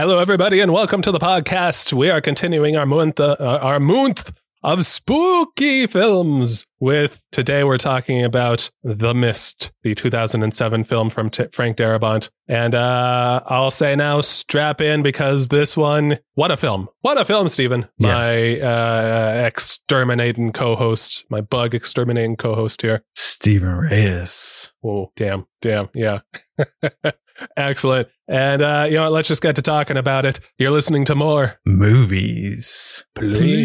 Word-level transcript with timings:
Hello, 0.00 0.18
everybody, 0.18 0.60
and 0.60 0.72
welcome 0.72 1.02
to 1.02 1.12
the 1.12 1.18
podcast. 1.18 1.92
We 1.92 2.08
are 2.08 2.22
continuing 2.22 2.74
our 2.74 2.86
month, 2.86 3.20
uh, 3.20 3.36
our 3.38 3.78
month 3.78 4.32
of 4.62 4.86
spooky 4.86 5.86
films. 5.86 6.66
With 6.80 7.22
today, 7.30 7.64
we're 7.64 7.76
talking 7.76 8.24
about 8.24 8.70
The 8.82 9.12
Mist, 9.12 9.72
the 9.82 9.94
2007 9.94 10.84
film 10.84 11.10
from 11.10 11.28
T- 11.28 11.48
Frank 11.52 11.76
Darabont. 11.76 12.30
And 12.48 12.74
uh, 12.74 13.42
I'll 13.44 13.70
say 13.70 13.94
now, 13.94 14.22
strap 14.22 14.80
in 14.80 15.02
because 15.02 15.48
this 15.48 15.76
one, 15.76 16.18
what 16.32 16.50
a 16.50 16.56
film! 16.56 16.88
What 17.02 17.20
a 17.20 17.24
film, 17.26 17.48
Stephen. 17.48 17.86
Yes. 17.98 18.62
My 18.62 18.66
uh, 18.66 19.46
exterminating 19.46 20.54
co-host, 20.54 21.26
my 21.28 21.42
bug 21.42 21.74
exterminating 21.74 22.36
co-host 22.36 22.80
here. 22.80 23.04
Stephen 23.14 23.68
Reyes. 23.68 24.72
Oh, 24.82 25.12
damn, 25.14 25.46
damn, 25.60 25.90
yeah. 25.92 26.20
Excellent. 27.56 28.08
And 28.30 28.62
uh, 28.62 28.86
you 28.88 28.94
know? 28.94 29.10
Let's 29.10 29.26
just 29.26 29.42
get 29.42 29.56
to 29.56 29.62
talking 29.62 29.96
about 29.96 30.24
it. 30.24 30.38
You're 30.56 30.70
listening 30.70 31.04
to 31.06 31.16
more. 31.16 31.58
Movies. 31.66 33.04
Please. 33.16 33.56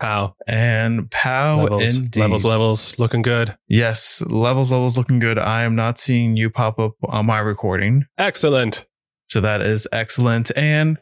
How? 0.00 0.34
And 0.46 1.10
pow 1.10 1.62
levels, 1.62 1.96
indeed. 1.96 2.20
levels, 2.20 2.44
levels, 2.44 2.98
looking 2.98 3.22
good. 3.22 3.56
Yes, 3.66 4.22
levels, 4.26 4.70
levels 4.70 4.98
looking 4.98 5.20
good. 5.20 5.38
I 5.38 5.62
am 5.62 5.74
not 5.74 5.98
seeing 5.98 6.36
you 6.36 6.50
pop 6.50 6.78
up 6.78 6.92
on 7.04 7.24
my 7.24 7.38
recording. 7.38 8.04
Excellent. 8.18 8.84
So 9.28 9.40
that 9.40 9.60
is 9.60 9.86
excellent. 9.92 10.50
And 10.56 10.98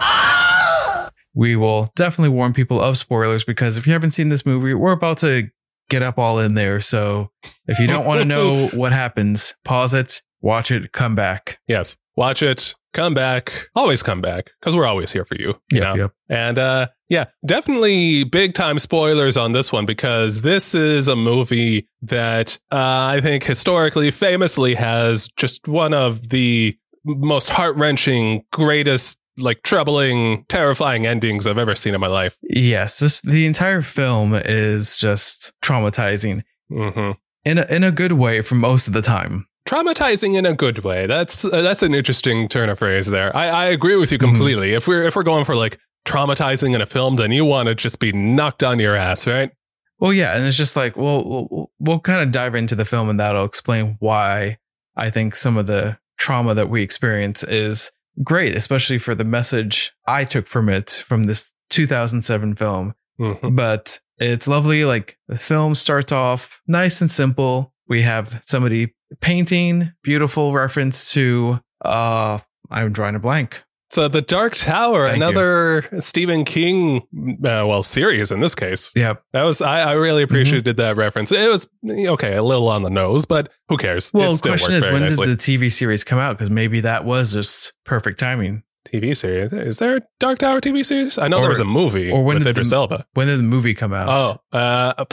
we 1.35 1.57
will 1.57 1.91
definitely 1.95 2.30
warn 2.30 2.52
people 2.52 2.80
of 2.80 2.97
spoilers 2.97 3.45
because 3.45 3.77
if 3.77 3.87
you 3.87 3.93
haven't 3.93 4.11
seen 4.11 4.29
this 4.29 4.45
movie, 4.45 4.75
we're 4.75 4.93
about 4.93 5.19
to 5.19 5.49
get 5.88 6.02
up 6.02 6.18
all 6.18 6.38
in 6.38 6.55
there. 6.55 6.80
So 6.80 7.30
if 7.66 7.79
you 7.79 7.87
don't 7.87 8.05
want 8.05 8.21
to 8.21 8.24
know 8.27 8.68
what 8.68 8.93
happens, 8.93 9.55
pause 9.65 9.95
it, 9.95 10.23
watch 10.41 10.71
it, 10.71 10.93
come 10.93 11.15
back. 11.15 11.59
Yes. 11.68 11.96
Watch 12.16 12.43
it. 12.43 12.74
Come 12.95 13.13
back. 13.13 13.68
Always 13.74 14.02
come 14.02 14.23
back 14.23 14.51
because 14.59 14.74
we're 14.74 14.87
always 14.87 15.13
here 15.13 15.27
for 15.27 15.35
you. 15.35 15.61
you 15.71 15.80
know? 15.80 15.95
yep. 15.95 16.13
And 16.30 16.59
uh, 16.59 16.88
yeah, 17.11 17.27
definitely 17.45 18.24
big 18.24 18.55
time 18.55 18.79
spoilers 18.79 19.37
on 19.37 19.52
this 19.52 19.71
one 19.71 19.85
because 19.85 20.40
this 20.40 20.74
is 20.74 21.07
a 21.07 21.15
movie 21.15 21.87
that 22.01 22.59
uh, 22.73 23.13
I 23.13 23.21
think 23.21 23.45
historically, 23.45 24.11
famously 24.11 24.74
has 24.77 25.29
just 25.37 25.68
one 25.68 25.93
of 25.93 26.30
the 26.30 26.79
most 27.07 27.49
heart 27.51 27.76
wrenching, 27.76 28.45
greatest, 28.52 29.18
like 29.38 29.62
troubling, 29.62 30.45
terrifying 30.49 31.07
endings 31.07 31.46
I've 31.46 31.59
ever 31.59 31.74
seen 31.74 31.95
in 31.95 32.01
my 32.01 32.07
life. 32.07 32.37
Yes, 32.43 32.99
this, 32.99 33.21
the 33.21 33.46
entire 33.46 33.82
film 33.82 34.35
is 34.35 34.99
just 34.99 35.52
traumatizing 35.62 36.43
hmm 36.68 37.12
in 37.45 37.59
a, 37.59 37.66
in 37.66 37.84
a 37.84 37.93
good 37.93 38.10
way 38.12 38.40
for 38.43 38.57
most 38.57 38.88
of 38.88 38.93
the 38.93 39.02
time. 39.02 39.46
Traumatizing 39.68 40.34
in 40.37 40.45
a 40.46 40.52
good 40.52 40.80
way. 40.80 41.07
That's 41.07 41.45
uh, 41.45 41.62
that's 41.62 41.82
an 41.82 41.95
interesting 41.95 42.49
turn 42.49 42.68
of 42.68 42.79
phrase 42.80 43.07
there. 43.07 43.34
I, 43.37 43.49
I 43.49 43.65
agree 43.66 43.96
with 43.96 44.10
you 44.10 44.18
Mhm. 44.18 44.23
completely. 44.32 44.73
If 44.74 44.88
we're 44.88 45.04
if 45.04 45.15
we're 45.16 45.23
going 45.23 45.45
for 45.45 45.54
like 45.54 45.79
traumatizing 46.07 46.74
in 46.74 46.80
a 46.80 46.87
film, 46.87 47.16
then 47.16 47.30
you 47.32 47.45
want 47.45 47.68
to 47.68 47.74
just 47.74 47.99
be 48.01 48.12
knocked 48.12 48.62
on 48.65 48.79
your 48.80 48.95
ass, 48.96 49.27
right? 49.27 49.51
Well, 49.99 50.12
yeah, 50.12 50.37
and 50.37 50.45
it's 50.46 50.57
just 50.57 50.77
like 50.77 50.96
well, 50.96 51.49
we'll, 51.51 51.71
we'll 51.79 52.01
kind 52.01 52.21
of 52.23 52.32
dive 52.32 52.54
into 52.54 52.74
the 52.74 52.84
film, 52.84 53.09
and 53.09 53.18
that'll 53.21 53.45
explain 53.45 53.96
why 54.01 54.59
I 54.96 55.10
think 55.10 55.34
some 55.37 55.57
of 55.57 55.66
the 55.66 55.99
trauma 56.16 56.54
that 56.54 56.68
we 56.70 56.82
experience 56.82 57.42
is 57.45 57.90
great, 58.22 58.56
especially 58.56 58.98
for 58.98 59.14
the 59.14 59.24
message 59.24 59.92
I 60.06 60.24
took 60.24 60.46
from 60.46 60.68
it 60.68 61.04
from 61.06 61.24
this 61.24 61.52
2007 61.70 62.54
film. 62.54 62.95
Mhm. 63.20 63.54
But 63.56 64.00
it's 64.19 64.48
lovely. 64.48 64.84
Like 64.84 65.19
the 65.28 65.38
film 65.38 65.75
starts 65.75 66.12
off 66.12 66.60
nice 66.66 67.00
and 67.00 67.10
simple. 67.10 67.72
We 67.88 68.03
have 68.03 68.42
somebody 68.47 68.94
painting, 69.20 69.93
beautiful 70.03 70.53
reference 70.53 71.12
to 71.12 71.60
uh, 71.84 72.38
I'm 72.71 72.93
drawing 72.93 73.15
a 73.15 73.19
blank. 73.21 73.62
So 73.97 74.09
the 74.09 74.21
Dark 74.21 74.55
Tower, 74.55 75.09
Thank 75.09 75.21
you. 75.21 75.25
another 75.27 75.89
Stephen 76.01 76.45
King, 76.45 76.99
uh, 77.43 77.65
well, 77.67 77.83
series 77.83 78.31
in 78.31 78.41
this 78.41 78.55
case. 78.55 78.91
Yeah, 78.95 79.15
That 79.33 79.45
was 79.45 79.62
I, 79.62 79.81
I 79.81 79.93
really 79.95 80.23
Mm-hmm. 80.25 80.34
appreciated 80.34 80.77
that 80.77 80.99
reference. 80.99 81.33
It 81.33 81.51
was 81.51 81.67
okay, 81.89 82.37
a 82.37 82.43
little 82.43 82.69
on 82.69 82.83
the 82.83 82.91
nose, 82.91 83.25
but 83.25 83.51
who 83.71 83.79
cares? 83.79 84.11
Well, 84.12 84.29
it 84.29 84.33
the 84.33 84.37
still 84.37 84.53
question 84.53 84.75
is, 84.75 84.83
when 84.83 85.01
nicely. 85.01 85.29
did 85.29 85.39
the 85.41 85.43
TV 85.59 85.73
series 85.73 86.05
come 86.05 86.19
out? 86.19 86.37
Because 86.37 86.51
maybe 86.51 86.81
that 86.83 87.06
was 87.06 87.33
just 87.33 87.73
perfect 87.87 88.19
timing. 88.21 88.65
TV 88.87 89.17
series 89.17 89.51
is 89.55 89.79
there 89.79 89.97
a 89.97 90.01
Dark 90.21 90.41
Tower 90.41 90.61
TV 90.61 90.85
series? 90.85 91.17
I 91.17 91.29
know 91.29 91.39
Or- 91.39 91.41
there 91.41 91.51
was 91.51 91.59
a 91.61 91.65
movie 91.65 92.11
or 92.11 92.23
when 92.23 92.35
with 92.37 92.45
did 92.45 92.51
Idris 92.51 92.69
the- 92.69 92.77
Elba. 92.77 93.06
When 93.15 93.29
did 93.29 93.39
the 93.39 93.45
movie 93.45 93.73
come 93.73 93.95
out? 93.95 94.39
Oh, 94.53 94.59
uh, 94.59 95.05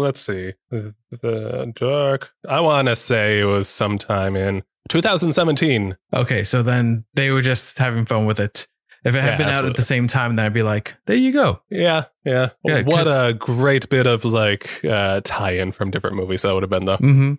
let's 0.00 0.20
see. 0.20 0.54
The, 0.72 0.92
the 1.22 1.72
Dark. 1.76 2.32
I 2.48 2.58
want 2.62 2.88
to 2.88 2.96
say 2.96 3.38
it 3.40 3.44
was 3.44 3.68
sometime 3.68 4.34
in 4.34 4.64
2017. 4.88 5.96
Okay, 6.14 6.42
so 6.44 6.62
then 6.62 7.04
they 7.14 7.30
were 7.30 7.42
just 7.42 7.78
having 7.78 8.06
fun 8.06 8.26
with 8.26 8.40
it. 8.40 8.66
If 9.04 9.14
it 9.14 9.20
had 9.22 9.32
Yeah, 9.32 9.36
been 9.38 9.48
out 9.56 9.64
at 9.64 9.76
the 9.76 9.82
same 9.82 10.08
time, 10.08 10.34
then 10.36 10.44
I'd 10.46 10.52
be 10.52 10.62
like, 10.64 10.96
there 11.06 11.16
you 11.16 11.32
go. 11.32 11.62
Yeah, 11.70 12.04
yeah. 12.24 12.48
Yeah, 12.64 12.82
what 12.82 13.06
a 13.06 13.32
great 13.32 13.88
bit 13.88 14.06
of 14.06 14.24
like 14.24 14.84
uh, 14.84 15.20
tie-in 15.24 15.70
from 15.72 15.90
different 15.92 16.16
movies 16.16 16.42
that 16.42 16.52
would 16.52 16.62
have 16.64 16.70
been 16.70 16.84
though. 16.84 16.96
hmm 16.96 17.34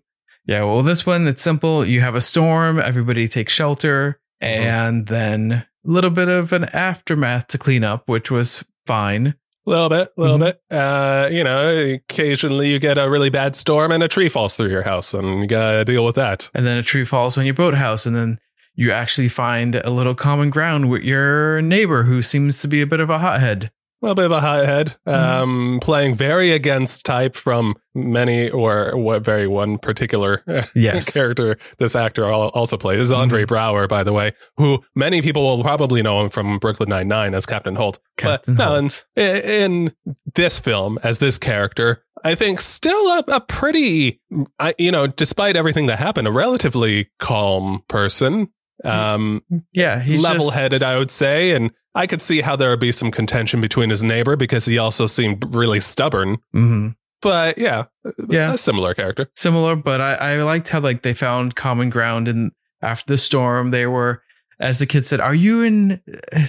Yeah, 0.45 0.63
well, 0.63 0.81
this 0.83 1.05
one, 1.05 1.27
it's 1.27 1.41
simple. 1.43 1.85
You 1.85 1.99
have 2.01 2.15
a 2.15 2.21
storm, 2.21 2.79
everybody 2.79 3.27
takes 3.27 3.53
shelter, 3.53 4.19
Mm-hmm. 4.41 4.63
and 4.63 5.07
then 5.07 5.51
a 5.51 5.65
little 5.83 6.11
bit 6.11 6.29
of 6.29 6.53
an 6.53 6.63
aftermath 6.65 7.47
to 7.47 7.57
clean 7.57 7.83
up, 7.83 8.07
which 8.07 8.31
was 8.31 8.63
fine. 8.87 9.33
A 9.67 9.69
little 9.69 9.89
bit, 9.89 10.09
a 10.17 10.21
little 10.21 10.37
Mhm. 10.37 10.41
bit. 10.41 10.61
Uh, 10.71 11.27
you 11.31 11.43
know, 11.43 11.77
occasionally 12.09 12.71
you 12.71 12.79
get 12.79 12.97
a 12.97 13.09
really 13.09 13.29
bad 13.29 13.55
storm 13.55 13.91
and 13.91 14.01
a 14.01 14.07
tree 14.07 14.29
falls 14.29 14.55
through 14.55 14.69
your 14.69 14.83
house, 14.83 15.13
and 15.13 15.41
you 15.41 15.47
gotta 15.47 15.85
deal 15.85 16.05
with 16.05 16.15
that. 16.15 16.49
And 16.55 16.65
then 16.65 16.77
a 16.77 16.83
tree 16.83 17.03
falls 17.05 17.37
on 17.37 17.45
your 17.45 17.53
boathouse, 17.53 18.05
and 18.05 18.15
then 18.15 18.39
you 18.75 18.91
actually 18.91 19.27
find 19.27 19.75
a 19.75 19.89
little 19.89 20.15
common 20.15 20.49
ground 20.49 20.89
with 20.89 21.03
your 21.03 21.61
neighbor 21.61 22.03
who 22.03 22.21
seems 22.21 22.61
to 22.61 22.67
be 22.67 22.81
a 22.81 22.87
bit 22.87 22.99
of 23.01 23.09
a 23.09 23.19
hothead. 23.19 23.71
A 24.01 24.05
little 24.05 24.15
bit 24.15 24.25
of 24.25 24.31
a 24.31 24.39
hothead, 24.39 24.95
Mm-hmm. 25.05 25.41
um, 25.43 25.79
playing 25.81 26.15
very 26.15 26.51
against 26.51 27.05
type 27.05 27.35
from 27.35 27.75
many 27.93 28.49
or 28.49 28.95
what 28.95 29.23
very 29.25 29.45
one 29.45 29.77
particular 29.77 30.41
Yes. 30.73 31.13
character 31.13 31.57
this 31.79 31.95
actor 31.97 32.25
also 32.25 32.77
plays 32.77 32.99
is 33.01 33.11
Andre 33.11 33.43
Mhm. 33.43 33.47
Braugher, 33.47 33.89
by 33.89 34.03
the 34.05 34.13
way, 34.13 34.31
who 34.55 34.81
many 34.95 35.21
people 35.21 35.43
will 35.43 35.61
probably 35.63 36.01
know 36.01 36.21
him 36.21 36.29
from 36.29 36.59
Brooklyn 36.59 36.87
Nine 36.87 37.09
Nine 37.09 37.33
as 37.33 37.45
Captain 37.45 37.75
Holt. 37.75 37.99
Captain 38.17 38.55
but 38.55 38.63
no, 38.63 38.79
Holt. 38.79 39.05
in, 39.17 39.35
in 39.35 39.93
this 40.33 40.59
film, 40.59 40.97
as 41.03 41.17
this 41.17 41.37
character, 41.37 42.03
I 42.23 42.35
think 42.35 42.61
still 42.61 43.05
a, 43.19 43.23
a 43.27 43.41
pretty, 43.41 44.21
I, 44.59 44.75
you 44.77 44.91
know, 44.91 45.07
despite 45.07 45.57
everything 45.57 45.87
that 45.87 45.99
happened, 45.99 46.27
a 46.27 46.31
relatively 46.31 47.09
calm 47.19 47.83
person. 47.89 48.47
Um, 48.85 49.43
Yeah, 49.73 49.99
he's 50.01 50.23
level-headed, 50.23 50.83
I 50.83 50.97
would 50.97 51.11
say, 51.11 51.51
and 51.51 51.71
I 51.99 52.07
could 52.07 52.21
see 52.21 52.41
how 52.41 52.55
there 52.55 52.69
would 52.69 52.79
be 52.79 52.91
some 52.91 53.11
contention 53.11 53.59
between 53.61 53.89
his 53.89 54.01
neighbor 54.01 54.35
because 54.35 54.65
he 54.65 54.77
also 54.77 55.05
seemed 55.07 55.53
really 55.53 55.79
stubborn. 55.79 56.37
Mhm. 56.55 56.95
But 57.21 57.57
yeah, 57.57 57.85
Yeah. 58.29 58.53
a 58.53 58.57
similar 58.57 58.93
character. 58.93 59.27
similar, 59.35 59.75
but 59.75 59.99
I, 59.99 60.13
I 60.15 60.43
liked 60.43 60.69
how 60.69 60.79
like 60.79 61.01
they 61.03 61.13
found 61.13 61.55
common 61.55 61.89
ground 61.89 62.27
and 62.29 62.51
after 62.81 63.11
the 63.13 63.17
storm 63.17 63.71
they 63.71 63.85
were 63.85 64.21
as 64.61 64.79
the 64.79 64.85
kid 64.85 65.05
said, 65.05 65.19
Are 65.19 65.33
you 65.35 65.63
and 65.63 65.99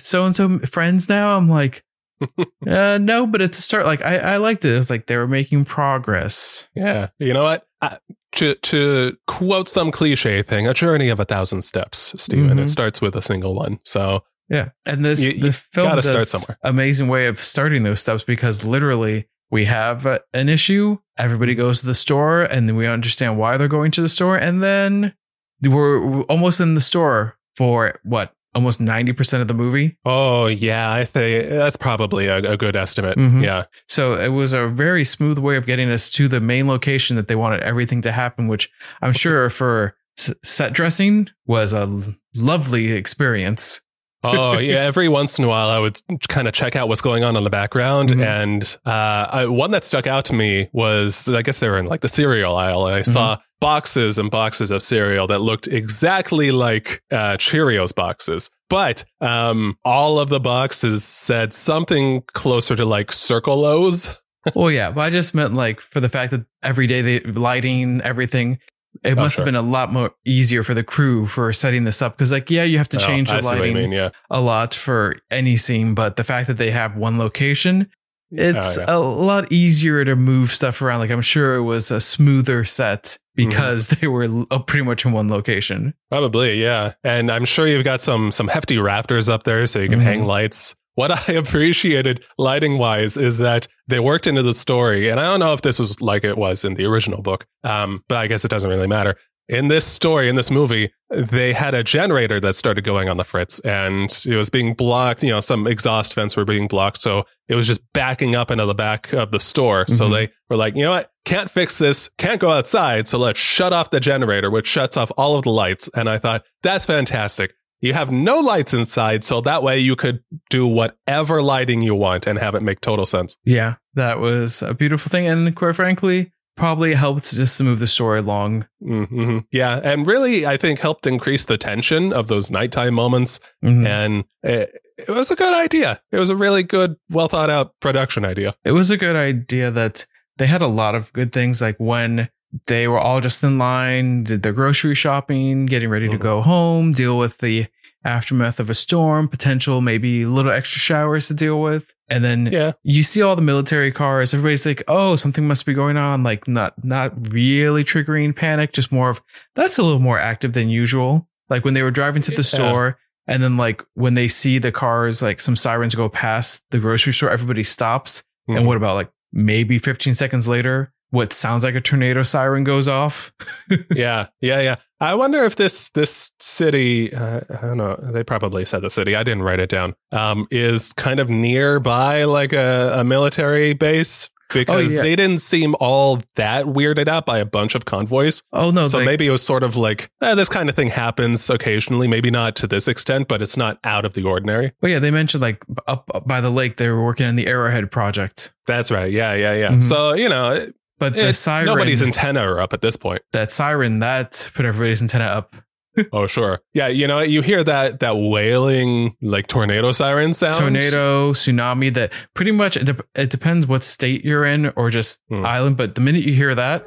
so 0.03 0.25
and 0.25 0.35
so 0.37 0.59
friends 0.61 1.09
now? 1.09 1.37
I'm 1.37 1.49
like, 1.49 1.83
uh, 2.67 2.99
no, 3.01 3.27
but 3.27 3.41
it's 3.43 3.59
a 3.59 3.63
start. 3.63 3.87
Like 3.87 4.05
I, 4.05 4.19
I 4.19 4.37
liked 4.37 4.65
it. 4.65 4.75
It 4.75 4.77
was 4.77 4.91
like 4.91 5.07
they 5.07 5.17
were 5.17 5.27
making 5.29 5.65
progress. 5.65 6.69
Yeah, 6.75 7.09
you 7.19 7.33
know 7.33 7.45
what? 7.45 7.67
I, 7.83 7.99
to 8.37 8.55
to 8.55 9.17
quote 9.27 9.69
some 9.69 9.91
cliche 9.91 10.43
thing, 10.43 10.67
a 10.69 10.75
journey 10.75 11.09
of 11.09 11.19
a 11.19 11.25
thousand 11.25 11.63
steps, 11.63 12.15
Stephen. 12.23 12.59
Mhm. 12.59 12.63
It 12.65 12.69
starts 12.69 13.01
with 13.01 13.17
a 13.17 13.23
single 13.23 13.55
one. 13.55 13.81
So 13.85 14.23
Yeah. 14.51 14.71
And 14.85 15.05
this 15.05 15.25
You- 15.25 15.33
you 15.33 15.43
the 15.45 15.53
film 15.53 15.95
does 15.97 16.07
start 16.09 16.27
somewhere. 16.29 16.59
amazing 16.63 17.09
way 17.09 17.27
of 17.29 17.41
starting 17.41 17.83
those 17.85 18.01
steps 18.01 18.25
because 18.25 18.65
literally 18.65 19.29
we 19.51 19.65
have 19.65 20.07
an 20.35 20.49
issue, 20.49 20.99
everybody 21.19 21.55
goes 21.55 21.81
to 21.81 21.87
the 21.87 21.95
store, 21.95 22.43
and 22.43 22.69
then 22.69 22.77
we 22.77 22.87
understand 22.87 23.39
why 23.39 23.57
they're 23.57 23.69
going 23.69 23.91
to 23.93 24.03
the 24.03 24.09
store, 24.09 24.37
and 24.37 24.63
then 24.63 25.15
we're 25.63 26.23
almost 26.23 26.61
in 26.61 26.75
the 26.75 26.81
store 26.81 27.37
for 27.57 27.99
what 28.05 28.33
almost 28.55 28.81
90% 28.81 29.41
of 29.41 29.47
the 29.49 29.55
movie. 29.55 29.97
Oh 30.05 30.47
yeah, 30.47 30.93
I 30.93 31.05
think 31.05 31.51
that's 31.51 31.77
probably 31.77 32.27
a, 32.27 32.37
a 32.39 32.57
good 32.57 32.75
estimate. 32.75 33.17
Mhm. 33.19 33.45
Yeah, 33.45 33.65
So 33.87 34.15
it 34.15 34.29
was 34.31 34.53
a 34.53 34.67
very 34.67 35.05
smooth 35.05 35.39
way 35.39 35.57
of 35.57 35.67
getting 35.67 35.91
us 35.91 36.11
to 36.13 36.27
the 36.27 36.41
main 36.41 36.67
location 36.67 37.15
that 37.17 37.29
they 37.29 37.37
wanted 37.37 37.61
everything 37.61 38.03
to 38.03 38.11
happen, 38.13 38.49
which 38.49 38.69
I'm 39.03 39.13
sure 39.13 39.51
for 39.51 39.95
s- 40.19 40.35
set 40.43 40.73
dressing 40.73 41.29
was 41.47 41.73
a 41.73 42.15
lovely 42.35 42.91
experience. 42.93 43.81
Oh 44.23 44.59
yeah, 44.59 44.77
every 44.81 45.09
once 45.09 45.39
in 45.39 45.45
a 45.45 45.49
while 45.49 45.69
I 45.69 45.79
would 45.79 45.99
kind 46.29 46.47
of 46.49 46.55
check 46.55 46.77
out 46.77 46.89
what's 46.89 47.01
going 47.01 47.25
on 47.25 47.37
in 47.37 47.45
the 47.45 47.51
background, 47.51 48.11
Mhm. 48.11 48.25
and 48.25 48.79
uh, 48.87 49.27
I, 49.31 49.47
one 49.47 49.71
that 49.73 49.85
stuck 49.85 50.07
out 50.07 50.25
to 50.27 50.35
me 50.35 50.69
was 50.73 51.29
I 51.29 51.43
guess 51.43 51.59
they 51.61 51.69
were 51.69 51.79
in 51.79 51.87
like 51.87 52.01
the 52.01 52.09
cereal 52.09 52.57
aisle, 52.57 52.87
and 52.87 52.95
I 52.95 53.03
saw 53.03 53.39
boxes 53.61 54.17
and 54.19 54.31
boxes 54.31 54.71
of 54.71 54.83
cereal 54.83 55.27
that 55.27 55.41
looked 55.41 55.69
exactly 55.69 56.51
like 56.51 57.03
uh, 57.11 57.37
Cheerios 57.37 57.95
boxes. 57.95 58.49
But 58.71 59.05
um, 59.21 59.77
all 59.85 60.19
of 60.19 60.29
the 60.31 60.41
boxes 60.41 61.05
said 61.05 61.53
something 61.53 62.23
closer 62.33 62.75
to 62.77 62.85
like 62.85 63.13
Circle 63.13 63.65
O's. 63.65 64.17
well, 64.55 64.71
yeah, 64.71 64.91
but 64.91 65.01
I 65.03 65.11
just 65.11 65.35
meant 65.35 65.53
like 65.55 65.81
for 65.83 66.01
the 66.01 66.09
fact 66.09 66.31
that 66.31 66.47
every 66.63 66.87
day 66.87 67.03
the 67.03 67.21
lighting 67.33 68.01
everything. 68.03 68.59
It 69.03 69.13
Oh, 69.13 69.23
must 69.23 69.37
sure. 69.37 69.45
have 69.45 69.47
been 69.47 69.55
a 69.57 69.63
lot 69.63 69.93
more 69.93 70.13
easier 70.27 70.63
for 70.63 70.75
the 70.75 70.85
crew 70.85 71.27
for 71.27 71.53
setting 71.53 71.85
this 71.85 72.03
up 72.03 72.17
because, 72.17 72.31
like, 72.33 72.51
yeah, 72.51 72.65
you 72.65 72.79
have 72.79 72.89
to 72.91 72.97
Oh, 72.99 73.01
change 73.01 73.31
I 73.31 73.37
the 73.37 73.43
see 73.43 73.49
what 73.49 73.55
you 73.57 73.61
lighting 73.75 73.77
mean, 73.91 73.93
yeah. 73.93 74.11
a 74.31 74.41
lot 74.41 74.75
for 74.75 75.17
any 75.31 75.57
scene, 75.57 75.95
but 75.95 76.17
the 76.17 76.25
fact 76.25 76.49
that 76.49 76.59
they 76.59 76.71
have 76.71 76.97
one 76.97 77.17
location, 77.19 77.89
it's 78.31 78.77
Oh, 78.77 78.81
yeah. 78.83 78.97
a 78.97 78.99
lot 78.99 79.51
easier 79.51 80.05
to 80.05 80.15
move 80.17 80.53
stuff 80.53 80.81
around. 80.83 81.01
Like, 81.01 81.11
I'm 81.11 81.23
sure 81.23 81.57
it 81.57 81.63
was 81.63 81.91
a 81.91 82.01
smoother 82.01 82.65
set 82.65 83.19
Mm-hmm. 83.39 83.49
because 83.49 83.87
they 84.01 84.07
were 84.07 84.45
uh, 84.51 84.59
pretty 84.59 84.85
much 84.85 85.07
in 85.07 85.13
one 85.13 85.29
location. 85.31 85.95
Probably, 86.11 86.61
yeah. 86.61 86.93
And 87.05 87.31
I'm 87.31 87.45
sure 87.47 87.67
you've 87.67 87.85
got 87.85 88.03
some 88.03 88.31
some 88.33 88.49
hefty 88.49 88.77
rafters 88.79 89.29
up 89.31 89.45
there 89.45 89.67
so 89.67 89.79
you 89.79 89.89
can 89.89 90.01
Mhm. 90.01 90.03
hang 90.03 90.25
lights. 90.27 90.75
What 91.01 91.31
I 91.31 91.33
appreciated 91.33 92.23
lighting 92.37 92.77
wise 92.77 93.17
is 93.17 93.39
that 93.39 93.67
they 93.89 93.99
worked 94.01 94.27
into 94.27 94.43
the 94.43 94.53
story, 94.53 95.09
and 95.09 95.19
I 95.19 95.23
don't 95.31 95.41
know 95.41 95.55
if 95.55 95.63
this 95.63 95.79
was 95.79 96.03
like 96.03 96.25
it 96.25 96.37
was 96.37 96.63
in 96.63 96.75
the 96.75 96.85
original 96.85 97.23
book, 97.23 97.47
um, 97.65 98.05
but 98.07 98.19
I 98.19 98.27
guess 98.27 98.45
it 98.45 98.51
doesn't 98.51 98.69
really 98.69 98.87
matter. 98.87 99.17
In 99.49 99.69
this 99.69 99.87
story, 99.87 100.29
in 100.29 100.37
this 100.37 100.51
movie, 100.51 100.93
they 101.11 101.55
had 101.55 101.73
a 101.73 101.83
generator 101.83 102.39
that 102.41 102.55
started 102.55 102.85
going 102.85 103.09
on 103.09 103.17
the 103.17 103.25
fritz, 103.25 103.61
and 103.61 104.11
it 104.27 104.37
was 104.37 104.51
being 104.51 104.75
blocked. 104.75 105.23
You 105.23 105.31
know, 105.31 105.41
some 105.41 105.67
exhaust 105.67 106.13
vents 106.13 106.37
were 106.37 106.45
being 106.45 106.69
blocked, 106.69 107.01
so 107.01 107.25
it 107.49 107.55
was 107.55 107.67
just 107.67 107.81
backing 107.95 108.37
up 108.37 108.51
into 108.51 108.67
the 108.67 108.75
back 108.75 109.15
of 109.15 109.31
the 109.31 109.41
store. 109.41 109.87
So 109.89 110.07
Mhm. 110.07 110.13
they 110.13 110.29
were 110.51 110.57
like, 110.57 110.77
you 110.77 110.85
know 110.85 110.91
what? 110.93 111.11
Can't 111.25 111.51
fix 111.51 111.79
this. 111.79 112.11
Can't 112.19 112.41
go 112.41 112.53
outside. 112.53 113.09
So 113.09 113.17
let's 113.17 113.41
shut 113.41 113.73
off 113.73 113.91
the 113.91 114.01
generator, 114.01 114.51
which 114.51 114.67
shuts 114.69 114.99
off 114.99 115.11
all 115.17 115.35
of 115.35 115.45
the 115.45 115.51
lights. 115.51 115.89
And 115.95 116.11
I 116.11 116.19
thought 116.19 116.45
that's 116.63 116.85
fantastic. 116.85 117.55
You 117.81 117.95
have 117.95 118.11
no 118.11 118.41
lights 118.41 118.75
inside, 118.75 119.25
so 119.25 119.41
that 119.43 119.63
way 119.63 119.79
you 119.79 119.97
could 119.97 120.23
do 120.51 120.67
whatever 120.67 121.43
lighting 121.43 121.83
you 121.83 121.95
want 121.95 122.27
and 122.27 122.39
have 122.39 122.55
it 122.55 122.63
make 122.63 122.81
total 122.81 123.07
sense. 123.07 123.37
Yeah, 123.45 123.77
that 123.95 124.21
was 124.21 124.63
a 124.63 124.75
beautiful 124.75 125.09
thing. 125.11 125.27
And 125.27 125.55
quite 125.57 125.77
frankly, 125.77 126.33
probably 126.57 126.93
helped 126.93 127.33
just 127.35 127.57
to 127.57 127.65
move 127.65 127.79
the 127.79 127.87
story 127.87 128.19
along. 128.19 128.67
hmm 128.83 129.39
Yeah, 129.51 129.81
and 129.83 130.07
really, 130.07 130.47
I 130.47 130.59
think 130.59 130.79
helped 130.79 131.07
increase 131.07 131.45
the 131.47 131.57
tension 131.57 132.13
of 132.13 132.29
those 132.29 132.51
nighttime 132.51 132.93
moments. 132.95 133.41
Mhm. 133.65 133.87
And 133.87 134.25
it, 134.43 134.71
it 134.99 135.09
was 135.09 135.31
a 135.31 135.37
good 135.37 135.55
idea. 135.55 136.03
It 136.13 136.19
was 136.19 136.29
a 136.29 136.37
really 136.37 136.63
good, 136.63 136.97
well 137.09 137.29
thought 137.29 137.49
out 137.49 137.73
production 137.81 138.27
idea. 138.27 138.55
It 138.65 138.73
was 138.73 138.91
a 138.91 138.99
good 138.99 139.17
idea 139.17 139.71
that 139.71 140.07
they 140.37 140.47
had 140.47 140.61
a 140.61 140.67
lot 140.69 140.95
of 140.95 141.11
good 141.15 141.33
things 141.33 141.63
like 141.63 141.77
when 141.79 142.29
they 142.67 142.89
were 142.89 142.99
all 142.99 143.21
just 143.21 143.43
in 143.45 143.59
line, 143.59 144.25
did 144.25 144.43
their 144.43 144.53
grocery 144.53 144.95
shopping, 144.95 145.67
getting 145.67 145.89
ready 145.89 146.09
to 146.09 146.17
Mhm. 146.19 146.23
go 146.23 146.43
home, 146.43 146.93
deal 146.93 147.17
with 147.19 147.39
the 147.39 147.67
aftermath 148.05 148.59
of 148.59 148.71
a 148.71 148.75
storm, 148.75 149.29
potential 149.29 149.81
maybe 149.81 150.25
little 150.27 150.51
extra 150.51 150.81
showers 150.81 151.29
to 151.29 151.35
deal 151.35 151.61
with. 151.61 151.85
And 152.09 152.25
then 152.25 152.49
Yeah, 152.51 152.73
you 152.83 153.03
see 153.03 153.23
all 153.23 153.37
the 153.37 153.43
military 153.43 153.93
cars, 153.93 154.33
everybody's 154.35 154.67
like, 154.67 154.83
"Oh, 154.89 155.15
something 155.17 155.47
must 155.47 155.65
be 155.67 155.75
going 155.75 155.97
on." 155.97 156.23
Like 156.25 156.49
not 156.49 156.75
not 156.83 157.13
really 157.33 157.85
triggering 157.85 158.35
panic, 158.35 158.73
just 158.73 158.91
more 158.91 159.11
of 159.11 159.21
that's 159.55 159.79
a 159.79 159.83
little 159.83 160.01
more 160.01 160.19
active 160.19 160.55
than 160.55 160.69
usual. 160.71 161.29
Like 161.49 161.65
when 161.65 161.75
they 161.75 161.83
were 161.83 161.91
driving 161.91 162.23
to 162.23 162.31
the 162.31 162.39
Yeah. 162.39 162.43
store 162.43 162.99
and 163.29 163.43
then 163.43 163.57
like 163.57 163.85
when 163.95 164.15
they 164.15 164.27
see 164.29 164.59
the 164.59 164.73
cars 164.73 165.21
like 165.23 165.41
some 165.41 165.55
sirens 165.57 165.95
go 165.95 166.09
past 166.09 166.63
the 166.71 166.79
grocery 166.79 167.13
store, 167.13 167.31
everybody 167.31 167.63
stops. 167.63 168.25
Mhm. 168.49 168.57
And 168.57 168.67
what 168.67 168.77
about 168.77 168.95
like 168.97 169.11
maybe 169.33 169.79
15 169.79 170.15
seconds 170.15 170.49
later, 170.49 170.93
what 171.11 171.33
sounds 171.33 171.65
like 171.65 171.75
a 171.75 171.81
tornado 171.81 172.23
siren 172.23 172.65
goes 172.65 172.89
off? 172.89 173.33
yeah, 173.95 174.27
yeah, 174.41 174.61
yeah. 174.61 174.77
I 175.01 175.15
wonder 175.15 175.45
if 175.45 175.57
this 175.57 175.89
this 175.91 176.33
city, 176.39 177.13
uh, 177.15 177.41
I 177.49 177.67
don't 177.67 177.79
know, 177.79 177.97
they 177.97 178.23
probably 178.23 178.65
said 178.65 178.83
the 178.83 178.91
city. 178.91 179.17
I 179.17 179.23
didn't 179.23 179.43
write 179.43 179.61
it 179.61 179.71
down. 179.71 179.95
Um, 180.13 180.47
is 180.51 180.93
kind 180.93 181.21
of 181.21 181.31
nearby, 181.31 182.25
like 182.25 182.53
a, 182.53 182.93
a 182.97 183.05
military 183.05 183.73
base, 183.73 184.29
because 184.53 184.93
yeah. 184.93 185.03
they 185.03 185.17
didn't 185.17 185.41
seem 185.41 185.75
all 185.81 186.21
that 186.37 186.67
weirded 186.67 187.09
out 187.09 187.25
by 187.25 187.39
a 187.39 187.45
bunch 187.45 187.75
of 187.75 187.85
convoys. 187.85 188.43
Oh 188.53 188.71
no, 188.71 188.87
so 188.87 188.99
like- 188.99 189.07
maybe 189.07 189.27
it 189.27 189.31
was 189.31 189.43
sort 189.43 189.63
of 189.63 189.77
like 189.77 190.11
eh, 190.21 190.35
this 190.35 190.49
kind 190.49 190.69
of 190.69 190.75
thing 190.75 190.89
happens 190.89 191.49
occasionally. 191.49 192.09
Maybe 192.09 192.31
not 192.31 192.55
to 192.57 192.67
this 192.67 192.87
extent, 192.89 193.29
but 193.29 193.41
it's 193.41 193.57
not 193.57 193.79
out 193.85 194.05
of 194.05 194.15
the 194.15 194.25
ordinary. 194.25 194.73
Well, 194.83 194.93
yeah, 194.93 194.99
they 194.99 195.11
mentioned 195.11 195.43
like 195.43 195.65
up, 195.87 196.11
up 196.15 196.27
by 196.27 196.41
the 196.41 196.51
lake, 196.51 196.77
they 196.77 196.89
were 196.89 197.03
working 197.03 197.27
on 197.27 197.37
the 197.37 197.47
Arrowhead 197.47 197.91
project. 197.91 198.53
That's 198.67 198.91
right. 198.91 199.11
Yeah, 199.11 199.35
yeah, 199.35 199.55
yeah. 199.55 199.71
Mhm. 199.71 199.83
So 199.83 200.13
you 200.13 200.29
know, 200.29 200.71
But 201.01 201.15
the 201.15 201.25
eh, 201.25 201.33
siren, 201.33 201.67
nobody's 201.67 202.03
antenna 202.03 202.41
are 202.43 202.61
up 202.61 202.73
at 202.73 202.81
this 202.83 202.97
point. 202.97 203.23
that 203.33 203.51
siren, 203.51 203.99
that 203.99 204.51
put 204.55 204.65
everybody's 204.67 205.03
antenna 205.03 205.25
up. 205.25 205.57
Oh, 206.13 206.29
sure. 206.29 206.61
Yeah, 206.73 206.87
you 206.87 207.09
know, 207.09 207.19
you 207.19 207.43
hear 207.43 207.65
that 207.65 207.99
that 207.99 208.17
wailing 208.17 209.17
like 209.21 209.49
tornado 209.49 209.91
siren 209.91 210.33
sound. 210.35 210.57
Tornado, 210.57 211.33
tsunami, 211.33 211.93
that 211.95 212.13
pretty 212.35 212.53
much 212.53 212.77
it, 212.77 212.85
dep 212.85 213.01
it 213.17 213.29
depends 213.29 213.67
what 213.67 213.83
state 213.83 214.25
you're 214.25 214.45
in 214.45 214.69
or 214.77 214.89
just 214.91 215.21
Hmm. 215.29 215.45
island. 215.45 215.77
But 215.77 215.97
the 215.97 216.01
minute 216.01 216.23
you 216.25 216.33
hear 216.33 216.55
that, 216.55 216.87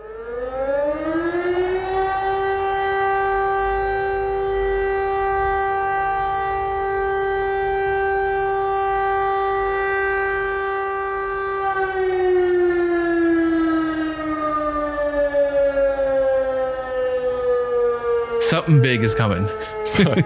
something 18.44 18.82
big 18.82 19.04
is 19.04 19.16
coming. 19.16 19.50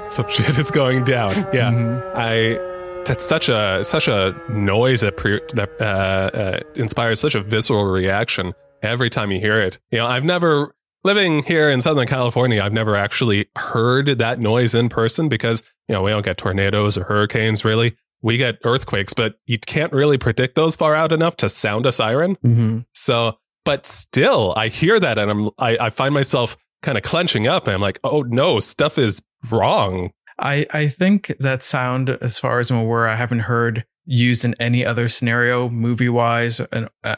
Some 0.09 0.29
shit 0.29 0.57
is 0.57 0.71
going 0.71 1.03
down. 1.03 1.33
Yeah, 1.53 1.71
Mhm. 1.71 2.11
I. 2.15 2.73
That's 3.05 3.23
such 3.23 3.47
a 3.47 3.85
such 3.85 4.09
a 4.09 4.35
noise 4.49 4.99
that 4.99 5.15
pre, 5.15 5.39
that 5.53 5.69
uh, 5.79 5.83
uh, 5.83 6.59
inspires 6.75 7.21
such 7.21 7.35
a 7.35 7.41
visceral 7.41 7.85
reaction 7.85 8.53
every 8.83 9.09
time 9.09 9.31
you 9.31 9.39
hear 9.39 9.61
it. 9.61 9.79
You 9.91 9.99
know, 9.99 10.07
I've 10.07 10.25
never 10.25 10.75
living 11.05 11.43
here 11.43 11.69
in 11.69 11.79
Southern 11.79 12.05
California. 12.07 12.61
I've 12.61 12.73
never 12.73 12.97
actually 12.97 13.47
heard 13.55 14.07
that 14.07 14.39
noise 14.41 14.75
in 14.75 14.89
person 14.89 15.29
because 15.29 15.63
you 15.87 15.93
know 15.95 16.01
we 16.01 16.11
don't 16.11 16.25
get 16.25 16.37
tornadoes 16.37 16.97
or 16.97 17.05
hurricanes. 17.05 17.63
Really, 17.63 17.95
we 18.21 18.35
get 18.35 18.57
earthquakes, 18.65 19.13
but 19.13 19.35
you 19.45 19.57
can't 19.57 19.93
really 19.93 20.17
predict 20.17 20.55
those 20.55 20.75
far 20.75 20.93
out 20.93 21.13
enough 21.13 21.37
to 21.37 21.47
sound 21.47 21.85
a 21.85 21.93
siren. 21.93 22.35
Mhm. 22.45 22.85
So, 22.93 23.37
but 23.63 23.85
still, 23.85 24.53
I 24.57 24.67
hear 24.67 24.99
that 24.99 25.17
and 25.17 25.31
I'm 25.31 25.49
I, 25.57 25.77
I 25.79 25.89
find 25.91 26.13
myself 26.13 26.57
kind 26.88 26.98
of 26.98 27.04
clenching 27.04 27.48
up 27.48 27.68
and 27.68 27.74
I'm 27.75 27.81
like, 27.81 28.00
oh 28.06 28.22
no, 28.22 28.60
stuff 28.62 28.98
is 28.98 29.22
wrong. 29.51 30.12
I 30.39 30.66
I 30.72 30.88
think 30.88 31.34
that 31.39 31.63
sound, 31.63 32.10
as 32.10 32.39
far 32.39 32.60
as 32.60 32.72
I'm 32.72 32.78
aware, 32.78 33.07
I 33.07 33.16
haven't 33.16 33.42
heard 33.42 33.84
used 34.06 34.45
in 34.45 34.56
any 34.60 34.86
other 34.86 35.10
scenario, 35.10 35.68
movie 35.69 36.07
wise 36.10 36.62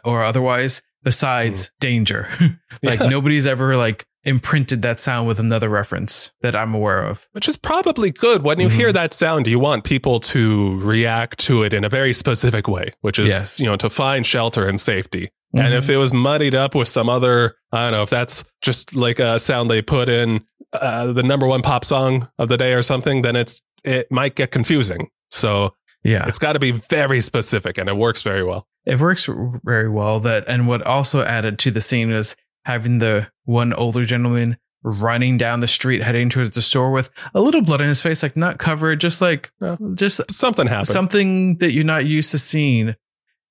or 0.04 0.24
otherwise, 0.24 0.82
besides 1.04 1.72
danger. 1.80 2.28
like. 2.84 3.00
Yeah. 3.00 3.10
nobody's 3.10 3.46
ever 3.46 3.78
like 3.78 4.06
imprinted 4.24 4.82
that 4.82 5.00
sound 5.00 5.28
with 5.28 5.40
another 5.40 5.70
reference 5.70 6.32
that 6.42 6.56
I'm 6.56 6.74
aware 6.74 7.04
of. 7.06 7.28
Which 7.32 7.48
is 7.48 7.58
probably 7.58 8.12
good. 8.12 8.44
When 8.44 8.60
you 8.60 8.68
Mhm. 8.68 8.72
hear 8.80 8.92
that 8.94 9.14
sound, 9.14 9.48
you 9.48 9.60
want 9.60 9.84
people 9.86 10.20
to 10.34 10.78
react 10.82 11.40
to 11.46 11.64
it 11.64 11.74
in 11.74 11.84
a 11.86 11.90
very 11.90 12.12
specific 12.14 12.68
way, 12.68 12.92
which 13.02 13.18
is, 13.20 13.30
Yes. 13.30 13.60
you 13.60 13.66
know, 13.68 13.78
to 13.78 13.90
find 13.90 14.26
shelter 14.26 14.68
and 14.68 14.80
safety. 14.82 15.30
And 15.53 15.74
Mhm. 15.74 15.77
if 15.77 15.89
it 15.89 15.98
was 15.98 16.13
muddied 16.13 16.53
up 16.56 16.75
with 16.75 16.88
some 16.88 17.10
other, 17.10 17.56
I 17.72 17.84
don't 17.86 17.91
know, 17.94 18.03
if 18.03 18.10
that's 18.10 18.44
just 18.62 18.96
like 18.96 19.20
a 19.20 19.39
sound 19.39 19.70
they 19.70 19.82
put 19.82 20.08
in 20.10 20.41
uh, 20.74 21.12
the 21.13 21.24
number 21.24 21.48
one 21.48 21.63
pop 21.63 21.84
song 21.84 22.29
of 22.38 22.48
the 22.50 22.58
day 22.58 22.74
or 22.74 22.84
something, 22.84 23.24
then 23.24 23.36
it's 23.36 23.60
it 23.84 24.12
might 24.12 24.36
get 24.36 24.51
confusing. 24.51 25.10
So 25.32 25.74
yeah, 26.03 26.27
it's 26.27 26.38
got 26.39 26.53
to 26.53 26.60
be 26.60 26.72
very 26.72 27.22
specific, 27.22 27.77
and 27.79 27.89
it 27.89 27.98
works 27.98 28.22
very 28.22 28.44
well. 28.44 28.68
it 28.86 29.00
works 29.00 29.27
very 29.63 29.89
well. 29.89 30.20
That 30.20 30.46
and 30.48 30.68
what 30.68 30.82
also 30.84 31.24
added 31.24 31.58
to 31.60 31.72
the 31.72 31.82
scene 31.82 32.12
was 32.12 32.36
having 32.65 33.00
the 33.00 33.27
one 33.46 33.74
older 33.74 34.06
gentleman 34.06 34.58
running 34.84 35.38
down 35.38 35.60
the 35.60 35.68
street 35.68 36.01
heading 36.03 36.29
towards 36.29 36.51
the 36.56 36.62
store 36.62 36.91
with 36.91 37.10
a 37.34 37.41
little 37.41 37.62
blood 37.62 37.82
on 37.82 37.88
his 37.88 38.01
face, 38.01 38.22
like 38.24 38.38
not 38.38 38.58
covered, 38.60 39.01
just 39.01 39.22
like 39.22 39.51
just 39.96 40.22
Something 40.32 40.68
happened. 40.68 40.88
something 40.88 41.58
that 41.58 41.72
you're 41.72 41.84
not 41.84 42.06
used 42.06 42.32
to 42.32 42.38
seeing. 42.39 42.96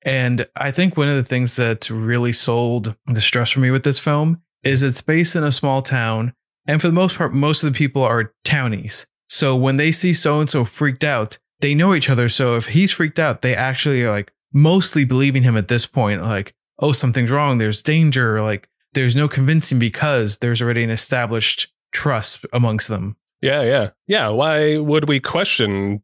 And 0.03 0.47
I 0.57 0.71
think 0.71 0.97
one 0.97 1.09
of 1.09 1.17
the 1.17 1.25
things 1.25 1.57
that 1.57 1.91
really 1.91 2.33
sold 2.33 2.95
the 3.07 3.21
stress 3.21 3.51
for 3.51 3.61
me 3.61 3.71
with 3.71 3.85
this 3.85 3.99
film 3.99 4.43
is 4.63 4.83
it's 4.83 5.03
based 5.03 5.37
in 5.37 5.45
a 5.45 5.53
small 5.53 5.83
town. 5.83 6.35
And 6.67 6.81
for 6.81 6.87
the 6.87 6.93
most 6.93 7.17
part, 7.17 7.33
most 7.33 7.63
of 7.63 7.73
the 7.73 7.77
people 7.77 8.03
are 8.03 8.33
townies. 8.45 9.07
So 9.29 9.57
when 9.57 9.77
they 9.77 9.93
see 9.93 10.15
so 10.15 10.41
and 10.41 10.49
so 10.49 10.65
freaked 10.65 11.05
out, 11.05 11.39
they 11.61 11.75
know 11.75 11.95
each 11.95 12.11
other. 12.11 12.29
So 12.29 12.57
if 12.57 12.67
he's 12.69 12.93
freaked 12.93 13.19
out, 13.19 13.43
they 13.43 13.55
actually 13.55 14.03
are 14.05 14.11
like 14.11 14.33
mostly 14.53 15.05
believing 15.05 15.43
him 15.43 15.57
at 15.57 15.69
this 15.69 15.87
point. 15.87 16.23
Like, 16.23 16.55
oh, 16.79 16.93
something's 16.93 17.31
wrong. 17.31 17.59
There's 17.59 17.83
danger. 17.83 18.41
Like, 18.41 18.69
there's 18.95 19.17
no 19.17 19.29
convincing 19.29 19.79
because 19.79 20.39
there's 20.39 20.63
already 20.63 20.85
an 20.85 20.91
established 20.91 21.73
trust 21.93 22.47
amongst 22.53 22.89
them. 22.89 23.17
Yeah, 23.41 23.63
yeah, 23.63 23.91
yeah. 24.07 24.29
Why 24.31 24.79
would 24.79 25.09
we 25.09 25.21
question 25.21 26.03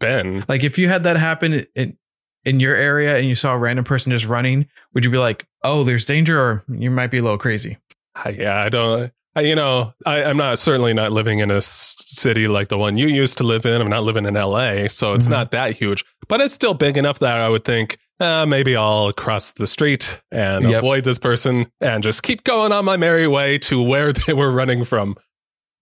Ben? 0.00 0.44
Like 0.48 0.64
if 0.64 0.76
you 0.78 0.88
had 0.88 1.04
that 1.04 1.16
happen 1.16 1.66
in 1.74 1.96
in 2.44 2.60
your 2.60 2.74
area 2.74 3.16
and 3.16 3.26
you 3.26 3.34
saw 3.34 3.54
a 3.54 3.58
random 3.58 3.84
person 3.84 4.12
just 4.12 4.26
running, 4.26 4.66
would 4.92 5.04
you 5.04 5.10
be 5.10 5.18
like, 5.18 5.46
"Oh, 5.62 5.84
there's 5.84 6.04
danger," 6.04 6.38
or 6.40 6.64
you 6.68 6.90
might 6.90 7.10
be 7.10 7.18
a 7.18 7.22
little 7.22 7.38
crazy? 7.38 7.78
I, 8.14 8.30
yeah, 8.30 8.60
I 8.60 8.68
don't. 8.68 9.12
I, 9.36 9.40
you 9.40 9.56
know, 9.56 9.92
I, 10.06 10.22
I'm 10.22 10.36
not 10.36 10.60
certainly 10.60 10.94
not 10.94 11.10
living 11.10 11.40
in 11.40 11.50
a 11.50 11.56
s- 11.56 11.96
city 12.06 12.46
like 12.46 12.68
the 12.68 12.78
one 12.78 12.96
you 12.96 13.08
used 13.08 13.36
to 13.38 13.44
live 13.44 13.66
in. 13.66 13.80
I'm 13.80 13.88
not 13.90 14.04
living 14.04 14.26
in 14.26 14.34
LA, 14.34 14.86
so 14.86 15.14
it's 15.14 15.26
Mhm. 15.26 15.30
not 15.32 15.50
that 15.50 15.76
huge, 15.76 16.04
but 16.28 16.40
it's 16.40 16.54
still 16.54 16.74
big 16.74 16.96
enough 16.96 17.18
that 17.18 17.36
I 17.40 17.48
would 17.48 17.64
think 17.64 17.98
uh, 18.20 18.46
maybe 18.46 18.76
I'll 18.76 19.12
cross 19.12 19.50
the 19.50 19.66
street 19.66 20.20
and 20.30 20.62
Yep. 20.70 20.78
avoid 20.78 21.02
this 21.04 21.18
person 21.18 21.66
and 21.80 22.00
just 22.04 22.22
keep 22.22 22.44
going 22.44 22.70
on 22.70 22.84
my 22.84 22.96
merry 22.96 23.26
way 23.26 23.58
to 23.58 23.82
where 23.82 24.12
they 24.12 24.32
were 24.32 24.52
running 24.52 24.84
from. 24.84 25.16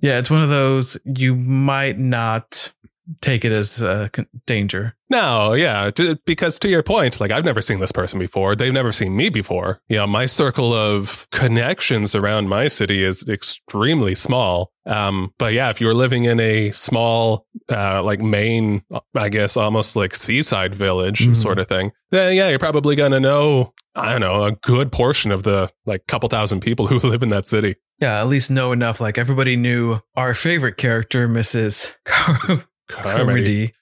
Yeah, 0.00 0.18
it's 0.18 0.30
one 0.30 0.42
of 0.42 0.48
those 0.48 0.96
you 1.04 1.34
might 1.36 1.98
not 1.98 2.72
take 3.20 3.44
it 3.44 3.52
as 3.52 3.82
uh, 3.82 4.08
con- 4.12 4.26
danger. 4.46 4.94
No, 5.10 5.52
yeah, 5.52 5.90
because 6.24 6.58
to 6.60 6.68
your 6.68 6.82
point, 6.82 7.20
like 7.20 7.30
I've 7.30 7.44
never 7.44 7.60
seen 7.60 7.80
this 7.80 7.92
person 7.92 8.18
before. 8.18 8.56
They've 8.56 8.72
never 8.72 8.92
seen 8.92 9.14
me 9.14 9.28
before. 9.28 9.80
You 9.88 9.96
know, 9.98 10.06
my 10.06 10.24
circle 10.26 10.72
of 10.72 11.28
connections 11.30 12.14
around 12.14 12.48
my 12.48 12.68
city 12.68 13.02
is 13.02 13.28
extremely 13.28 14.14
small. 14.14 14.72
Um, 14.86 15.34
but 15.38 15.52
yeah, 15.52 15.68
if 15.70 15.80
you 15.80 15.86
were 15.86 15.94
living 15.94 16.24
in 16.24 16.40
a 16.40 16.70
small, 16.70 17.46
uh, 17.70 18.02
like 18.02 18.20
Maine, 18.20 18.82
I 19.14 19.28
guess 19.28 19.56
almost 19.56 19.96
like 19.96 20.14
seaside 20.14 20.74
village 20.74 21.20
Mhm. 21.28 21.36
sort 21.36 21.58
of 21.58 21.68
thing, 21.68 21.92
then 22.10 22.34
yeah, 22.34 22.48
you're 22.48 22.58
probably 22.58 22.96
gonna 22.96 23.20
know. 23.20 23.74
I 23.94 24.10
don't 24.12 24.22
know 24.22 24.44
a 24.44 24.52
good 24.52 24.90
portion 24.90 25.30
of 25.30 25.42
the 25.42 25.70
like 25.84 26.06
couple 26.06 26.28
thousand 26.30 26.60
people 26.60 26.86
who 26.86 26.98
live 27.06 27.22
in 27.22 27.28
that 27.28 27.46
city. 27.46 27.76
Yeah, 28.00 28.18
at 28.20 28.26
least 28.28 28.50
know 28.50 28.72
enough. 28.72 28.98
Like 29.00 29.18
everybody 29.18 29.54
knew 29.56 30.00
our 30.16 30.32
favorite 30.32 30.78
character, 30.78 31.28
Mrs. 31.28 31.92
Car- 32.06 32.64
Carmody. 32.92 33.24
Carmody. 33.24 33.74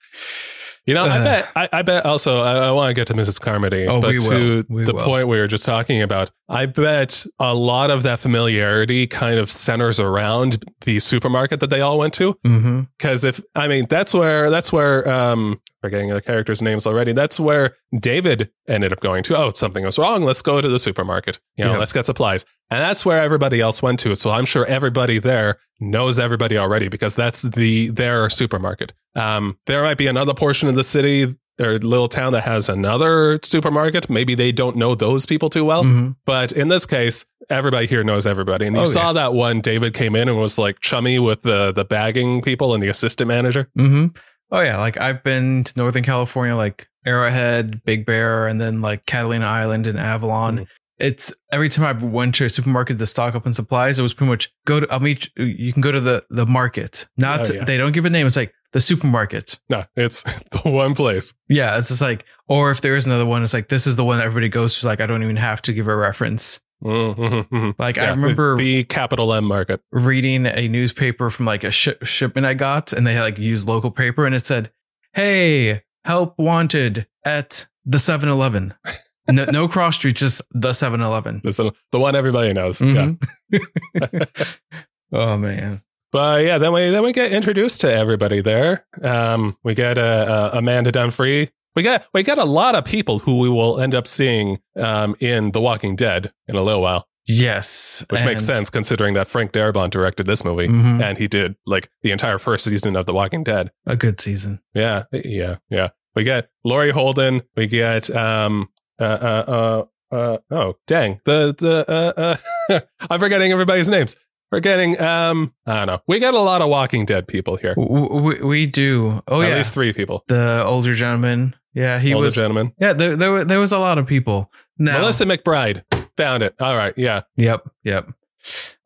You 0.86 0.94
know, 0.94 1.04
I 1.04 1.18
Uh. 1.18 1.24
bet. 1.24 1.48
I, 1.54 1.68
I 1.72 1.82
bet. 1.82 2.04
Also, 2.06 2.40
I, 2.40 2.68
I 2.68 2.70
want 2.72 2.88
to 2.90 2.94
get 2.94 3.06
to 3.08 3.14
Mrs. 3.14 3.40
Carmody, 3.40 3.86
Oh, 3.86 4.00
but 4.00 4.12
to 4.22 4.62
the 4.62 4.66
will. 4.68 4.94
point 4.94 5.28
we 5.28 5.38
were 5.38 5.46
just 5.46 5.64
talking 5.64 6.02
about, 6.02 6.30
I 6.48 6.66
bet 6.66 7.24
a 7.38 7.54
lot 7.54 7.90
of 7.90 8.02
that 8.04 8.18
familiarity 8.18 9.06
kind 9.06 9.38
of 9.38 9.50
centers 9.50 10.00
around 10.00 10.64
the 10.80 10.98
supermarket 10.98 11.60
that 11.60 11.70
they 11.70 11.80
all 11.80 11.98
went 11.98 12.14
to. 12.14 12.32
Mm-hmm. 12.44 12.80
Because 12.98 13.22
if 13.24 13.40
I 13.54 13.68
mean, 13.68 13.86
that's 13.88 14.14
where 14.14 14.50
that's 14.50 14.72
where 14.72 15.06
um, 15.08 15.60
forgetting 15.80 16.10
the 16.10 16.20
characters' 16.20 16.60
names 16.62 16.86
already. 16.86 17.12
That's 17.12 17.38
where 17.40 17.76
David 17.98 18.50
ended 18.68 18.92
up 18.92 19.00
going 19.00 19.22
to. 19.24 19.36
Oh, 19.36 19.50
something 19.54 19.84
was 19.84 19.98
wrong. 19.98 20.22
Let's 20.22 20.42
go 20.42 20.60
to 20.60 20.68
the 20.68 20.78
supermarket. 20.78 21.40
You 21.56 21.64
know, 21.64 21.72
Yeah. 21.72 21.78
let's 21.78 21.92
get 21.92 22.06
supplies, 22.06 22.44
and 22.70 22.80
that's 22.80 23.04
where 23.06 23.20
everybody 23.22 23.60
else 23.60 23.82
went 23.82 24.00
to. 24.00 24.14
So 24.16 24.30
I'm 24.30 24.44
sure 24.44 24.64
everybody 24.66 25.18
there 25.18 25.56
knows 25.80 26.18
everybody 26.18 26.58
already 26.58 26.88
because 26.88 27.14
that's 27.14 27.42
the 27.42 27.88
their 27.88 28.28
supermarket. 28.30 28.92
Um, 29.16 29.58
there 29.66 29.82
might 29.82 29.98
be 29.98 30.06
another 30.06 30.34
portion 30.34 30.68
of 30.68 30.74
the 30.74 30.84
city 30.84 31.34
or 31.60 31.78
little 31.78 32.08
town 32.08 32.32
that 32.32 32.42
has 32.44 32.68
another 32.70 33.38
supermarket. 33.42 34.08
Maybe 34.08 34.34
they 34.34 34.50
don't 34.50 34.76
know 34.76 34.94
those 34.94 35.26
people 35.26 35.50
too 35.50 35.64
well. 35.64 35.84
Mhm. 35.84 36.16
But 36.24 36.52
in 36.52 36.68
this 36.68 36.86
case, 36.86 37.26
everybody 37.50 37.86
here 37.86 38.02
knows 38.02 38.26
everybody. 38.26 38.66
And 38.66 38.76
you 38.76 38.82
Oh, 38.82 38.86
saw 38.86 39.12
that 39.12 39.34
one 39.34 39.60
David 39.60 39.92
came 39.92 40.16
in 40.16 40.28
and 40.30 40.38
was 40.38 40.56
like 40.58 40.80
chummy 40.80 41.18
with 41.18 41.42
the 41.42 41.70
the 41.72 41.84
bagging 41.84 42.40
people 42.40 42.72
and 42.72 42.82
the 42.82 42.88
assistant 42.88 43.28
manager. 43.28 43.68
hmm 43.76 44.06
Oh 44.52 44.60
yeah, 44.60 44.78
like 44.78 44.96
I've 44.98 45.22
been 45.22 45.64
to 45.64 45.72
Northern 45.76 46.02
California, 46.02 46.56
like 46.56 46.88
Arrowhead, 47.06 47.82
Big 47.84 48.04
Bear, 48.06 48.46
and 48.48 48.60
then 48.60 48.80
like 48.80 49.06
Catalina 49.06 49.46
Island 49.46 49.86
and 49.86 49.98
Avalon. 49.98 50.58
Mhm. 50.60 50.66
It's 50.98 51.32
every 51.50 51.70
time 51.70 51.84
I 51.86 51.92
went 52.04 52.34
to 52.36 52.44
a 52.44 52.50
supermarket 52.50 52.98
to 52.98 53.06
stock 53.06 53.34
up 53.34 53.46
on 53.46 53.54
supplies, 53.54 53.98
it 53.98 54.02
was 54.02 54.12
pretty 54.12 54.28
much 54.30 54.52
go 54.66 54.80
to. 54.80 54.92
I'll 54.92 55.00
meet. 55.00 55.30
you- 55.36 55.44
You 55.46 55.72
can 55.72 55.80
go 55.82 55.90
to 55.92 56.00
the 56.00 56.24
the 56.30 56.46
market. 56.46 57.08
Not 57.16 57.48
Oh, 57.50 57.54
yeah. 57.54 57.64
they 57.64 57.78
don't 57.78 57.92
give 57.92 58.04
a 58.04 58.10
name. 58.10 58.26
It's 58.26 58.36
like 58.36 58.52
the 58.72 58.80
supermarket. 58.80 59.58
No, 59.70 59.84
it's 59.96 60.22
the 60.50 60.60
one 60.70 60.94
place. 60.94 61.32
Yeah, 61.48 61.78
it's 61.78 61.88
just 61.88 62.02
like, 62.02 62.24
or 62.48 62.70
if 62.70 62.82
there 62.82 62.96
is 62.96 63.06
another 63.06 63.24
one, 63.26 63.42
it's 63.42 63.54
like 63.54 63.68
this 63.68 63.86
is 63.86 63.96
the 63.96 64.04
one 64.04 64.20
everybody 64.20 64.48
goes 64.50 64.78
to. 64.80 64.86
Like 64.86 65.00
I 65.00 65.06
don't 65.06 65.22
even 65.22 65.36
have 65.36 65.62
to 65.62 65.72
give 65.72 65.88
a 65.88 65.96
reference. 65.96 66.60
Mm-hmm. 66.82 67.70
Like 67.78 67.98
I 67.98 68.10
remember 68.10 68.56
the 68.56 68.84
capital 68.84 69.32
M 69.34 69.44
market. 69.44 69.80
reading 69.92 70.46
a 70.46 70.68
newspaper 70.68 71.30
from 71.30 71.46
like 71.46 71.64
a 71.64 71.70
shi 71.70 71.92
shipment 72.02 72.46
I 72.46 72.54
got, 72.54 72.92
and 72.92 73.06
they 73.06 73.18
like 73.20 73.38
used 73.38 73.68
local 73.68 73.90
paper, 73.90 74.24
and 74.26 74.34
it 74.34 74.46
said, 74.46 74.72
"Hey, 75.12 75.82
help 76.04 76.38
wanted 76.38 77.06
at 77.24 77.66
the 77.84 77.98
7-Eleven." 77.98 78.74
no, 79.28 79.44
no 79.46 79.68
cross 79.68 79.96
street, 79.96 80.16
just 80.16 80.40
the 80.52 80.70
7-Eleven. 80.70 81.42
This 81.44 81.58
is 81.58 81.70
the 81.92 82.00
one 82.00 82.16
everybody 82.16 82.52
knows. 82.52 82.80
Yeah. 82.80 83.12
Mhm. 83.52 84.26
oh 85.12 85.36
man, 85.36 85.82
But 86.12 86.44
yeah, 86.44 86.58
then 86.58 86.72
we 86.72 86.90
then 86.90 87.02
we 87.02 87.12
get 87.12 87.32
introduced 87.32 87.80
to 87.82 87.92
everybody 87.92 88.40
there. 88.40 88.86
Um, 89.02 89.56
we 89.62 89.74
get 89.74 89.98
uh, 89.98 90.50
uh, 90.52 90.58
Amanda 90.58 90.92
Dumfries. 90.92 91.50
We 91.76 91.82
got 91.82 92.04
we 92.12 92.22
got 92.22 92.38
a 92.38 92.44
lot 92.44 92.74
of 92.74 92.84
people 92.84 93.20
who 93.20 93.38
we 93.38 93.48
will 93.48 93.80
end 93.80 93.94
up 93.94 94.06
seeing 94.06 94.58
um, 94.76 95.14
in 95.20 95.52
The 95.52 95.60
Walking 95.60 95.96
Dead 95.96 96.32
in 96.48 96.56
a 96.56 96.62
little 96.62 96.82
while, 96.82 97.06
yes, 97.26 98.04
which 98.10 98.24
makes 98.24 98.44
sense 98.44 98.70
considering 98.70 99.14
that 99.14 99.28
Frank 99.28 99.52
Darabont 99.52 99.90
directed 99.90 100.26
this 100.26 100.44
movie 100.44 100.68
Mhm. 100.68 101.02
and 101.02 101.16
he 101.18 101.28
did 101.28 101.54
like 101.66 101.88
the 102.02 102.10
entire 102.10 102.38
first 102.38 102.64
season 102.64 102.96
of 102.96 103.06
The 103.06 103.14
Walking 103.14 103.44
Dead. 103.44 103.70
A 103.86 103.96
good 103.96 104.20
season. 104.20 104.60
Yeah, 104.74 105.04
yeah, 105.12 105.56
yeah. 105.70 105.90
We 106.16 106.24
get 106.24 106.48
Laurie 106.64 106.90
Holden. 106.90 107.42
We 107.56 107.66
get 107.68 108.10
um 108.10 108.68
uh 109.00 109.04
uh 109.04 109.84
uh, 110.12 110.14
uh 110.14 110.38
oh 110.50 110.76
dang 110.88 111.20
the 111.24 111.54
the 111.56 111.84
uh, 111.88 112.34
uh 112.68 112.80
I'm 113.10 113.20
forgetting 113.20 113.52
everybody's 113.52 113.88
names. 113.88 114.16
Forgetting 114.50 115.00
um 115.00 115.54
I 115.66 115.76
don't 115.78 115.86
know. 115.86 116.00
We 116.08 116.18
got 116.18 116.34
a 116.34 116.40
lot 116.40 116.60
of 116.62 116.68
Walking 116.68 117.04
Dead 117.06 117.28
people 117.28 117.54
here. 117.56 117.74
W- 117.76 118.08
w- 118.08 118.44
we 118.46 118.66
do. 118.66 119.22
Oh 119.28 119.40
At 119.40 119.46
yeah, 119.46 119.54
at 119.54 119.58
least 119.58 119.72
three 119.72 119.92
people. 119.92 120.24
the 120.26 120.64
older 120.66 120.94
gentleman. 120.94 121.54
Yeah, 121.74 121.98
he 121.98 122.14
Older 122.14 122.26
was. 122.26 122.34
gentleman. 122.34 122.72
Yeah, 122.80 122.92
there, 122.94 123.16
there 123.16 123.44
there 123.44 123.60
was 123.60 123.72
a 123.72 123.78
lot 123.78 123.98
of 123.98 124.06
people. 124.06 124.50
Now, 124.78 124.98
Melissa 125.00 125.24
McBride 125.24 125.84
found 126.16 126.42
it. 126.42 126.54
All 126.60 126.76
right, 126.76 126.92
yeah. 126.96 127.22
Yep, 127.36 127.68
yep. 127.84 128.08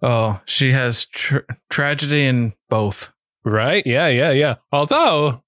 Oh, 0.03 0.41
she 0.45 0.73
has 0.73 1.07
tr- 1.07 1.39
tragedy 1.71 2.25
in 2.27 2.53
both. 2.69 3.11
Right? 3.47 3.87
Yeah, 3.87 4.09
yeah, 4.09 4.31
yeah. 4.33 4.55
Although 4.73 5.43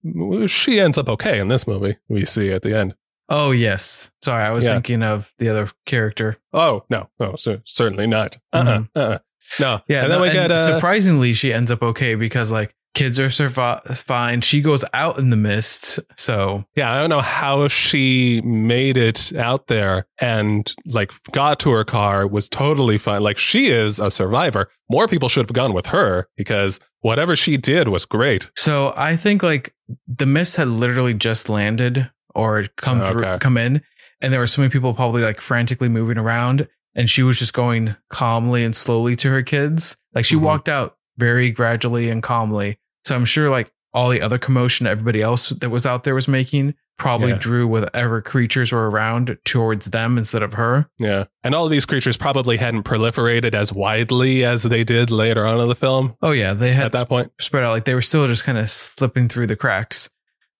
she 0.47 0.79
ends 0.81 0.99
up 0.99 1.09
okay 1.09 1.39
in 1.41 1.49
this 1.49 1.67
movie. 1.67 1.97
We 2.09 2.25
see 2.27 2.53
at 2.53 2.61
the 2.63 2.77
end. 2.77 2.95
Oh 3.29 3.51
yes. 3.51 4.11
Sorry, 4.23 4.45
I 4.45 4.51
was 4.51 4.67
Yeah. 4.67 4.75
thinking 4.75 5.03
of 5.03 5.33
the 5.39 5.49
other 5.49 5.69
character. 5.87 6.37
Oh 6.53 6.85
no, 6.91 7.09
no, 7.19 7.35
cer- 7.37 7.63
certainly 7.65 8.07
not. 8.07 8.37
Uh, 8.53 8.57
uh 8.57 8.79
Mhm. 8.79 8.89
uh, 8.95 9.19
no. 9.59 9.81
Yeah, 9.89 10.03
and 10.05 10.13
then 10.13 10.19
no, 10.21 10.27
we 10.27 10.31
get 10.31 10.53
uh, 10.53 10.75
surprisingly 10.75 11.33
she 11.33 11.53
ends 11.53 11.71
up 11.73 11.83
okay 11.83 12.15
because 12.15 12.53
like 12.53 12.76
kids 12.97 13.21
are 13.21 13.27
survi- 13.27 14.03
fine. 14.05 14.41
She 14.41 14.61
goes 14.61 14.85
out 14.93 15.19
in 15.19 15.31
the 15.31 15.37
mist, 15.37 16.01
so 16.17 16.65
Yeah, 16.75 16.93
I 16.93 16.99
don't 16.99 17.11
know 17.11 17.21
how 17.21 17.69
she 17.69 18.41
made 18.43 18.97
it 18.97 19.33
out 19.37 19.69
there 19.69 20.07
and 20.21 20.75
like 20.87 21.13
got 21.31 21.61
to 21.61 21.71
her 21.71 21.85
car, 21.85 22.27
was 22.27 22.49
totally 22.49 22.99
fine. 22.99 23.23
Like 23.23 23.39
she 23.39 23.67
is 23.69 24.01
a 24.01 24.11
survivor. 24.11 24.69
More 24.91 25.07
people 25.07 25.29
should 25.29 25.45
have 25.47 25.53
gone 25.53 25.73
with 25.75 25.87
her 25.87 26.27
because 26.37 26.81
whatever 27.01 27.37
she 27.37 27.57
did 27.57 27.89
was 27.89 28.05
great. 28.05 28.51
so 28.57 28.93
I 28.97 29.17
think 29.17 29.43
like 29.43 29.75
the 30.09 30.27
mist 30.27 30.57
had 30.57 30.69
literally 30.69 31.15
just 31.15 31.49
landed 31.49 32.11
or 32.35 32.67
come 32.77 33.05
through, 33.05 33.39
come 33.39 33.57
in, 33.57 33.83
and 34.21 34.33
there 34.33 34.41
were 34.41 34.47
so 34.47 34.63
many 34.63 34.71
people 34.73 34.93
probably 34.95 35.23
like 35.23 35.41
frantically 35.41 35.89
moving 35.89 36.19
around, 36.19 36.67
and 36.95 37.09
she 37.09 37.23
was 37.23 37.39
just 37.39 37.53
going 37.53 37.95
calmly 38.11 38.65
and 38.65 38.75
slowly 38.75 39.15
to 39.17 39.31
her 39.31 39.43
kids. 39.43 39.97
Like 40.15 40.25
she 40.25 40.35
Mhm. 40.37 40.41
walked 40.41 40.69
out 40.69 40.97
very 41.19 41.51
gradually 41.51 42.11
and 42.11 42.23
calmly. 42.23 42.79
So 43.07 43.15
I'm 43.15 43.25
sure 43.25 43.49
like 43.49 43.73
all 43.95 44.11
the 44.11 44.21
other 44.21 44.37
commotion 44.37 44.87
everybody 44.87 45.23
else 45.23 45.49
that 45.49 45.71
was 45.71 45.87
out 45.87 46.05
there 46.05 46.15
was 46.15 46.29
making 46.29 46.75
probably 46.99 47.31
Yeah. 47.31 47.39
drew 47.39 47.67
whatever 47.67 48.21
creatures 48.21 48.73
were 48.73 48.91
around 48.91 49.39
towards 49.45 49.87
them 49.87 50.19
instead 50.19 50.43
of 50.43 50.55
her. 50.55 50.89
Yeah. 50.99 51.25
And 51.45 51.55
all 51.55 51.65
of 51.65 51.71
these 51.71 51.87
creatures 51.87 52.17
probably 52.17 52.57
hadn't 52.59 52.83
proliferated 52.85 53.55
as 53.55 53.73
widely 53.73 54.45
as 54.45 54.65
they 54.65 54.83
did 54.85 55.11
later 55.11 55.47
on 55.47 55.61
in 55.61 55.69
the 55.69 55.75
film 55.75 56.15
Oh 56.21 56.33
yeah, 56.33 56.53
they 56.53 56.73
had 56.73 56.87
at 56.87 56.93
that 56.93 57.09
point. 57.09 57.33
spread 57.41 57.65
out 57.65 57.71
like 57.71 57.85
they 57.87 57.95
were 57.95 58.03
still 58.03 58.27
just 58.27 58.45
kind 58.45 58.59
of 58.59 58.69
slipping 58.71 59.29
through 59.29 59.47
the 59.47 59.57
cracks. 59.57 60.11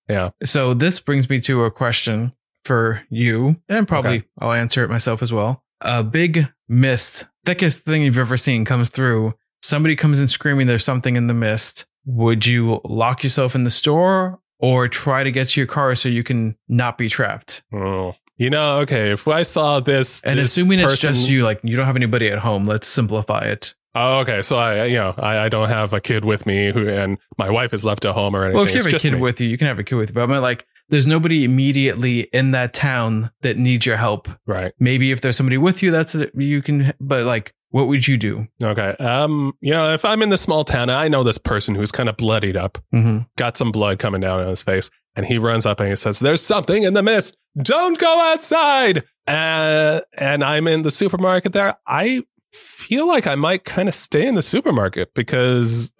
Yeah. 0.09 0.29
So 0.45 0.73
this 0.73 0.99
brings 0.99 1.29
me 1.29 1.39
to 1.41 1.63
a 1.65 1.71
question 1.71 2.33
for 2.63 3.01
you, 3.09 3.57
and 3.69 3.87
probably 3.87 4.17
Okay. 4.19 4.27
I'll 4.39 4.51
answer 4.53 4.83
it 4.83 4.89
myself 4.89 5.21
as 5.21 5.31
well. 5.33 5.63
A 5.81 6.03
big 6.03 6.47
mist, 6.67 7.25
thickest 7.45 7.83
thing 7.83 8.01
you've 8.03 8.17
ever 8.17 8.37
seen 8.37 8.63
comes 8.65 8.89
through. 8.89 9.33
Somebody 9.61 9.95
comes 9.95 10.19
in 10.19 10.27
screaming 10.27 10.67
there's 10.67 10.83
something 10.85 11.15
in 11.15 11.27
the 11.27 11.33
mist. 11.33 11.85
Would 12.07 12.45
you 12.45 12.81
lock 12.83 13.21
yourself 13.23 13.53
in 13.53 13.65
the 13.65 13.69
store 13.69 14.39
or 14.59 14.87
try 14.87 15.23
to 15.23 15.31
get 15.31 15.49
to 15.49 15.59
your 15.59 15.67
car 15.67 15.93
so 15.93 16.09
you 16.09 16.23
can 16.23 16.55
not 16.67 16.97
be 16.97 17.09
trapped? 17.09 17.63
Oh. 17.73 18.15
You 18.37 18.49
know, 18.49 18.79
okay, 18.79 19.11
if 19.11 19.27
I 19.27 19.41
saw 19.41 19.79
this 19.79 20.21
And 20.23 20.39
this 20.39 20.51
assuming 20.51 20.79
it's 20.79 21.01
just 21.01 21.27
you, 21.27 21.43
like 21.43 21.59
you 21.63 21.75
don't 21.75 21.85
have 21.85 21.95
anybody 21.95 22.29
at 22.29 22.39
home, 22.39 22.65
let's 22.65 22.87
simplify 22.87 23.41
it. 23.41 23.75
Oh, 23.95 24.19
okay. 24.19 24.41
So 24.43 24.57
I, 24.57 24.85
you 24.85 24.95
know, 24.95 25.15
I, 25.17 25.45
I 25.45 25.49
don't 25.49 25.69
have 25.69 25.91
a 25.91 25.99
kid 25.99 26.23
with 26.23 26.45
me 26.45 26.71
who, 26.71 26.87
and 26.87 27.17
my 27.37 27.49
wife 27.49 27.73
is 27.73 27.83
left 27.83 28.05
at 28.05 28.13
home 28.13 28.35
or 28.35 28.43
anything. 28.43 28.55
Well, 28.57 28.65
if 28.65 28.71
you 28.71 28.77
It's 28.77 28.85
have 28.85 28.93
a 28.93 28.99
kid 28.99 29.13
me. 29.13 29.19
with 29.19 29.41
you, 29.41 29.49
you 29.49 29.57
can 29.57 29.67
have 29.67 29.79
a 29.79 29.83
kid 29.83 29.95
with 29.95 30.09
you. 30.09 30.13
But 30.13 30.23
I 30.23 30.25
mean, 30.27 30.41
like, 30.41 30.67
there's 30.89 31.07
nobody 31.07 31.43
immediately 31.43 32.21
in 32.33 32.51
that 32.51 32.73
town 32.73 33.31
that 33.41 33.57
needs 33.57 33.85
your 33.85 33.97
help. 33.97 34.27
Right. 34.45 34.73
Maybe 34.79 35.11
if 35.11 35.21
there's 35.21 35.37
somebody 35.37 35.57
with 35.57 35.83
you, 35.83 35.91
that's. 35.91 36.15
You 36.35 36.61
can, 36.61 36.93
but 36.99 37.25
like, 37.25 37.53
what 37.71 37.87
would 37.87 38.07
you 38.07 38.17
do? 38.17 38.47
Okay. 38.63 38.91
Um, 38.99 39.53
you 39.61 39.71
know, 39.71 39.93
if 39.93 40.05
I'm 40.05 40.21
in 40.21 40.29
this 40.29 40.41
small 40.41 40.63
town, 40.63 40.89
I 40.89 41.07
know 41.09 41.23
this 41.23 41.37
person 41.37 41.75
who's 41.75 41.91
kind 41.91 42.07
of 42.09 42.15
bloodied 42.17 42.55
up, 42.55 42.77
Mm-hmm. 42.95 43.19
got 43.37 43.57
some 43.57 43.71
blood 43.71 43.99
coming 43.99 44.21
down 44.21 44.39
on 44.39 44.47
his 44.47 44.63
face, 44.63 44.89
and 45.15 45.25
he 45.25 45.37
runs 45.37 45.65
up 45.65 45.79
and 45.79 45.89
he 45.89 45.95
says, 45.95 46.19
"There's 46.19 46.41
something 46.41 46.83
in 46.83 46.93
the 46.93 47.03
mist. 47.03 47.35
Don't 47.61 47.99
go 47.99 48.31
outside." 48.31 49.03
Uh, 49.27 49.99
and 50.17 50.41
I'm 50.43 50.67
in 50.67 50.83
the 50.83 50.91
supermarket 50.91 51.51
there. 51.51 51.75
I 51.85 52.23
feel 52.53 53.07
like 53.07 53.27
I 53.27 53.35
might 53.35 53.65
kind 53.65 53.87
of 53.89 53.95
stay 53.95 54.25
in 54.27 54.35
the 54.35 54.41
supermarket 54.41 55.13
because 55.13 55.91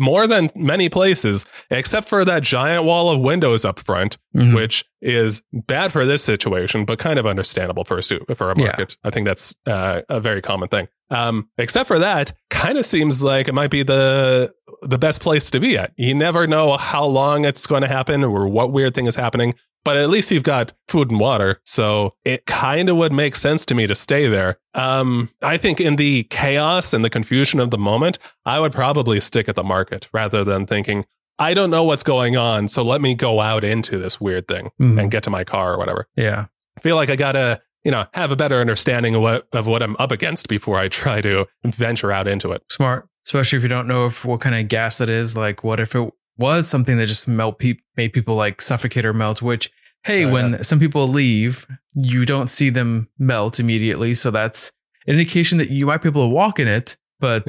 more 0.00 0.26
than 0.26 0.50
many 0.54 0.88
places, 0.88 1.44
except 1.70 2.08
for 2.08 2.24
that 2.24 2.42
giant 2.42 2.84
wall 2.84 3.10
of 3.10 3.20
windows 3.20 3.64
up 3.64 3.78
front, 3.78 4.18
Mm-hmm. 4.34 4.54
which 4.54 4.86
is 5.02 5.42
bad 5.52 5.92
for 5.92 6.06
this 6.06 6.24
situation, 6.24 6.86
but 6.86 6.98
kind 6.98 7.18
of 7.18 7.26
understandable 7.26 7.84
for 7.84 7.98
a 7.98 8.02
su- 8.02 8.24
for 8.34 8.50
a 8.50 8.58
Yeah. 8.58 8.84
I 9.04 9.10
think 9.10 9.26
that's 9.26 9.54
uh, 9.66 10.00
a 10.08 10.20
very 10.20 10.40
common 10.40 10.68
thing. 10.70 10.88
Um, 11.10 11.50
except 11.58 11.86
for 11.86 11.98
that, 11.98 12.32
kind 12.48 12.78
of 12.78 12.86
seems 12.86 13.22
like 13.22 13.46
it 13.46 13.52
might 13.54 13.70
be 13.70 13.82
the 13.82 14.50
the 14.80 14.96
best 14.96 15.20
place 15.20 15.50
to 15.50 15.60
be 15.60 15.76
at. 15.76 15.92
You 15.98 16.14
never 16.14 16.46
know 16.46 16.78
how 16.78 17.04
long 17.04 17.44
it's 17.44 17.66
going 17.66 17.82
to 17.82 17.88
happen 17.88 18.24
or 18.24 18.48
what 18.48 18.72
weird 18.72 18.94
thing 18.94 19.06
is 19.06 19.16
happening. 19.16 19.54
But 19.84 19.96
at 19.96 20.10
least 20.10 20.30
you've 20.30 20.42
got 20.44 20.72
food 20.88 21.10
and 21.10 21.18
water, 21.18 21.60
so 21.64 22.14
it 22.24 22.46
kind 22.46 22.88
of 22.88 22.96
would 22.96 23.12
make 23.12 23.34
sense 23.34 23.64
to 23.66 23.74
me 23.74 23.86
to 23.88 23.94
stay 23.96 24.28
there. 24.28 24.58
Um, 24.74 25.30
I 25.42 25.56
think 25.56 25.80
in 25.80 25.96
the 25.96 26.22
chaos 26.24 26.92
and 26.94 27.04
the 27.04 27.10
confusion 27.10 27.58
of 27.58 27.70
the 27.70 27.78
moment, 27.78 28.18
I 28.46 28.60
would 28.60 28.72
probably 28.72 29.18
stick 29.20 29.48
at 29.48 29.56
the 29.56 29.64
market 29.64 30.08
rather 30.12 30.44
than 30.44 30.66
thinking, 30.66 31.04
I 31.38 31.54
don't 31.54 31.70
know 31.70 31.82
what's 31.82 32.04
going 32.04 32.36
on, 32.36 32.68
so 32.68 32.84
let 32.84 33.00
me 33.00 33.14
go 33.16 33.40
out 33.40 33.64
into 33.64 33.98
this 33.98 34.20
weird 34.20 34.46
thing 34.46 34.70
Mhm. 34.80 35.00
and 35.00 35.10
get 35.10 35.24
to 35.24 35.30
my 35.30 35.42
car 35.44 35.74
or 35.74 35.78
whatever. 35.78 36.06
yeah. 36.16 36.46
I 36.78 36.80
feel 36.80 36.96
like 36.96 37.10
I 37.10 37.16
gotta, 37.16 37.60
you 37.84 37.90
know, 37.90 38.06
have 38.14 38.30
a 38.30 38.36
better 38.36 38.56
understanding 38.60 39.14
of 39.16 39.22
what 39.22 39.46
of 39.52 39.66
what 39.66 39.82
I'm 39.82 39.96
up 39.98 40.10
against 40.12 40.48
before 40.48 40.78
I 40.78 40.88
try 40.88 41.20
to 41.22 41.46
venture 41.64 42.12
out 42.12 42.26
into 42.28 42.52
it. 42.52 42.62
Smart, 42.70 43.08
especially 43.26 43.56
if 43.58 43.62
you 43.62 43.68
don't 43.68 43.86
know 43.88 44.06
if 44.06 44.24
what 44.24 44.40
kind 44.40 44.54
of 44.54 44.68
gas 44.68 45.00
it 45.00 45.10
is. 45.10 45.36
Like, 45.36 45.62
what 45.64 45.80
if 45.80 45.94
it 45.94 46.10
was 46.38 46.68
something 46.68 46.96
that 46.98 47.06
just 47.06 47.28
melt 47.28 47.58
pe- 47.58 47.76
made 47.96 48.12
people 48.12 48.34
like 48.34 48.60
suffocate 48.62 49.04
or 49.04 49.12
melt? 49.12 49.42
Which, 49.42 49.70
hey, 50.04 50.24
Oh, 50.24 50.32
when 50.32 50.62
some 50.64 50.78
people 50.78 51.06
leave, 51.08 51.66
you 51.94 52.24
don't 52.24 52.48
see 52.48 52.70
them 52.70 53.08
melt 53.18 53.60
immediately, 53.60 54.14
so 54.14 54.30
that's 54.30 54.72
an 55.06 55.12
indication 55.14 55.58
that 55.58 55.70
you 55.70 55.86
might 55.86 56.02
be 56.02 56.08
able 56.08 56.24
to 56.28 56.34
walk 56.34 56.58
in 56.58 56.68
it. 56.68 56.96
But 57.20 57.44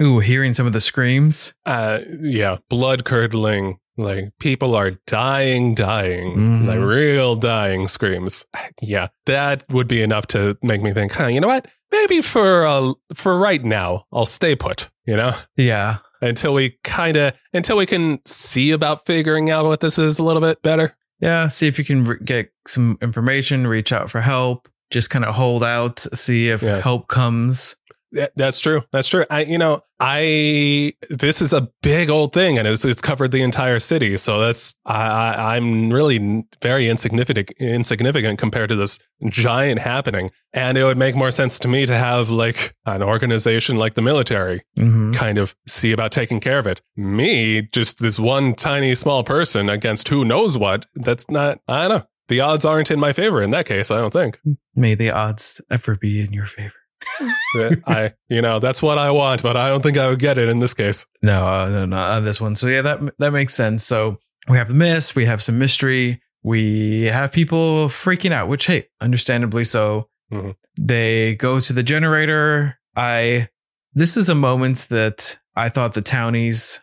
Yeah. 0.00 0.06
ooh, 0.06 0.18
hearing 0.20 0.54
some 0.54 0.66
of 0.66 0.72
the 0.72 0.80
screams, 0.80 1.52
Uh, 1.66 2.00
yeah, 2.20 2.56
blood 2.68 3.04
curdling. 3.04 3.78
Like 3.96 4.32
people 4.40 4.74
are 4.76 4.92
dying, 5.06 5.74
dying, 5.74 6.36
Mhm. 6.36 6.64
like 6.64 6.78
real 6.78 7.34
dying 7.36 7.86
screams. 7.86 8.46
Yeah, 8.80 9.08
that 9.26 9.66
would 9.68 9.88
be 9.88 10.00
enough 10.00 10.26
to 10.28 10.56
make 10.62 10.80
me 10.80 10.92
think, 10.94 11.12
huh, 11.12 11.26
you 11.26 11.38
know 11.40 11.48
what? 11.48 11.66
Maybe 11.92 12.22
for 12.22 12.64
uh, 12.66 12.92
for 13.14 13.38
right 13.38 13.62
now, 13.62 14.06
I'll 14.10 14.24
stay 14.24 14.56
put. 14.56 14.88
You 15.06 15.16
know, 15.16 15.34
yeah, 15.56 15.98
until 16.20 16.54
we 16.54 16.78
kind 16.84 17.16
of 17.16 17.34
until 17.52 17.76
we 17.76 17.86
can 17.86 18.20
see 18.26 18.70
about 18.72 19.06
figuring 19.06 19.50
out 19.50 19.64
what 19.64 19.80
this 19.80 19.98
is 19.98 20.18
a 20.18 20.22
little 20.22 20.42
bit 20.42 20.62
better. 20.62 20.96
yeah. 21.20 21.48
See 21.48 21.66
if 21.66 21.78
you 21.78 21.84
can 21.84 22.04
re- 22.04 22.18
get 22.24 22.50
some 22.66 22.98
information, 23.02 23.66
reach 23.66 23.92
out 23.92 24.10
for 24.10 24.20
help. 24.20 24.68
Just 24.90 25.10
kind 25.10 25.24
of 25.24 25.34
hold 25.34 25.62
out, 25.62 26.00
see 26.00 26.48
if 26.48 26.62
Yeah. 26.62 26.80
help 26.80 27.08
comes. 27.08 27.76
That- 28.12 28.32
That's 28.36 28.60
true. 28.60 28.82
That's 28.92 29.08
true. 29.08 29.24
I, 29.30 29.44
you 29.44 29.58
know, 29.58 29.82
I 30.00 30.94
this 31.10 31.40
is 31.42 31.52
a 31.52 31.68
big 31.82 32.10
old 32.10 32.32
thing, 32.32 32.58
and 32.58 32.66
it's 32.66 32.84
it's 32.84 33.02
covered 33.02 33.30
the 33.32 33.42
entire 33.42 33.78
city. 33.78 34.16
So 34.16 34.40
that's 34.40 34.74
I, 34.86 34.94
I 35.34 35.56
I'm 35.56 35.92
really 35.92 36.44
very 36.62 36.88
insignificant 36.88 37.50
insignificant 37.60 38.38
compared 38.38 38.70
to 38.70 38.76
this 38.76 38.98
giant 39.28 39.80
happening. 39.80 40.30
And 40.52 40.76
it 40.76 40.84
would 40.84 40.98
make 40.98 41.14
more 41.14 41.30
sense 41.30 41.58
to 41.60 41.68
me 41.68 41.86
to 41.86 41.96
have 41.96 42.30
like 42.30 42.74
an 42.86 43.02
organization 43.02 43.76
like 43.76 43.94
the 43.94 44.02
military 44.02 44.62
Mm-hmm. 44.78 45.12
kind 45.12 45.36
of 45.38 45.54
see 45.68 45.92
about 45.92 46.10
taking 46.12 46.40
care 46.40 46.58
of 46.58 46.66
it. 46.66 46.80
Me, 46.96 47.62
just 47.72 47.98
this 48.00 48.18
one 48.18 48.54
tiny 48.54 48.94
small 48.94 49.22
person 49.22 49.68
against 49.68 50.08
who 50.08 50.24
knows 50.24 50.56
what. 50.56 50.86
That's 50.96 51.30
not. 51.30 51.58
I 51.68 51.86
don't 51.86 51.98
know. 52.00 52.06
The 52.28 52.40
odds 52.40 52.64
aren't 52.64 52.90
in 52.90 52.98
my 53.00 53.12
favor 53.12 53.42
in 53.42 53.50
that 53.50 53.66
case. 53.66 53.90
I 53.90 53.96
don't 53.98 54.12
think. 54.12 54.40
May 54.74 54.94
the 54.94 55.10
odds 55.10 55.60
ever 55.70 55.96
be 55.96 56.20
in 56.20 56.32
your 56.32 56.46
favor. 56.46 56.72
I, 57.86 58.12
you 58.28 58.42
know, 58.42 58.58
that's 58.58 58.82
what 58.82 58.98
I 58.98 59.10
want, 59.10 59.42
but 59.42 59.56
I 59.56 59.68
don't 59.68 59.82
think 59.82 59.96
I 59.96 60.08
would 60.08 60.18
get 60.18 60.38
it 60.38 60.48
in 60.48 60.58
this 60.58 60.74
case. 60.74 61.06
No, 61.22 61.42
uh, 61.42 61.68
no, 61.68 61.86
not 61.86 62.10
on 62.16 62.24
this 62.24 62.40
one. 62.40 62.56
So 62.56 62.68
yeah, 62.68 62.82
that 62.82 63.00
that 63.18 63.32
makes 63.32 63.54
sense. 63.54 63.84
So 63.84 64.18
we 64.48 64.56
have 64.56 64.68
the 64.68 64.74
mist, 64.74 65.16
we 65.16 65.24
have 65.26 65.42
some 65.42 65.58
mystery, 65.58 66.20
we 66.42 67.04
have 67.04 67.32
people 67.32 67.88
freaking 67.88 68.32
out, 68.32 68.48
which 68.48 68.66
hey, 68.66 68.88
understandably 69.00 69.64
so. 69.64 70.08
Mhm. 70.32 70.54
They 70.78 71.34
go 71.36 71.58
to 71.60 71.72
the 71.72 71.82
generator. 71.82 72.78
I 72.96 73.48
this 73.94 74.16
is 74.16 74.28
a 74.28 74.34
moment 74.34 74.86
that 74.90 75.38
I 75.56 75.68
thought 75.68 75.94
the 75.94 76.02
townies 76.02 76.80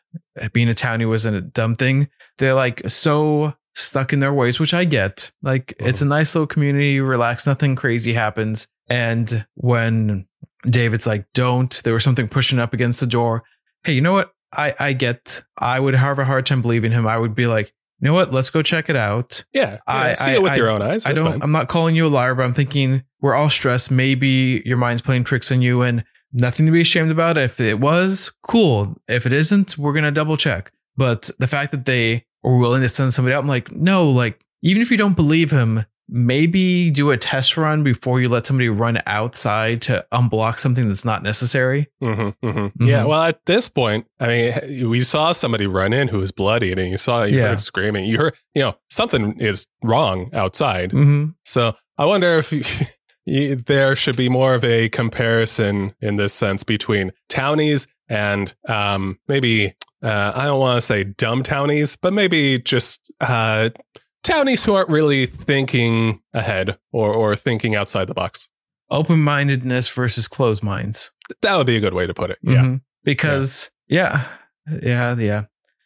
being 0.54 0.70
a 0.70 0.74
townie 0.74 1.08
wasn't 1.08 1.38
a 1.38 1.42
dumb 1.42 1.76
thing. 1.76 2.10
They're 2.38 2.54
like 2.54 2.82
so 2.90 3.54
stuck 3.78 4.12
in 4.12 4.20
their 4.20 4.34
ways, 4.34 4.60
which 4.60 4.74
I 4.74 4.86
get. 4.86 5.32
Like 5.42 5.76
uh-huh. 5.80 5.90
it's 5.90 6.02
a 6.02 6.06
nice 6.06 6.34
little 6.34 6.48
community, 6.48 7.00
relax, 7.00 7.46
nothing 7.46 7.76
crazy 7.76 8.14
happens. 8.14 8.68
And 8.90 9.46
when 9.54 10.28
David's 10.68 11.08
like, 11.08 11.26
don't, 11.34 11.82
there 11.84 11.94
was 11.94 12.04
something 12.04 12.28
pushing 12.28 12.60
up 12.60 12.74
against 12.74 13.00
the 13.00 13.08
door. 13.08 13.44
Hey, 13.84 13.94
you 13.94 14.02
know 14.02 14.14
what? 14.14 14.32
I, 14.52 14.74
I 14.80 14.94
get, 14.94 15.44
I 15.58 15.80
would 15.80 15.94
have 15.94 16.20
a 16.20 16.26
hard 16.26 16.46
time 16.46 16.62
believing 16.62 16.92
him. 16.92 17.06
I 17.06 17.18
would 17.18 17.36
be 17.36 17.46
like, 17.46 17.74
you 18.00 18.08
know 18.08 18.14
what? 18.14 18.32
Let's 18.32 18.50
go 18.50 18.62
check 18.62 18.90
it 18.90 18.96
out. 18.96 19.44
Yeah, 19.54 19.72
yeah 19.72 19.80
I- 19.88 20.14
see 20.14 20.32
it 20.32 20.42
with 20.42 20.54
I- 20.54 20.56
your 20.56 20.70
own 20.70 20.82
eyes. 20.82 21.06
I 21.06 21.14
don't, 21.14 21.32
fine. 21.32 21.42
I'm 21.42 21.52
not 21.52 21.68
calling 21.68 21.96
you 21.96 22.06
a 22.06 22.10
liar, 22.10 22.34
but 22.34 22.44
I'm 22.44 22.54
thinking 22.54 23.04
we're 23.22 23.36
all 23.36 23.50
stressed. 23.50 23.92
Maybe 23.92 24.64
your 24.66 24.78
mind's 24.78 25.02
playing 25.02 25.26
tricks 25.26 25.52
on 25.52 25.62
you 25.62 25.82
and 25.82 26.04
nothing 26.34 26.66
to 26.66 26.72
be 26.72 26.82
ashamed 26.82 27.12
about. 27.12 27.38
If 27.38 27.60
it 27.60 27.80
was, 27.80 28.32
cool. 28.44 28.96
If 29.08 29.26
it 29.26 29.34
isn't, 29.34 29.78
we're 29.78 29.94
going 29.94 30.06
to 30.06 30.12
double 30.12 30.38
check. 30.38 30.72
But 30.96 31.30
the 31.38 31.48
fact 31.48 31.72
that 31.72 31.86
they 31.86 32.26
were 32.48 32.58
willing 32.58 32.82
to 32.82 32.90
send 32.90 33.14
somebody 33.14 33.34
out, 33.36 33.42
I'm 33.42 33.48
like, 33.48 33.72
no, 33.72 34.10
like, 34.10 34.44
even 34.62 34.82
if 34.82 34.90
you 34.92 34.98
don't 34.98 35.16
believe 35.16 35.52
him, 35.52 35.86
maybe 36.10 36.90
do 36.90 37.12
a 37.12 37.18
test 37.18 37.58
run 37.58 37.84
before 37.84 38.22
you 38.22 38.30
let 38.30 38.46
somebody 38.46 38.70
run 38.70 39.02
outside 39.06 39.82
to 39.84 40.06
unblock 40.14 40.58
something 40.58 40.88
that's 40.88 41.04
not 41.04 41.22
necessary. 41.22 41.88
Mhm, 42.02 42.34
mhm. 42.44 42.72
Mhm. 42.72 42.88
Yeah, 42.88 43.04
well, 43.06 43.24
at 43.24 43.46
this 43.46 43.68
point, 43.68 44.08
I 44.20 44.28
mean, 44.28 44.90
we 44.90 45.02
saw 45.02 45.34
somebody 45.34 45.68
run 45.68 45.92
in 45.94 46.08
who 46.08 46.20
was 46.20 46.32
bloody, 46.32 46.72
and 46.72 46.80
you 46.90 46.98
saw 46.98 47.24
you 47.24 47.38
Yeah. 47.40 47.50
heard 47.50 47.62
screaming. 47.62 48.06
You 48.06 48.18
heard, 48.18 48.34
you 48.56 48.62
know, 48.62 48.78
something 48.90 49.38
is 49.40 49.68
wrong 49.84 50.30
outside. 50.34 50.92
Mm-hmm. 50.92 51.32
So 51.44 51.76
I 51.98 52.06
wonder 52.06 52.38
if 52.40 52.52
you, 53.26 53.56
there 53.58 53.96
should 53.98 54.16
be 54.16 54.30
more 54.30 54.54
of 54.56 54.64
a 54.64 54.88
comparison 54.90 55.94
in 56.02 56.16
this 56.16 56.34
sense 56.34 56.64
between 56.64 57.12
townies 57.28 57.86
and 58.08 58.56
um, 58.70 59.20
maybe 59.28 59.76
uh, 60.04 60.32
I 60.36 60.46
don't 60.46 60.60
want 60.60 60.78
to 60.78 60.82
say 60.82 61.04
dumb 61.04 61.44
townies, 61.44 61.96
but 61.96 62.14
maybe 62.14 62.60
just 62.60 63.12
uh, 63.22 63.70
townies 64.24 64.64
who 64.66 64.74
aren't 64.76 64.90
really 64.90 65.26
thinking 65.26 66.22
ahead 66.34 66.78
or 66.92 67.14
or 67.14 67.36
thinking 67.36 67.76
outside 67.76 68.06
the 68.06 68.14
box. 68.14 68.48
Open 68.90 69.20
mindedness 69.20 69.90
versus 69.90 70.28
closed 70.28 70.64
minds. 70.64 71.12
That 71.42 71.58
would 71.58 71.68
be 71.68 71.76
a 71.78 71.82
good 71.82 71.94
way 71.94 72.08
to 72.08 72.14
put 72.14 72.30
it. 72.32 72.40
Yeah. 72.42 72.64
Mhm. 72.64 72.82
Because 73.04 73.72
yeah. 73.88 74.28
yeah, 74.82 75.16
yeah, 75.18 75.46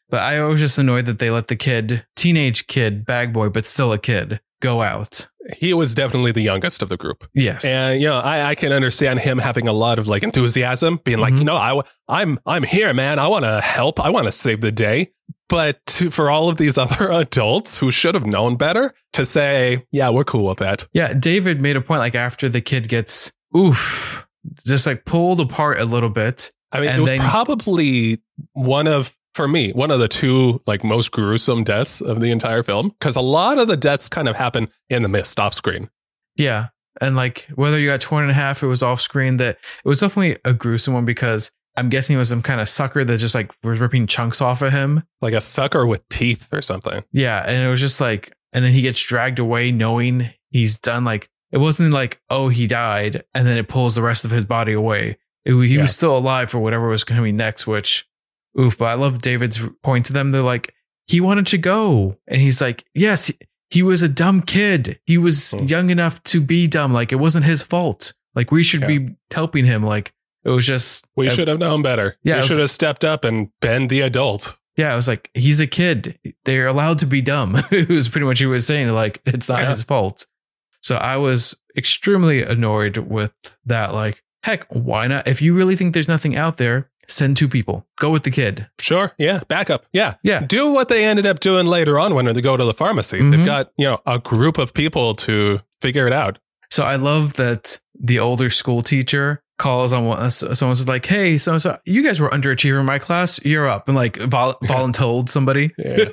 But 0.09 0.21
I 0.21 0.41
was 0.43 0.59
just 0.59 0.77
annoyed 0.77 1.05
that 1.05 1.19
they 1.19 1.29
let 1.31 1.47
the 1.47 1.55
kid, 1.55 2.05
teenage 2.15 2.67
kid, 2.67 3.05
bag 3.05 3.31
boy, 3.33 3.49
but 3.49 3.65
still 3.65 3.93
a 3.93 3.97
kid, 3.97 4.39
go 4.61 4.81
out. 4.81 5.27
He 5.57 5.73
was 5.73 5.93
definitely 5.93 6.31
the 6.31 6.41
youngest 6.41 6.81
of 6.81 6.87
the 6.89 6.95
group. 6.97 7.27
Yes. 7.33 7.65
And 7.65 7.99
you 8.01 8.07
know, 8.07 8.19
I, 8.19 8.51
I 8.51 8.55
can 8.55 8.71
understand 8.71 9.19
him 9.19 9.37
having 9.39 9.67
a 9.67 9.73
lot 9.73 9.99
of 9.99 10.07
like 10.07 10.23
enthusiasm, 10.23 10.99
being 11.03 11.17
like, 11.17 11.33
Mhm. 11.33 11.39
you 11.39 11.43
know, 11.43 11.55
I, 11.57 11.81
I'm 12.07 12.39
I'm 12.45 12.63
here, 12.63 12.93
man. 12.93 13.19
I 13.19 13.27
want 13.27 13.43
to 13.45 13.59
help. 13.59 13.99
I 13.99 14.09
want 14.11 14.25
to 14.27 14.31
save 14.31 14.61
the 14.61 14.71
day. 14.71 15.11
But 15.49 15.85
to, 15.87 16.09
for 16.09 16.29
all 16.29 16.47
of 16.47 16.55
these 16.55 16.77
other 16.83 17.11
adults 17.11 17.77
who 17.77 17.91
should 17.91 18.15
have 18.15 18.25
known 18.25 18.55
better 18.55 18.93
to 19.13 19.25
say, 19.25 19.85
yeah, 19.91 20.09
we're 20.09 20.23
cool 20.23 20.47
with 20.47 20.59
that. 20.59 20.87
yeah, 20.93 21.13
David 21.13 21.59
made 21.59 21.75
a 21.75 21.81
point 21.81 21.99
like 21.99 22.15
after 22.15 22.47
the 22.47 22.61
kid 22.61 22.87
gets 22.87 23.33
oof, 23.57 24.25
just 24.65 24.85
like 24.85 25.03
pulled 25.05 25.41
apart 25.41 25.81
a 25.81 25.85
little 25.85 26.09
bit. 26.09 26.53
I 26.71 26.79
mean, 26.79 26.89
it 26.95 26.99
was 27.01 27.09
then- 27.09 27.19
probably 27.19 28.21
one 28.53 28.87
of 28.87 29.13
for 29.33 29.47
me 29.47 29.71
one 29.71 29.91
of 29.91 29.99
the 29.99 30.07
two 30.07 30.61
like 30.67 30.83
most 30.83 31.11
gruesome 31.11 31.63
deaths 31.63 32.01
of 32.01 32.19
the 32.19 32.31
entire 32.31 32.63
film 32.63 32.89
because 32.99 33.15
a 33.15 33.21
lot 33.21 33.57
of 33.57 33.67
the 33.67 33.77
deaths 33.77 34.09
kind 34.09 34.27
of 34.27 34.35
happen 34.35 34.67
in 34.89 35.03
the 35.03 35.09
mist 35.09 35.39
off 35.39 35.53
screen. 35.53 35.89
Yeah. 36.35 36.67
And 36.99 37.15
like 37.15 37.47
whether 37.55 37.79
you 37.79 37.87
got 37.87 38.01
torn 38.01 38.25
in 38.27 38.33
half, 38.35 38.61
it 38.63 38.67
was 38.67 38.83
off 38.83 38.99
screen 39.01 39.37
that 39.37 39.57
it 39.83 39.87
was 39.87 39.99
definitely 40.01 40.37
a 40.43 40.53
gruesome 40.53 40.93
one 40.93 41.05
because 41.05 41.51
I'm 41.77 41.89
guessing 41.89 42.17
it 42.17 42.19
was 42.19 42.27
some 42.29 42.41
kind 42.41 42.59
of 42.59 42.67
sucker 42.67 43.05
that 43.05 43.17
just 43.17 43.33
like 43.33 43.51
was 43.63 43.79
ripping 43.79 44.05
chunks 44.07 44.41
off 44.41 44.61
of 44.61 44.73
him. 44.73 45.03
Like 45.21 45.33
a 45.33 45.39
sucker 45.41 45.85
with 45.87 46.07
teeth 46.09 46.49
or 46.51 46.61
something. 46.61 47.03
Yeah. 47.13 47.41
And 47.47 47.63
it 47.63 47.69
was 47.69 47.79
just 47.79 48.01
like, 48.01 48.33
and 48.51 48.65
then 48.65 48.73
he 48.73 48.81
gets 48.81 49.01
dragged 49.01 49.39
away 49.39 49.71
knowing 49.71 50.29
he's 50.49 50.77
done 50.79 51.05
like, 51.05 51.29
it 51.53 51.57
wasn't 51.59 51.93
like, 51.93 52.19
oh, 52.29 52.49
he 52.49 52.67
died. 52.67 53.23
And 53.33 53.47
then 53.47 53.57
it 53.57 53.69
pulls 53.69 53.95
the 53.95 54.01
rest 54.01 54.25
of 54.25 54.31
his 54.31 54.43
body 54.43 54.73
away. 54.73 55.17
It, 55.45 55.53
he 55.53 55.75
Yeah. 55.75 55.83
was 55.83 55.95
still 55.95 56.17
alive 56.17 56.51
for 56.51 56.59
whatever 56.59 56.89
was 56.89 57.05
coming 57.05 57.37
next, 57.37 57.65
which, 57.65 58.05
oof. 58.59 58.77
But 58.77 58.85
I 58.85 58.93
love 58.95 59.21
David's 59.21 59.59
point 59.83 60.05
to 60.07 60.13
them. 60.13 60.31
They're 60.31 60.41
like, 60.41 60.73
he 61.07 61.19
wanted 61.21 61.47
to 61.47 61.57
go. 61.57 62.17
And 62.27 62.41
he's 62.41 62.61
like, 62.61 62.85
yes, 62.93 63.31
he, 63.69 63.83
was 63.83 64.01
a 64.01 64.09
dumb 64.09 64.41
kid. 64.41 64.99
He 65.05 65.17
was 65.17 65.51
Hmm. 65.51 65.65
young 65.65 65.89
enough 65.89 66.21
to 66.23 66.41
be 66.41 66.67
dumb. 66.67 66.93
Like 66.93 67.11
it 67.11 67.15
wasn't 67.17 67.45
his 67.45 67.63
fault. 67.63 68.13
Like 68.35 68.51
we 68.51 68.63
should 68.63 68.81
Yeah. 68.81 68.87
be 68.87 69.15
helping 69.31 69.65
him. 69.65 69.83
Like 69.83 70.13
it 70.43 70.49
was 70.49 70.65
just 70.65 71.05
We 71.15 71.27
uh, 71.27 71.31
should 71.31 71.47
have 71.47 71.59
known 71.59 71.81
better. 71.81 72.15
Yeah, 72.23 72.37
we 72.41 72.47
should 72.47 72.59
have 72.59 72.69
stepped 72.69 73.03
up 73.03 73.23
and 73.25 73.49
been 73.61 73.87
the 73.87 74.01
adult. 74.01 74.57
Yeah, 74.77 74.93
I 74.93 74.95
was 74.95 75.07
like, 75.07 75.29
he's 75.33 75.59
a 75.59 75.67
kid. 75.67 76.17
They're 76.45 76.67
allowed 76.67 76.99
to 76.99 77.05
be 77.05 77.21
dumb. 77.21 77.55
it 77.71 77.89
was 77.89 78.07
pretty 78.09 78.25
much 78.25 78.35
what 78.35 78.39
he 78.39 78.45
was 78.45 78.65
saying. 78.65 78.89
Like, 78.89 79.21
it's 79.25 79.49
not 79.49 79.59
Yeah. 79.61 79.71
his 79.71 79.83
fault. 79.83 80.25
So 80.81 80.95
I 80.95 81.17
was 81.17 81.55
extremely 81.77 82.41
annoyed 82.43 82.97
with 82.97 83.33
that. 83.65 83.93
Like, 83.93 84.23
heck, 84.43 84.65
why 84.69 85.07
not? 85.07 85.27
If 85.27 85.41
you 85.41 85.53
really 85.55 85.75
think 85.75 85.93
there's 85.93 86.07
nothing 86.07 86.35
out 86.35 86.57
there, 86.57 86.89
send 87.11 87.37
two 87.37 87.47
people. 87.47 87.85
Go 87.99 88.09
with 88.11 88.23
the 88.23 88.31
kid. 88.31 88.67
Sure. 88.79 89.11
Yeah. 89.17 89.41
Backup. 89.47 89.85
Yeah. 89.93 90.15
Yeah. 90.23 90.45
Do 90.45 90.71
what 90.71 90.87
they 90.89 91.05
ended 91.05 91.25
up 91.25 91.39
doing 91.39 91.65
later 91.67 91.99
on 91.99 92.15
when 92.15 92.25
they 92.25 92.41
go 92.41 92.57
to 92.57 92.63
the 92.63 92.73
pharmacy. 92.73 93.19
Mhm. 93.19 93.31
They've 93.31 93.45
got, 93.45 93.71
you 93.77 93.85
know, 93.85 93.99
a 94.05 94.19
group 94.19 94.57
of 94.57 94.73
people 94.73 95.13
to 95.15 95.59
figure 95.81 96.07
it 96.07 96.13
out. 96.13 96.39
So 96.69 96.83
I 96.83 96.95
love 96.95 97.33
that 97.33 97.79
the 97.99 98.19
older 98.19 98.49
school 98.49 98.81
teacher 98.81 99.43
calls 99.59 99.93
on 99.93 100.05
one, 100.05 100.17
uh, 100.19 100.29
someone's 100.29 100.87
like, 100.87 101.05
hey, 101.05 101.37
so 101.37 101.57
so 101.59 101.77
you 101.85 102.03
guys 102.03 102.19
were 102.19 102.29
underachiever 102.29 102.79
in 102.79 102.85
my 102.85 102.97
class. 102.97 103.39
You're 103.45 103.67
up. 103.67 103.87
And 103.87 103.95
like 103.95 104.17
vol- 104.17 104.57
voluntold 104.63 105.29
somebody. 105.29 105.71
Yeah. 105.77 106.05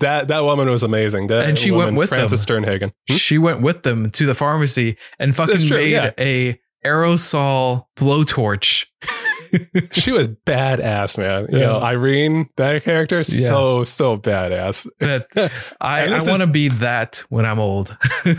That 0.00 0.28
that 0.28 0.44
woman 0.44 0.70
was 0.70 0.82
amazing. 0.84 1.26
That 1.26 1.44
And 1.48 1.58
she 1.58 1.70
woman, 1.72 1.86
went 1.86 1.96
with 1.98 2.08
Frances 2.10 2.46
them. 2.46 2.62
Sternhagen. 2.64 2.92
Hmm? 3.10 3.16
she 3.16 3.36
went 3.38 3.62
with 3.62 3.82
them 3.82 4.10
to 4.12 4.26
the 4.26 4.34
pharmacy 4.34 4.96
and 5.18 5.34
fucking 5.34 5.66
true, 5.66 5.76
made 5.76 5.90
yeah. 5.92 6.10
a 6.18 6.60
aerosol 6.84 7.86
blowtorch. 7.96 8.86
She 9.92 10.12
was 10.12 10.28
badass, 10.28 11.16
man. 11.18 11.46
You 11.50 11.58
Yeah. 11.58 11.66
know, 11.66 11.80
Irene, 11.80 12.48
that 12.56 12.82
character, 12.84 13.18
Yeah. 13.18 13.22
so 13.48 13.84
so 13.84 14.16
badass. 14.16 14.86
that 15.00 15.26
I, 15.80 16.06
I 16.06 16.18
want 16.28 16.40
to 16.40 16.46
be 16.46 16.68
that 16.68 17.22
when 17.28 17.44
I'm 17.46 17.58
old. 17.58 17.96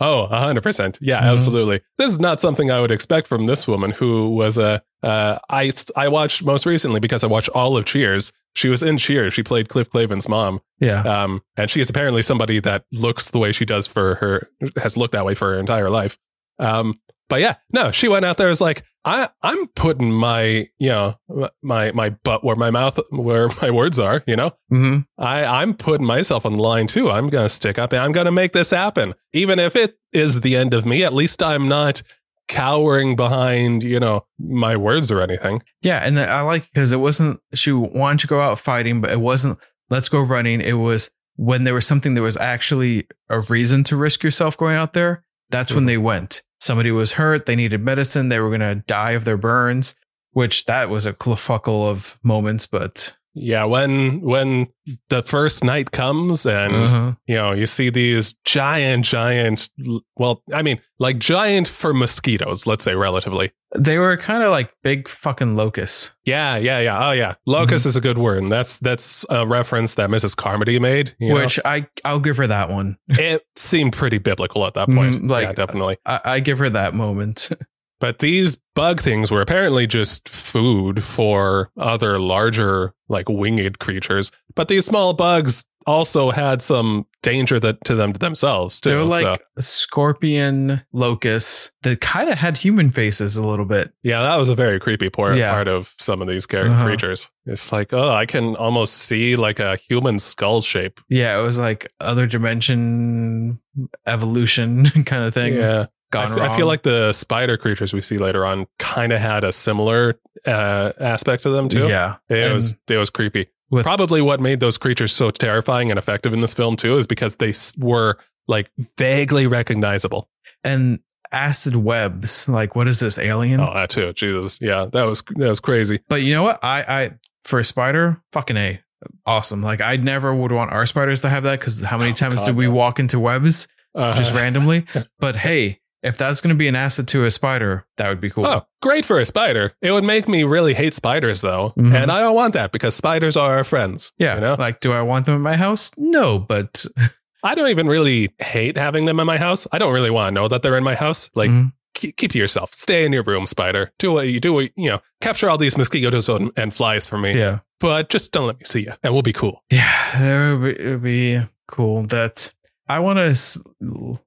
Oh, 0.00 0.26
hundred 0.26 0.62
percent. 0.64 0.98
Yeah, 1.00 1.20
Mhm. 1.22 1.32
absolutely. 1.32 1.80
This 1.98 2.10
is 2.10 2.18
not 2.18 2.40
something 2.40 2.68
I 2.70 2.80
would 2.80 2.90
expect 2.90 3.28
from 3.28 3.46
this 3.46 3.68
woman 3.68 3.92
who 3.92 4.30
was 4.30 4.58
a. 4.58 4.82
Uh, 5.04 5.38
I 5.48 5.70
I 5.96 6.08
watched 6.08 6.42
most 6.42 6.66
recently 6.66 6.98
because 6.98 7.22
I 7.22 7.28
watched 7.28 7.48
all 7.50 7.76
of 7.76 7.84
Cheers. 7.84 8.32
She 8.56 8.68
was 8.68 8.82
in 8.82 8.98
Cheers. 8.98 9.34
She 9.34 9.44
played 9.44 9.68
Cliff 9.68 9.88
Clavin's 9.88 10.28
mom. 10.28 10.60
yeah. 10.80 11.02
Um, 11.02 11.42
and 11.56 11.70
she 11.70 11.80
is 11.80 11.88
apparently 11.90 12.22
somebody 12.22 12.58
that 12.60 12.84
looks 12.92 13.30
the 13.30 13.38
way 13.38 13.52
she 13.52 13.64
does 13.64 13.86
for 13.86 14.16
her 14.16 14.48
has 14.82 14.96
looked 14.96 15.12
that 15.12 15.24
way 15.24 15.34
for 15.36 15.52
her 15.54 15.60
entire 15.60 15.88
life. 15.88 16.18
Um, 16.58 17.00
but 17.34 17.40
yeah, 17.40 17.56
no, 17.72 17.90
she 17.90 18.06
went 18.06 18.24
out 18.24 18.36
there 18.36 18.48
was 18.48 18.60
like, 18.60 18.84
I 19.04 19.28
I'm 19.42 19.66
putting 19.66 20.12
my 20.12 20.68
you 20.78 20.88
know 20.88 21.14
my 21.62 21.90
my 21.92 22.10
butt 22.10 22.44
where 22.44 22.56
my 22.56 22.70
mouth 22.70 22.98
where 23.10 23.48
my 23.60 23.70
words 23.70 23.98
are. 23.98 24.22
You 24.26 24.36
know, 24.36 24.52
hmm 24.70 24.98
I 25.18 25.44
I'm 25.44 25.74
putting 25.74 26.06
myself 26.06 26.46
on 26.46 26.52
the 26.54 26.62
line 26.62 26.86
too. 26.86 27.10
I'm 27.10 27.28
gonna 27.28 27.48
stick 27.48 27.78
up 27.78 27.92
and 27.92 28.00
I'm 28.02 28.12
gonna 28.12 28.30
make 28.32 28.52
this 28.52 28.70
happen, 28.70 29.14
even 29.32 29.58
if 29.58 29.74
it 29.76 29.98
is 30.12 30.40
the 30.42 30.56
end 30.56 30.74
of 30.74 30.86
me. 30.86 31.02
At 31.04 31.12
least 31.12 31.42
I'm 31.42 31.66
not 31.68 32.02
cowering 32.46 33.16
behind 33.16 33.82
you 33.82 33.98
know 34.00 34.26
my 34.38 34.76
words 34.76 35.10
or 35.10 35.20
anything. 35.20 35.62
Yeah. 35.82 35.98
And 36.06 36.18
I 36.18 36.42
like 36.42 36.64
because 36.72 36.92
it 36.92 36.98
wasn't, 37.00 37.40
she 37.54 37.72
wanted 37.72 38.20
to 38.20 38.26
go 38.26 38.40
out 38.40 38.58
fighting, 38.58 39.00
but 39.00 39.10
it 39.10 39.20
wasn't, 39.20 39.58
let's 39.90 40.08
go 40.08 40.20
running. 40.20 40.60
It 40.60 40.74
was 40.74 41.10
when 41.36 41.64
there 41.64 41.74
was 41.74 41.86
something 41.86 42.14
that 42.14 42.22
was 42.22 42.36
actually 42.36 43.06
a 43.28 43.40
reason 43.40 43.82
to 43.84 43.96
risk 43.96 44.22
yourself 44.22 44.56
going 44.56 44.76
out 44.76 44.92
there. 44.92 45.24
That's 45.50 45.72
when 45.72 45.84
Mhm. 45.84 45.88
they 45.88 45.98
went. 45.98 46.42
Somebody 46.64 46.90
was 46.90 47.12
hurt. 47.12 47.44
They 47.44 47.56
needed 47.56 47.82
medicine. 47.82 48.30
They 48.30 48.40
were 48.40 48.48
going 48.48 48.60
to 48.60 48.82
die 48.86 49.10
of 49.12 49.24
their 49.26 49.36
burns, 49.36 49.94
which 50.32 50.64
that 50.64 50.88
was 50.88 51.04
a 51.04 51.12
clufuckle 51.12 51.86
of 51.90 52.18
moments, 52.22 52.66
but 52.66 53.14
Yeah, 53.34 53.64
when 53.64 54.20
when 54.22 54.68
the 55.10 55.22
first 55.22 55.62
night 55.62 55.90
comes 55.90 56.46
and 56.46 56.74
Uh-huh. 56.74 57.12
you 57.26 57.34
know 57.34 57.52
you 57.52 57.66
see 57.66 57.90
these 57.90 58.34
giant 58.44 59.04
giant 59.04 59.68
well 60.16 60.42
i 60.54 60.62
mean 60.62 60.78
like 61.00 61.18
giant 61.18 61.66
for 61.68 61.92
mosquitoes 61.92 62.66
let's 62.66 62.84
say 62.84 62.94
relatively 62.94 63.50
they 63.76 63.98
were 63.98 64.16
kind 64.16 64.42
of 64.42 64.50
like 64.50 64.72
big 64.82 65.08
fucking 65.08 65.56
locusts. 65.56 66.12
yeah 66.24 66.56
yeah 66.56 66.78
yeah 66.78 67.08
oh 67.08 67.12
yeah 67.12 67.34
locust 67.46 67.86
is 67.86 67.96
a 67.96 68.00
good 68.00 68.18
word 68.18 68.38
and 68.42 68.50
that's 68.52 68.78
that's 68.78 69.26
a 69.30 69.46
reference 69.46 69.94
that 69.94 70.10
mrs 70.10 70.36
carmody 70.36 70.78
made 70.78 71.14
you 71.18 71.30
know? 71.30 71.34
which 71.36 71.58
I 71.64 71.86
I'll 72.04 72.20
give 72.20 72.36
her 72.36 72.46
that 72.46 72.70
one. 72.70 72.96
it 73.08 73.42
seemed 73.56 73.92
pretty 73.92 74.18
biblical 74.18 74.66
at 74.66 74.74
that 74.74 74.88
point 74.90 75.14
Mm, 75.14 75.30
like- 75.30 75.42
yeah 75.44 75.52
definitely 75.52 75.96
I, 76.06 76.20
I 76.24 76.40
give 76.40 76.58
her 76.58 76.70
that 76.70 76.94
moment. 76.94 77.50
but 78.00 78.18
these 78.18 78.56
bug 78.74 79.00
things 79.00 79.30
were 79.30 79.40
apparently 79.40 79.86
just 79.86 80.28
food 80.28 81.02
for 81.02 81.70
other 81.76 82.18
larger 82.18 82.92
like 83.08 83.28
winged 83.28 83.78
creatures 83.78 84.30
but 84.54 84.68
these 84.68 84.84
small 84.86 85.12
bugs 85.14 85.64
also 85.86 86.30
had 86.30 86.62
some 86.62 87.06
danger 87.22 87.58
that 87.58 87.82
to 87.84 87.94
them 87.94 88.12
to 88.12 88.18
themselves 88.18 88.80
too 88.80 88.90
They 88.90 88.96
were 88.96 89.10
so- 89.10 89.22
like 89.30 89.40
scorpion 89.60 90.82
locusts 90.92 91.70
that 91.82 92.00
kind 92.00 92.28
of 92.28 92.36
had 92.36 92.56
human 92.56 92.90
faces 92.90 93.36
a 93.36 93.42
little 93.42 93.64
bit. 93.64 93.92
Yeah, 94.02 94.22
that 94.22 94.36
was 94.36 94.48
a 94.48 94.54
very 94.54 94.78
creepy 94.80 95.08
part, 95.08 95.36
Yeah. 95.36 95.52
part 95.52 95.68
of 95.68 95.94
some 95.98 96.20
of 96.20 96.28
these 96.28 96.46
Uh-huh. 96.52 96.84
creatures. 96.84 97.30
It's 97.46 97.72
like, 97.72 97.92
oh, 97.92 98.10
I 98.10 98.26
can 98.26 98.56
almost 98.56 98.94
see 98.94 99.36
like 99.36 99.60
a 99.60 99.76
human 99.76 100.18
skull 100.18 100.60
shape. 100.60 101.00
Yeah, 101.08 101.38
it 101.38 101.42
was 101.42 101.58
like 101.58 101.90
other 102.00 102.26
dimension 102.26 103.58
evolution 104.06 104.84
kind 105.06 105.24
of 105.24 105.34
thing. 105.34 105.54
yeah, 105.54 105.82
I, 105.82 105.88
gone 106.10 106.32
f- 106.32 106.38
I 106.50 106.56
feel 106.56 106.66
like 106.66 106.82
the 106.82 107.12
spider 107.12 107.56
creatures 107.56 107.92
we 107.92 108.02
see 108.02 108.18
later 108.18 108.44
on 108.44 108.66
kind 108.78 109.12
of 109.12 109.20
had 109.20 109.44
a 109.44 109.52
similar 109.52 110.18
uh, 110.46 110.92
aspect 111.00 111.42
to 111.44 111.50
them 111.50 111.68
too. 111.68 111.88
yeah, 111.88 112.16
it 112.28 112.38
And 112.42 112.54
was 112.54 112.76
it 112.88 112.96
was 112.98 113.10
creepy. 113.10 113.48
With- 113.74 113.84
Probably 113.84 114.22
what 114.22 114.40
made 114.40 114.60
those 114.60 114.78
creatures 114.78 115.12
so 115.12 115.30
terrifying 115.30 115.90
and 115.90 115.98
effective 115.98 116.32
in 116.32 116.40
this 116.40 116.54
film 116.54 116.76
too 116.76 116.96
is 116.96 117.06
because 117.06 117.36
they 117.36 117.52
were 117.78 118.16
like 118.48 118.70
vaguely 118.98 119.46
recognizable. 119.46 120.28
and 120.62 120.98
acid 121.32 121.74
webs. 121.76 122.48
Like, 122.48 122.76
what 122.76 122.86
is 122.86 123.00
this 123.00 123.18
alien? 123.18 123.58
Oh, 123.60 123.72
that 123.74 123.90
too. 123.90 124.12
Jesus, 124.12 124.58
yeah, 124.60 124.86
that 124.92 125.04
was 125.04 125.22
that 125.36 125.48
was 125.48 125.60
crazy. 125.60 126.00
But 126.08 126.22
you 126.22 126.32
know 126.34 126.42
what? 126.44 126.60
I 126.62 126.80
I 126.82 127.10
for 127.44 127.58
a 127.58 127.64
spider, 127.64 128.20
fucking 128.32 128.56
a, 128.56 128.80
awesome. 129.26 129.60
Like, 129.62 129.80
I 129.80 129.96
never 129.96 130.32
would 130.34 130.52
want 130.52 130.72
our 130.72 130.86
spiders 130.86 131.20
to 131.22 131.28
have 131.28 131.42
that 131.42 131.58
because 131.58 131.82
how 131.82 131.98
many 131.98 132.12
Oh, 132.12 132.14
times 132.14 132.38
God, 132.40 132.46
did 132.46 132.56
we 132.56 132.66
no. 132.66 132.72
walk 132.72 132.98
into 133.00 133.18
webs 133.18 133.66
Uh, 133.94 134.16
just 134.16 134.32
randomly? 134.34 134.86
But 135.18 135.36
hey, 135.36 135.80
if 136.04 136.16
that's 136.18 136.40
going 136.40 136.54
to 136.54 136.58
be 136.58 136.68
an 136.68 136.76
asset 136.76 137.08
to 137.08 137.24
a 137.24 137.30
spider, 137.30 137.84
that 137.96 138.08
would 138.08 138.20
be 138.20 138.30
cool. 138.30 138.46
Oh, 138.46 138.66
great 138.82 139.04
for 139.04 139.18
a 139.18 139.24
spider. 139.24 139.72
It 139.82 139.90
would 139.90 140.04
make 140.04 140.28
me 140.28 140.44
really 140.44 140.74
hate 140.74 140.94
spiders 140.94 141.40
though. 141.40 141.72
Mhm. 141.76 141.92
And 141.94 142.10
I 142.12 142.20
don't 142.20 142.34
want 142.36 142.54
that 142.54 142.70
because 142.70 142.94
spiders 142.94 143.36
are 143.36 143.54
our 143.56 143.64
friends. 143.64 144.12
yeah. 144.18 144.36
You 144.36 144.40
know? 144.42 144.54
Like, 144.58 144.80
do 144.80 144.92
I 144.92 145.02
want 145.02 145.26
them 145.26 145.34
in 145.34 145.40
my 145.40 145.56
house? 145.56 145.90
No, 145.96 146.38
but 146.38 146.84
I 147.42 147.54
don't 147.54 147.68
even 147.70 147.86
really 147.88 148.32
hate 148.38 148.76
having 148.76 149.04
them 149.06 149.18
in 149.18 149.26
my 149.26 149.38
house. 149.38 149.66
I 149.72 149.78
don't 149.78 149.92
really 149.92 150.10
want 150.10 150.28
to 150.34 150.40
know 150.40 150.48
that 150.48 150.62
they're 150.62 150.76
in 150.78 150.84
my 150.84 150.94
house. 150.94 151.30
Like, 151.34 151.50
Mhm. 151.50 151.72
keep, 151.94 152.16
keep 152.16 152.32
to 152.32 152.38
yourself. 152.38 152.72
Stay 152.74 153.04
in 153.04 153.12
your 153.12 153.22
room, 153.22 153.46
spider. 153.46 153.92
Do 153.98 154.12
what 154.12 154.28
you 154.28 154.40
do. 154.40 154.52
What, 154.54 154.70
you 154.76 154.90
know, 154.90 155.00
capture 155.20 155.48
all 155.50 155.58
these 155.58 155.76
mosquitoes 155.76 156.28
and, 156.28 156.50
and 156.56 156.72
flies 156.72 157.06
for 157.06 157.18
me. 157.18 157.36
yeah. 157.38 157.58
But 157.80 158.08
just 158.08 158.32
don't 158.32 158.46
let 158.46 158.58
me 158.58 158.64
see 158.64 158.82
you 158.82 158.92
and 159.02 159.12
we'll 159.12 159.22
be 159.22 159.32
cool. 159.34 159.62
Yeah, 159.70 160.18
that 160.18 160.58
would 160.58 160.76
be, 160.76 160.82
it 160.82 160.90
would 160.90 161.02
be 161.02 161.40
cool. 161.68 162.02
That 162.06 162.52
I 162.88 162.98
want 162.98 163.18
to 163.18 163.24
s- 163.26 163.58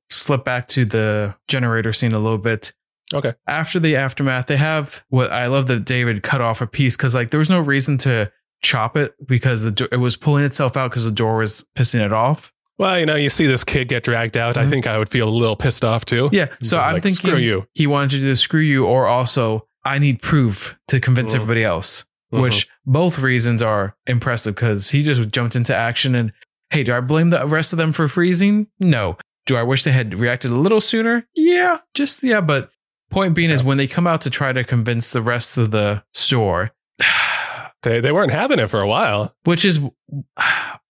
slip 0.10 0.44
back 0.46 0.68
to 0.70 0.86
the 0.86 1.36
generator 1.48 1.94
scene 1.94 2.14
a 2.14 2.20
little 2.20 2.38
bit. 2.38 2.74
Okay. 3.14 3.34
After 3.48 3.80
the 3.80 3.96
aftermath, 3.96 4.48
they 4.48 4.58
have 4.58 5.04
what 5.10 5.32
I 5.32 5.48
love 5.48 5.68
that 5.68 5.86
David 5.86 6.24
cut 6.24 6.42
off 6.42 6.62
a 6.62 6.68
piece 6.68 6.98
because 6.98 7.16
like 7.16 7.32
there 7.32 7.38
was 7.40 7.50
no 7.50 7.60
reason 7.60 7.98
to 8.00 8.32
chop 8.62 8.98
it 8.98 9.14
because 9.26 9.62
the 9.62 9.72
do- 9.72 9.88
it 9.92 9.98
was 9.98 10.18
pulling 10.18 10.44
itself 10.44 10.76
out 10.76 10.92
because 10.92 11.06
the 11.06 11.12
door 11.12 11.38
was 11.38 11.66
pissing 11.78 12.04
it 12.04 12.12
off. 12.12 12.52
Well, 12.80 13.00
you 13.00 13.06
know, 13.06 13.16
you 13.16 13.30
see 13.30 13.48
this 13.48 13.64
kid 13.64 13.88
get 13.88 14.04
dragged 14.04 14.36
out. 14.38 14.58
I 14.58 14.66
Mhm. 14.66 14.70
think 14.70 14.88
I 14.88 14.98
would 14.98 15.10
feel 15.10 15.30
a 15.30 15.32
little 15.32 15.56
pissed 15.56 15.84
off 15.86 16.06
too. 16.06 16.30
Yeah, 16.34 16.48
so 16.62 16.78
I'm 16.80 16.94
Like, 16.94 17.04
thinking 17.04 17.16
screw 17.30 17.38
you. 17.40 17.68
he 17.74 17.88
wanted 17.88 18.12
to 18.12 18.18
do 18.20 18.26
the 18.28 18.36
screw 18.36 18.62
you, 18.62 18.86
or 18.86 19.08
also 19.08 19.68
I 19.86 20.00
need 20.00 20.22
proof 20.22 20.76
to 20.90 21.00
convince 21.00 21.32
Mhm. 21.32 21.36
everybody 21.36 21.64
else. 21.64 22.04
Mhm. 22.34 22.42
Which 22.42 22.68
both 22.86 23.20
reasons 23.20 23.62
are 23.64 23.96
impressive 24.06 24.54
because 24.56 24.90
he 24.90 25.02
just 25.02 25.30
jumped 25.32 25.56
into 25.56 25.74
action 25.74 26.14
and 26.14 26.34
hey, 26.70 26.84
do 26.84 26.94
I 26.94 27.00
blame 27.02 27.30
the 27.30 27.46
rest 27.46 27.74
of 27.74 27.78
them 27.78 27.94
for 27.94 28.08
freezing? 28.08 28.68
No. 28.80 29.18
Do 29.46 29.56
I 29.56 29.64
wish 29.64 29.84
they 29.84 29.92
had 29.92 30.20
reacted 30.20 30.52
a 30.52 30.56
little 30.56 30.82
sooner? 30.82 31.28
Yeah, 31.34 31.80
just 31.94 32.24
yeah, 32.24 32.42
but 32.42 32.70
point 33.10 33.34
being 33.34 33.50
is 33.50 33.64
when 33.64 33.78
they 33.78 33.88
come 33.88 34.08
out 34.08 34.22
to 34.22 34.30
try 34.30 34.52
to 34.52 34.64
convince 34.64 35.12
the 35.12 35.22
rest 35.22 35.58
of 35.58 35.72
the 35.72 36.04
store, 36.14 36.72
they, 37.84 38.00
they 38.02 38.12
weren't 38.12 38.32
having 38.34 38.60
it 38.60 38.68
for 38.68 38.82
a 38.82 38.88
while. 38.88 39.34
which 39.46 39.64
is 39.64 39.80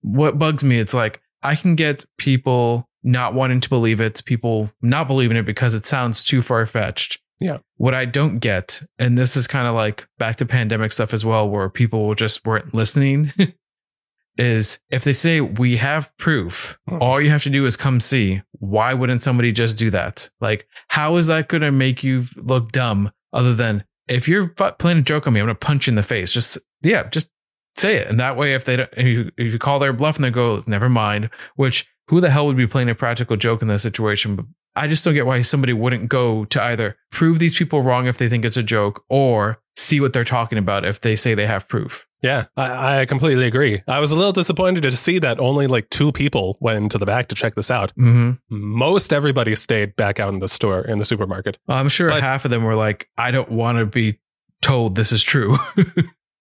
what 0.01 0.39
bugs 0.39 0.63
me. 0.63 0.79
It's 0.79 0.93
like 0.93 1.21
I 1.43 1.55
can 1.55 1.75
get 1.75 2.05
people 2.17 2.89
not 3.03 3.33
wanting 3.33 3.61
to 3.61 3.69
believe 3.69 4.01
it, 4.01 4.23
people 4.25 4.71
not 4.81 5.07
believing 5.07 5.37
it 5.37 5.45
because 5.45 5.75
it 5.75 5.85
sounds 5.85 6.23
too 6.23 6.41
far 6.41 6.65
fetched. 6.65 7.19
Yeah. 7.39 7.57
What 7.75 7.93
I 7.93 8.05
don't 8.05 8.39
get, 8.39 8.81
and 8.97 9.17
this 9.17 9.37
is 9.37 9.47
kind 9.47 9.67
of 9.67 9.75
like 9.75 10.07
back 10.17 10.37
to 10.37 10.45
pandemic 10.45 10.91
stuff 10.91 11.13
as 11.13 11.23
well, 11.23 11.47
where 11.47 11.69
people 11.69 12.15
just 12.15 12.45
weren't 12.45 12.73
listening, 12.73 13.31
is 14.37 14.79
if 14.89 15.03
they 15.03 15.13
say 15.13 15.41
we 15.41 15.77
have 15.77 16.15
proof, 16.17 16.77
Hmm. 16.87 16.97
all 17.01 17.21
you 17.21 17.29
have 17.29 17.43
to 17.43 17.49
do 17.49 17.65
is 17.65 17.75
come 17.77 17.99
see. 17.99 18.41
Why 18.59 18.93
wouldn't 18.93 19.23
somebody 19.23 19.51
just 19.51 19.77
do 19.77 19.89
that? 19.91 20.29
Like, 20.41 20.67
how 20.89 21.15
is 21.17 21.27
that 21.27 21.47
going 21.47 21.61
to 21.61 21.71
make 21.71 22.03
you 22.03 22.25
look 22.35 22.71
dumb? 22.71 23.11
Other 23.33 23.53
than 23.53 23.83
if 24.07 24.27
you're 24.27 24.47
playing 24.47 24.99
a 24.99 25.01
joke 25.01 25.27
on 25.27 25.33
me, 25.33 25.39
I'm 25.41 25.45
going 25.47 25.55
to 25.55 25.65
punch 25.65 25.87
you 25.87 25.91
in 25.91 25.95
the 25.95 26.03
face. 26.03 26.31
Just 26.31 26.57
yeah, 26.81 27.07
just 27.09 27.29
say 27.75 27.97
it. 27.97 28.07
And 28.07 28.19
that 28.19 28.37
way, 28.37 28.53
if 28.53 28.65
they 28.65 28.77
don't, 28.77 28.89
if 28.95 29.05
you, 29.05 29.31
if 29.37 29.53
you 29.53 29.59
call 29.59 29.79
their 29.79 29.93
bluff 29.93 30.15
and 30.15 30.23
they 30.25 30.31
go, 30.31 30.63
never 30.65 30.89
mind, 30.89 31.29
which 31.55 31.87
who 32.07 32.21
the 32.21 32.29
hell 32.29 32.45
would 32.47 32.55
be 32.57 32.65
playing 32.67 32.89
a 32.89 32.95
practical 32.95 33.35
joke 33.35 33.61
in 33.61 33.67
that 33.67 33.79
situation? 33.79 34.35
But 34.35 34.45
I 34.75 34.87
just 34.87 35.03
don't 35.03 35.13
get 35.13 35.25
why 35.25 35.41
somebody 35.41 35.73
wouldn't 35.73 36.07
go 36.07 36.45
to 36.45 36.63
either 36.63 36.95
prove 37.11 37.39
these 37.39 37.55
people 37.57 37.81
wrong 37.83 38.07
if 38.07 38.17
they 38.17 38.29
think 38.29 38.45
it's 38.45 38.57
a 38.57 38.63
joke 38.63 39.03
or 39.09 39.59
see 39.77 39.99
what 40.01 40.11
they're 40.11 40.23
talking 40.25 40.57
about 40.57 40.83
if 40.83 40.99
they 41.01 41.15
say 41.15 41.33
they 41.35 41.47
have 41.47 41.67
proof. 41.67 42.05
Yeah, 42.21 42.45
I, 42.57 43.01
I 43.01 43.05
completely 43.05 43.45
agree. 43.45 43.83
I 43.87 43.99
was 43.99 44.09
a 44.11 44.15
little 44.15 44.31
disappointed 44.33 44.81
to 44.81 44.91
see 44.91 45.19
that 45.19 45.39
only 45.39 45.67
like 45.67 45.89
two 45.91 46.11
people 46.11 46.57
went 46.59 46.77
into 46.79 46.97
the 46.97 47.05
back 47.05 47.27
to 47.27 47.35
check 47.35 47.53
this 47.53 47.69
out. 47.69 47.93
Mm-hmm. 47.95 48.31
Most 48.49 49.13
everybody 49.13 49.55
stayed 49.55 49.95
back 49.95 50.19
out 50.19 50.33
in 50.33 50.39
the 50.39 50.47
store, 50.47 50.81
in 50.81 50.97
the 50.97 51.05
supermarket. 51.05 51.59
I'm 51.67 51.89
sure 51.89 52.09
But- 52.09 52.23
half 52.23 52.43
of 52.43 52.51
them 52.51 52.63
were 52.63 52.75
like, 52.75 53.07
I 53.17 53.29
don't 53.31 53.51
want 53.51 53.77
to 53.77 53.85
be 53.85 54.19
told 54.63 54.95
this 54.95 55.11
is 55.11 55.21
true. 55.21 55.57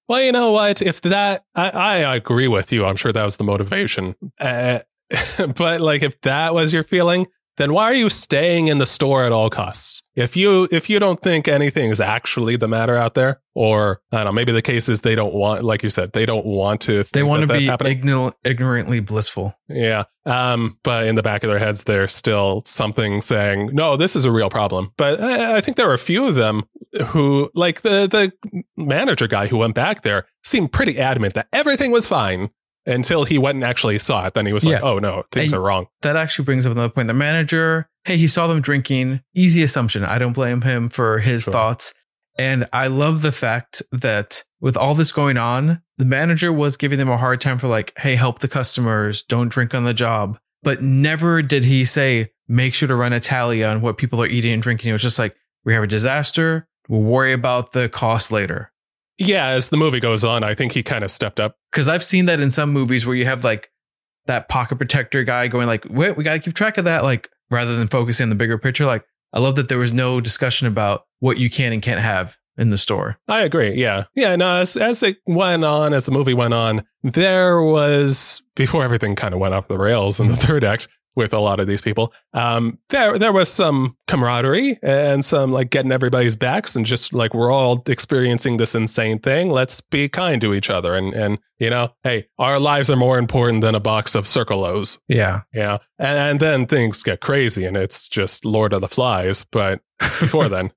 Well, 0.09 0.23
you 0.23 0.31
know 0.31 0.53
what? 0.53 0.83
If 0.83 1.01
that, 1.03 1.43
I, 1.55 1.71
I 1.71 2.15
agree 2.15 2.47
with 2.47 2.73
you. 2.73 2.87
I'm 2.87 2.95
sure 2.95 3.13
that 3.13 3.25
was 3.25 3.39
the 3.39 3.45
motivation. 3.45 4.15
Uh, 4.41 4.79
but 5.57 5.81
like, 5.81 6.03
if 6.03 6.21
that 6.21 6.55
was 6.55 6.73
your 6.73 6.85
feeling, 6.85 7.27
then 7.57 7.73
why 7.73 7.85
are 7.85 7.95
you 7.95 8.09
staying 8.09 8.69
in 8.69 8.79
the 8.79 8.87
store 8.87 9.25
at 9.25 9.33
all 9.33 9.51
costs? 9.51 10.03
If 10.15 10.37
you 10.37 10.69
if 10.71 10.89
you 10.89 10.99
don't 10.99 11.21
think 11.21 11.49
anything 11.49 11.91
is 11.91 12.01
actually 12.01 12.57
the 12.57 12.69
matter 12.69 12.95
out 12.95 13.15
there, 13.15 13.41
or 13.55 14.01
I 14.13 14.19
don't 14.19 14.27
know, 14.27 14.33
maybe 14.33 14.53
the 14.53 14.63
case 14.63 14.89
is 14.89 15.01
they 15.01 15.15
don't 15.15 15.35
want, 15.35 15.65
like 15.65 15.83
you 15.83 15.91
said, 15.91 16.13
they 16.13 16.27
don't 16.27 16.47
want 16.47 16.83
to. 16.83 17.03
Think 17.03 17.13
they 17.13 17.23
want 17.23 17.47
that 17.49 17.61
to 17.61 17.85
be 17.85 17.97
igno- 17.97 18.33
ignorantly 18.45 19.01
blissful. 19.01 19.59
Yeah. 19.69 20.05
Um, 20.25 20.79
but 20.83 21.07
in 21.07 21.15
the 21.15 21.23
back 21.23 21.45
of 21.45 21.51
their 21.51 21.59
heads, 21.59 21.85
there's 21.85 22.13
still 22.13 22.63
something 22.67 23.23
saying, 23.23 23.71
no, 23.73 23.97
this 23.97 24.17
is 24.17 24.25
a 24.25 24.33
real 24.33 24.51
problem. 24.51 24.93
But 24.97 25.23
I, 25.23 25.57
I 25.57 25.61
think 25.61 25.77
there 25.77 25.89
were 25.89 25.95
a 25.95 25.99
few 25.99 26.27
of 26.27 26.35
them 26.35 26.65
who, 27.07 27.51
like 27.55 27.83
the, 27.83 28.07
the 28.07 28.33
manager 28.77 29.29
guy 29.29 29.47
who 29.47 29.59
went 29.59 29.75
back 29.75 30.03
there, 30.03 30.27
seemed 30.43 30.73
pretty 30.73 30.99
adamant 30.99 31.35
that 31.35 31.49
everything 31.53 31.93
was 31.93 32.07
fine 32.07 32.51
until 32.87 33.25
he 33.25 33.37
went 33.39 33.57
and 33.57 33.65
actually 33.65 33.99
saw 33.99 34.27
it. 34.27 34.35
Then 34.35 34.47
he 34.47 34.53
was 34.53 34.65
like, 34.65 34.81
Yeah. 34.81 34.89
oh 34.89 34.99
no, 34.99 35.25
things 35.33 35.53
And- 35.53 35.59
are 35.61 35.63
wrong. 35.63 35.87
That 36.03 36.17
actually 36.17 36.45
brings 36.45 36.67
up 36.67 36.73
another 36.73 36.89
point. 36.89 37.09
The 37.09 37.15
manager, 37.15 37.89
hey, 38.05 38.17
he 38.17 38.29
saw 38.29 38.47
them 38.47 38.61
drinking. 38.61 39.21
Easy 39.35 39.63
assumption. 39.63 40.05
I 40.05 40.19
don't 40.19 40.33
blame 40.33 40.63
him 40.63 40.89
for 40.89 41.19
his 41.19 41.45
Sure. 41.45 41.53
thoughts. 41.53 41.93
And 42.39 42.69
I 42.73 42.87
love 42.89 43.23
the 43.23 43.33
fact 43.33 43.83
that 43.93 44.45
with 44.61 44.77
all 44.77 44.95
this 44.95 45.11
going 45.11 45.39
on, 45.39 45.81
the 45.99 46.05
manager 46.05 46.53
was 46.53 46.77
giving 46.77 46.99
them 46.99 47.09
a 47.09 47.17
hard 47.17 47.41
time 47.41 47.59
for 47.59 47.67
like, 47.67 47.93
hey, 47.99 48.15
help 48.15 48.41
the 48.41 48.49
customers, 48.49 49.23
don't 49.23 49.49
drink 49.49 49.75
on 49.75 49.85
the 49.85 49.95
job. 49.95 50.39
But 50.63 50.83
never 50.83 51.41
did 51.43 51.65
he 51.65 51.85
say, 51.87 52.31
make 52.47 52.75
sure 52.75 52.89
to 52.89 52.95
run 52.95 53.13
a 53.15 53.21
tally 53.21 53.65
on 53.65 53.81
what 53.81 53.97
people 53.97 54.21
are 54.23 54.27
eating 54.27 54.53
and 54.53 54.63
drinking. 54.63 54.91
It 54.91 54.93
was 54.93 55.03
just 55.03 55.19
like, 55.19 55.35
we 55.65 55.73
have 55.73 55.83
a 55.83 55.87
disaster. 55.87 56.69
We'll 56.89 57.01
worry 57.01 57.33
about 57.33 57.73
the 57.73 57.89
cost 57.89 58.31
later. 58.31 58.71
Yeah. 59.19 59.47
As 59.49 59.71
the 59.71 59.77
movie 59.79 60.01
goes 60.01 60.23
on, 60.23 60.45
I 60.45 60.55
think 60.55 60.73
he 60.73 60.83
kind 60.83 61.03
of 61.05 61.11
stepped 61.11 61.41
up. 61.41 61.57
Because 61.77 61.89
I've 61.89 62.03
seen 62.03 62.25
that 62.25 62.41
in 62.41 62.51
some 62.51 62.73
movies 62.73 63.05
where 63.05 63.15
you 63.15 63.27
have 63.27 63.45
like 63.45 63.71
that 64.25 64.49
pocket 64.49 64.77
protector 64.77 65.25
guy 65.25 65.47
going 65.47 65.67
like, 65.67 65.85
wait, 65.91 66.17
we 66.17 66.25
got 66.25 66.33
to 66.33 66.39
keep 66.39 66.55
track 66.55 66.79
of 66.79 66.87
that. 66.87 67.05
Like 67.05 67.29
rather 67.51 67.77
than 67.77 67.87
focusing 67.87 68.25
on 68.25 68.31
the 68.31 68.35
bigger 68.35 68.57
picture. 68.57 68.87
Like 68.87 69.05
I 69.35 69.41
love 69.41 69.57
that 69.57 69.69
there 69.69 69.77
was 69.77 69.93
no 69.93 70.21
discussion 70.23 70.67
about 70.67 71.05
what 71.19 71.37
you 71.37 71.51
can 71.51 71.75
and 71.75 71.83
can't 71.83 72.01
have 72.01 72.39
in 72.57 72.71
the 72.71 72.79
store. 72.79 73.19
I 73.29 73.43
agree. 73.43 73.75
Yeah. 73.75 74.05
Yeah. 74.15 74.35
No, 74.37 74.57
as, 74.57 74.75
as 74.75 75.03
it 75.03 75.19
went 75.27 75.65
on, 75.65 75.93
as 75.93 76.07
the 76.07 76.13
movie 76.13 76.33
went 76.33 76.55
on, 76.55 76.83
there 77.03 77.61
was, 77.61 78.41
before 78.55 78.83
everything 78.83 79.15
kind 79.15 79.35
of 79.35 79.41
went 79.41 79.53
off 79.53 79.69
the 79.69 79.77
rails 79.77 80.19
in 80.19 80.29
the 80.29 80.35
mm. 80.35 80.41
third 80.41 80.65
act 80.65 80.89
with 81.17 81.33
a 81.33 81.41
lot 81.41 81.59
of 81.59 81.67
these 81.67 81.83
people, 81.83 82.13
um, 82.35 82.79
there, 82.91 83.19
there 83.19 83.33
was 83.33 83.49
some 83.49 83.97
camaraderie 84.07 84.79
and 84.83 85.25
some 85.25 85.51
like 85.51 85.71
getting 85.71 85.91
everybody's 85.91 86.37
backs 86.37 86.77
and 86.77 86.87
just 86.87 87.13
like, 87.13 87.35
we're 87.35 87.51
all 87.51 87.83
experiencing 87.87 88.59
this 88.59 88.75
insane 88.75 89.19
thing. 89.19 89.51
Let's 89.51 89.81
be 89.81 90.09
kind 90.09 90.41
to 90.43 90.55
each 90.55 90.71
other. 90.71 90.95
And, 90.95 91.13
and, 91.15 91.39
you 91.59 91.71
know, 91.71 91.89
hey, 92.05 92.29
our 92.39 92.61
lives 92.61 92.91
are 92.91 92.97
more 92.97 93.19
important 93.19 93.63
than 93.63 93.75
a 93.75 93.81
box 93.81 94.15
of 94.15 94.27
Circle 94.27 94.65
O's. 94.65 94.99
Yeah. 95.09 95.43
Yeah. 95.53 95.79
And, 95.99 96.19
and 96.19 96.41
then 96.41 96.67
things 96.67 97.03
get 97.03 97.21
crazy 97.21 97.65
and 97.65 97.77
it's 97.77 98.09
just 98.09 98.45
Lord 98.45 98.73
of 98.73 98.83
the 98.83 98.89
Flies. 98.89 99.45
But 99.51 99.81
before 100.21 100.49
then, 100.51 100.73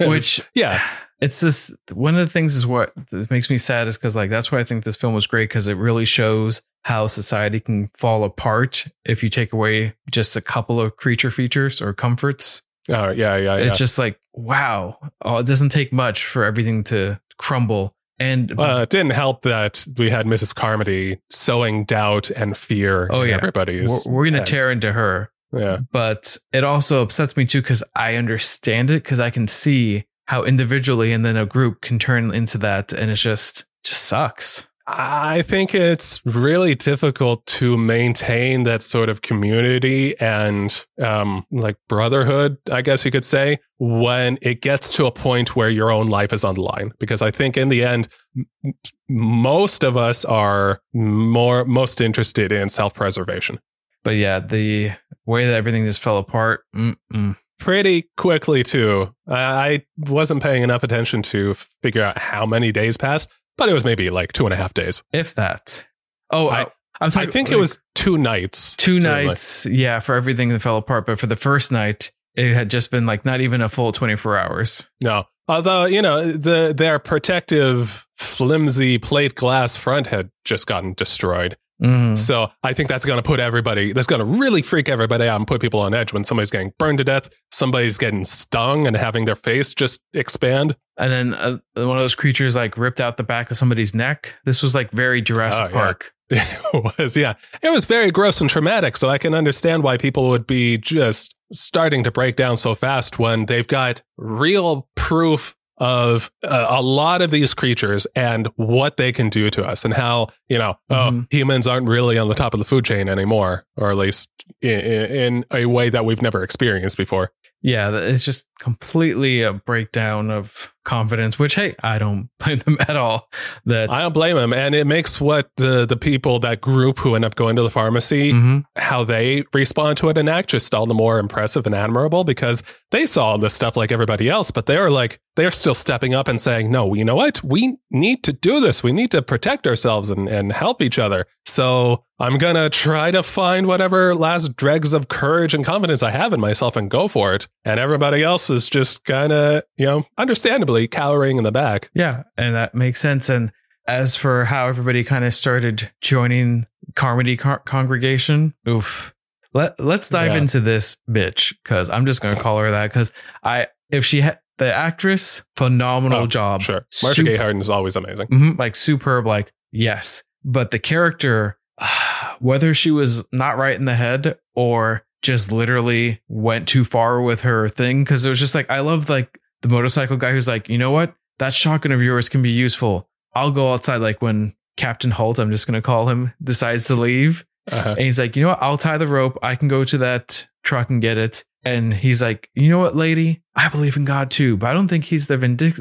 Which 0.00 0.40
yeah. 0.54 0.82
It's 1.24 1.40
this 1.40 1.72
one 1.92 2.14
of 2.14 2.20
the 2.20 2.32
things 2.32 2.54
is 2.56 2.66
what 2.66 2.92
that 3.10 3.30
makes 3.30 3.48
me 3.50 3.58
sad 3.58 3.88
is 3.88 3.96
because 3.96 4.14
like 4.14 4.30
that's 4.30 4.52
why 4.52 4.58
I 4.60 4.64
think 4.64 4.84
this 4.84 4.96
film 4.96 5.14
was 5.14 5.26
great 5.26 5.48
because 5.48 5.66
it 5.68 5.74
really 5.76 6.04
shows 6.04 6.62
how 6.84 7.06
society 7.06 7.60
can 7.60 7.90
fall 7.96 8.24
apart 8.24 8.86
if 9.04 9.22
you 9.22 9.28
take 9.28 9.52
away 9.52 9.94
just 10.10 10.36
a 10.36 10.40
couple 10.40 10.80
of 10.80 10.96
creature 10.96 11.30
features 11.30 11.80
or 11.80 11.92
comforts. 11.94 12.62
Oh, 12.90 13.10
yeah. 13.10 13.36
Yeah. 13.36 13.56
Yeah. 13.56 13.66
It's 13.66 13.78
just 13.78 13.98
like 13.98 14.18
wow, 14.34 14.98
oh, 15.22 15.38
it 15.38 15.46
doesn't 15.46 15.68
take 15.70 15.92
much 15.92 16.24
for 16.26 16.44
everything 16.44 16.84
to 16.84 17.20
crumble. 17.38 17.94
And 18.18 18.52
Uh, 18.58 18.80
it 18.82 18.90
didn't 18.90 19.12
help 19.12 19.42
that 19.42 19.84
we 19.96 20.10
had 20.10 20.26
Mrs. 20.26 20.54
Carmody 20.54 21.18
sowing 21.30 21.84
doubt 21.84 22.30
and 22.30 22.56
fear 22.56 23.08
Oh, 23.12 23.22
in 23.22 23.30
yeah. 23.30 23.36
everybody's. 23.36 24.06
we're, 24.06 24.14
we're 24.14 24.24
gonna 24.26 24.38
heads. 24.38 24.50
tear 24.50 24.70
into 24.70 24.92
her. 24.92 25.30
Yeah. 25.56 25.78
but 25.92 26.36
it 26.52 26.64
also 26.64 27.02
upsets 27.02 27.36
me 27.36 27.44
too 27.44 27.62
because 27.62 27.82
I 27.94 28.16
understand 28.16 28.90
it 28.90 29.04
because 29.04 29.20
I 29.20 29.30
can 29.30 29.46
see 29.46 30.04
how 30.26 30.44
individually 30.44 31.12
and 31.12 31.24
then 31.24 31.36
a 31.36 31.46
group 31.46 31.80
can 31.80 31.98
turn 31.98 32.34
into 32.34 32.58
that, 32.58 32.92
and 32.92 33.10
it 33.10 33.16
just 33.16 33.66
just 33.82 34.04
sucks. 34.04 34.66
I 34.86 35.40
think 35.42 35.74
it's 35.74 36.20
really 36.26 36.74
difficult 36.74 37.46
to 37.46 37.78
maintain 37.78 38.64
that 38.64 38.82
sort 38.82 39.08
of 39.08 39.22
community 39.22 40.18
and 40.20 40.84
um, 41.00 41.46
like 41.50 41.76
brotherhood, 41.88 42.58
I 42.70 42.82
guess 42.82 43.02
you 43.04 43.10
could 43.10 43.24
say, 43.24 43.60
when 43.78 44.38
it 44.42 44.60
gets 44.60 44.92
to 44.96 45.06
a 45.06 45.10
point 45.10 45.56
where 45.56 45.70
your 45.70 45.90
own 45.90 46.10
life 46.10 46.34
is 46.34 46.44
on 46.44 46.56
the 46.56 46.60
line. 46.60 46.92
Because 46.98 47.22
I 47.22 47.30
think 47.30 47.56
in 47.56 47.70
the 47.70 47.82
end, 47.82 48.08
m- 48.36 48.74
most 49.08 49.84
of 49.84 49.96
us 49.96 50.22
are 50.26 50.80
more 50.92 51.64
most 51.64 52.02
interested 52.02 52.52
in 52.52 52.68
self 52.68 52.92
preservation. 52.92 53.60
But 54.02 54.16
yeah, 54.16 54.38
the 54.38 54.92
way 55.24 55.46
that 55.46 55.54
everything 55.54 55.86
just 55.86 56.02
fell 56.02 56.18
apart. 56.18 56.60
Mm-mm. 56.76 57.36
Pretty 57.64 58.08
quickly 58.16 58.62
too. 58.62 59.14
I 59.26 59.34
I 59.74 59.86
wasn't 59.96 60.42
paying 60.42 60.62
enough 60.62 60.82
attention 60.82 61.22
to 61.22 61.54
figure 61.82 62.02
out 62.02 62.18
how 62.18 62.44
many 62.46 62.72
days 62.72 62.96
passed, 62.96 63.30
but 63.56 63.68
it 63.68 63.72
was 63.72 63.84
maybe 63.84 64.10
like 64.10 64.32
two 64.32 64.44
and 64.46 64.52
a 64.52 64.56
half 64.56 64.74
days. 64.74 65.02
If 65.12 65.34
that. 65.36 65.86
Oh, 66.30 66.48
I- 66.48 66.66
I, 67.00 67.06
I 67.06 67.26
think 67.26 67.50
it 67.50 67.56
was 67.56 67.80
two 67.96 68.16
nights. 68.16 68.76
two 68.76 69.00
certainly. 69.00 69.26
nights. 69.26 69.66
Yeah, 69.66 69.98
for 69.98 70.14
everything 70.14 70.50
that 70.50 70.60
fell 70.60 70.76
apart. 70.76 71.06
But 71.06 71.18
for 71.18 71.26
the 71.26 71.34
first 71.34 71.72
night, 71.72 72.12
it 72.36 72.54
had 72.54 72.70
just 72.70 72.92
been 72.92 73.04
like 73.04 73.24
not 73.24 73.40
even 73.40 73.60
a 73.60 73.68
full 73.68 73.90
24 73.90 74.38
hours. 74.38 74.84
No, 75.02 75.24
although 75.48 75.86
you 75.86 76.00
know 76.00 76.30
the 76.30 76.72
their 76.76 77.00
protective 77.00 78.06
flimsy 78.16 78.98
plate 78.98 79.34
glass 79.34 79.76
front 79.76 80.06
had 80.06 80.30
just 80.44 80.68
gotten 80.68 80.92
destroyed. 80.92 81.56
Mhm. 81.82 82.16
So 82.16 82.50
I 82.62 82.72
think 82.72 82.88
that's 82.88 83.04
going 83.04 83.18
to 83.18 83.22
put 83.22 83.40
everybody. 83.40 83.92
That's 83.92 84.06
going 84.06 84.20
to 84.20 84.24
really 84.24 84.62
freak 84.62 84.88
everybody 84.88 85.26
out 85.26 85.36
and 85.40 85.46
put 85.46 85.60
people 85.60 85.80
on 85.80 85.92
edge 85.92 86.12
when 86.12 86.22
somebody's 86.24 86.50
getting 86.50 86.72
burned 86.78 86.98
to 86.98 87.04
death, 87.04 87.28
somebody's 87.50 87.98
getting 87.98 88.24
stung 88.24 88.86
and 88.86 88.96
having 88.96 89.24
their 89.24 89.36
face 89.36 89.74
just 89.74 90.00
expand. 90.12 90.76
And 90.96 91.10
then 91.10 91.34
uh, 91.34 91.58
one 91.74 91.96
of 91.96 92.02
those 92.02 92.14
creatures 92.14 92.54
like 92.54 92.78
ripped 92.78 93.00
out 93.00 93.16
the 93.16 93.24
back 93.24 93.50
of 93.50 93.56
somebody's 93.56 93.94
neck. 93.94 94.34
This 94.44 94.62
was 94.62 94.74
like 94.74 94.92
very 94.92 95.20
Jurassic 95.20 95.62
Oh, 95.62 95.66
yeah. 95.66 95.72
Park. 95.84 96.12
It 96.30 96.98
was, 96.98 97.16
yeah. 97.16 97.34
It 97.62 97.70
was 97.70 97.84
very 97.84 98.10
gross 98.10 98.40
and 98.40 98.48
traumatic. 98.48 98.96
So 98.96 99.08
I 99.10 99.18
can 99.18 99.34
understand 99.34 99.82
why 99.82 99.96
people 99.98 100.28
would 100.30 100.46
be 100.46 100.78
just 100.78 101.34
starting 101.52 102.02
to 102.04 102.10
break 102.10 102.36
down 102.36 102.56
so 102.56 102.74
fast 102.74 103.18
when 103.18 103.46
they've 103.46 103.66
got 103.68 104.02
real 104.16 104.88
proof 104.96 105.54
of 105.78 106.30
uh, 106.42 106.66
a 106.70 106.80
lot 106.82 107.20
of 107.22 107.30
these 107.30 107.54
creatures 107.54 108.06
and 108.14 108.46
what 108.56 108.96
they 108.96 109.10
can 109.12 109.28
do 109.28 109.50
to 109.50 109.64
us 109.64 109.84
and 109.84 109.94
how, 109.94 110.28
you 110.48 110.56
know, 110.58 110.76
oh, 110.90 110.94
Mhm. 111.10 111.26
humans 111.32 111.66
aren't 111.66 111.88
really 111.88 112.16
on 112.18 112.28
the 112.28 112.34
top 112.34 112.54
of 112.54 112.58
the 112.58 112.64
food 112.64 112.84
chain 112.84 113.08
anymore, 113.08 113.64
or 113.76 113.90
at 113.90 113.96
least 113.96 114.30
in, 114.62 114.70
in 114.80 115.44
a 115.52 115.66
way 115.66 115.88
that 115.90 116.04
we've 116.04 116.22
never 116.22 116.42
experienced 116.44 116.96
before. 116.96 117.32
Yeah, 117.62 117.96
it's 117.96 118.24
just 118.24 118.46
completely 118.60 119.42
a 119.42 119.52
breakdown 119.54 120.30
of 120.30 120.73
confidence, 120.84 121.38
which 121.38 121.54
hey, 121.54 121.74
I 121.82 121.98
don't 121.98 122.28
blame 122.38 122.58
them 122.60 122.76
at 122.88 122.96
all. 122.96 123.28
That 123.66 123.90
I 123.90 124.00
don't 124.02 124.12
blame 124.14 124.36
them. 124.36 124.52
And 124.52 124.74
it 124.74 124.86
makes 124.86 125.20
what 125.20 125.50
the, 125.56 125.86
the 125.86 125.96
people, 125.96 126.38
that 126.40 126.60
group 126.60 126.98
who 126.98 127.14
end 127.14 127.24
up 127.24 127.34
going 127.34 127.56
to 127.56 127.62
the 127.62 127.70
pharmacy, 127.70 128.32
Mhm. 128.32 128.64
how 128.76 129.04
they 129.04 129.44
respond 129.52 129.98
to 129.98 130.08
it 130.08 130.18
and 130.18 130.28
act 130.28 130.50
just 130.50 130.74
all 130.74 130.86
the 130.86 130.94
more 130.94 131.18
impressive 131.18 131.66
and 131.66 131.74
admirable 131.74 132.24
because 132.24 132.62
they 132.90 133.06
saw 133.06 133.30
all 133.30 133.38
this 133.38 133.54
stuff 133.54 133.76
like 133.76 133.90
everybody 133.92 134.28
else, 134.28 134.50
but 134.50 134.66
they're 134.66 134.90
like, 134.90 135.20
they're 135.36 135.50
still 135.50 135.74
stepping 135.74 136.14
up 136.14 136.28
and 136.28 136.40
saying, 136.40 136.70
no, 136.70 136.94
you 136.94 137.04
know 137.04 137.16
what? 137.16 137.42
We 137.42 137.76
need 137.90 138.22
to 138.24 138.32
do 138.32 138.60
this. 138.60 138.84
We 138.84 138.92
need 138.92 139.10
to 139.10 139.20
protect 139.22 139.66
ourselves 139.66 140.08
and, 140.10 140.28
and 140.28 140.52
help 140.52 140.80
each 140.80 140.96
other. 140.98 141.26
So 141.44 142.04
I'm 142.20 142.38
going 142.38 142.54
to 142.54 142.70
try 142.70 143.10
to 143.10 143.22
find 143.24 143.66
whatever 143.66 144.14
last 144.14 144.54
dregs 144.56 144.92
of 144.92 145.08
courage 145.08 145.52
and 145.52 145.64
confidence 145.64 146.04
I 146.04 146.10
have 146.12 146.32
in 146.32 146.40
myself 146.40 146.76
and 146.76 146.88
go 146.88 147.08
for 147.08 147.34
it. 147.34 147.48
And 147.64 147.80
everybody 147.80 148.22
else 148.22 148.48
is 148.48 148.68
just 148.70 149.04
kind 149.04 149.32
of, 149.32 149.64
you 149.76 149.86
know, 149.86 150.06
understandably 150.16 150.73
cowering 150.88 151.38
in 151.38 151.44
the 151.44 151.52
back. 151.52 151.90
yeah, 151.94 152.24
and 152.36 152.54
that 152.54 152.74
makes 152.74 153.00
sense. 153.00 153.28
And 153.28 153.52
as 153.86 154.16
for 154.16 154.44
how 154.44 154.68
everybody 154.68 155.04
kind 155.04 155.24
of 155.24 155.32
started 155.34 155.90
joining 156.00 156.66
Carmody 156.94 157.36
co- 157.36 157.58
congregation, 157.64 158.54
oof. 158.68 159.14
Let 159.52 159.78
Let's 159.78 160.08
dive 160.08 160.32
Yeah. 160.32 160.38
into 160.38 160.58
this 160.60 160.96
bitch 161.08 161.54
because 161.62 161.88
I'm 161.88 162.06
just 162.06 162.20
gonna 162.20 162.34
call 162.40 162.58
her 162.58 162.70
that 162.70 162.88
because 162.90 163.12
I 163.44 163.68
if 163.90 164.04
she 164.04 164.20
had 164.20 164.40
the 164.58 164.72
actress 164.72 165.42
phenomenal 165.56 166.22
Oh, 166.22 166.26
job, 166.26 166.62
Sure. 166.62 166.84
Marcia 167.02 167.16
Sup- 167.22 167.24
Gay 167.24 167.36
Harden 167.36 167.60
is 167.60 167.70
always 167.70 167.94
amazing. 167.96 168.26
Mhm, 168.28 168.58
like 168.58 168.74
superb, 168.76 169.26
like 169.26 169.52
yes. 169.72 170.22
But 170.44 170.70
the 170.72 170.78
character, 170.78 171.58
whether 172.40 172.74
she 172.74 172.90
was 172.90 173.24
not 173.32 173.56
right 173.58 173.76
in 173.76 173.84
the 173.84 173.94
head 173.94 174.36
or 174.54 175.02
just 175.22 175.50
literally 175.52 176.20
went 176.28 176.68
too 176.68 176.84
far 176.84 177.20
with 177.20 177.40
her 177.42 177.68
thing, 177.68 178.04
because 178.04 178.24
it 178.24 178.28
was 178.28 178.38
just 178.38 178.54
like, 178.54 178.70
I 178.70 178.80
love 178.80 179.08
like 179.08 179.38
the 179.64 179.70
motorcycle 179.70 180.18
guy 180.18 180.32
who's 180.32 180.46
like, 180.46 180.68
you 180.68 180.76
know 180.76 180.90
what? 180.90 181.14
That 181.38 181.54
shotgun 181.54 181.90
of 181.90 182.02
yours 182.02 182.28
can 182.28 182.42
be 182.42 182.50
useful. 182.50 183.08
I'll 183.34 183.50
go 183.50 183.72
outside. 183.72 183.96
Like 183.96 184.20
when 184.20 184.54
Captain 184.76 185.10
Holt, 185.10 185.38
I'm 185.38 185.50
just 185.50 185.66
going 185.66 185.74
to 185.74 185.82
call 185.82 186.08
him, 186.08 186.32
decides 186.42 186.86
to 186.86 186.96
leave. 186.96 187.46
Uh-huh. 187.70 187.90
And 187.90 188.00
he's 188.00 188.18
like, 188.18 188.36
you 188.36 188.42
know 188.42 188.50
what? 188.50 188.62
I'll 188.62 188.78
tie 188.78 188.98
the 188.98 189.06
rope. 189.06 189.38
I 189.42 189.56
can 189.56 189.68
go 189.68 189.84
to 189.84 189.98
that 189.98 190.46
truck 190.62 190.90
and 190.90 191.00
get 191.00 191.16
it. 191.16 191.44
And 191.64 191.94
he's 191.94 192.20
like, 192.20 192.50
you 192.54 192.68
know 192.68 192.78
what, 192.78 192.94
lady? 192.94 193.42
I 193.56 193.70
believe 193.70 193.96
in 193.96 194.04
God 194.04 194.30
too, 194.30 194.58
but 194.58 194.66
I 194.66 194.74
don't 194.74 194.88
think 194.88 195.04
he's 195.04 195.28
the 195.28 195.38
vindic- 195.38 195.80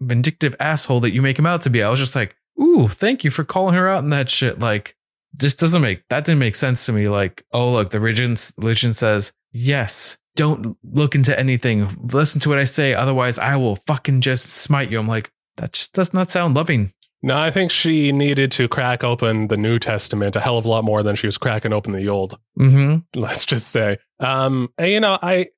vindictive 0.00 0.56
asshole 0.58 1.00
that 1.00 1.12
you 1.12 1.20
make 1.20 1.38
him 1.38 1.44
out 1.44 1.60
to 1.62 1.70
be. 1.70 1.82
I 1.82 1.90
was 1.90 2.00
just 2.00 2.16
like, 2.16 2.36
ooh, 2.58 2.88
thank 2.88 3.22
you 3.22 3.30
for 3.30 3.44
calling 3.44 3.74
her 3.74 3.86
out 3.86 4.02
in 4.02 4.08
that 4.10 4.30
shit. 4.30 4.58
Like, 4.58 4.96
this 5.32 5.54
doesn't 5.54 5.82
make 5.82 6.08
that 6.08 6.24
didn't 6.24 6.40
make 6.40 6.56
sense 6.56 6.86
to 6.86 6.92
me. 6.92 7.08
Like, 7.08 7.44
oh 7.52 7.72
look, 7.72 7.90
the 7.90 8.00
religion 8.00 8.36
religion 8.56 8.94
says 8.94 9.32
yes. 9.52 10.18
Don't 10.36 10.76
look 10.84 11.14
into 11.14 11.38
anything. 11.38 11.88
Listen 12.12 12.40
to 12.42 12.48
what 12.48 12.58
I 12.58 12.64
say, 12.64 12.94
otherwise 12.94 13.38
I 13.38 13.56
will 13.56 13.76
fucking 13.86 14.20
just 14.20 14.48
smite 14.48 14.90
you. 14.90 14.98
I'm 14.98 15.08
like, 15.08 15.30
that 15.56 15.72
just 15.72 15.92
does 15.92 16.14
not 16.14 16.30
sound 16.30 16.54
loving. 16.54 16.92
No, 17.22 17.36
I 17.36 17.50
think 17.50 17.70
she 17.70 18.12
needed 18.12 18.50
to 18.52 18.66
crack 18.66 19.04
open 19.04 19.48
the 19.48 19.58
New 19.58 19.78
Testament 19.78 20.36
a 20.36 20.40
hell 20.40 20.56
of 20.56 20.64
a 20.64 20.68
lot 20.68 20.84
more 20.84 21.02
than 21.02 21.16
she 21.16 21.26
was 21.26 21.36
cracking 21.36 21.72
open 21.72 21.92
the 21.92 22.08
Old. 22.08 22.38
Mm-hmm. 22.58 23.20
Let's 23.20 23.44
just 23.44 23.68
say, 23.68 23.98
um, 24.20 24.72
and, 24.78 24.90
you 24.90 25.00
know, 25.00 25.18
I, 25.20 25.48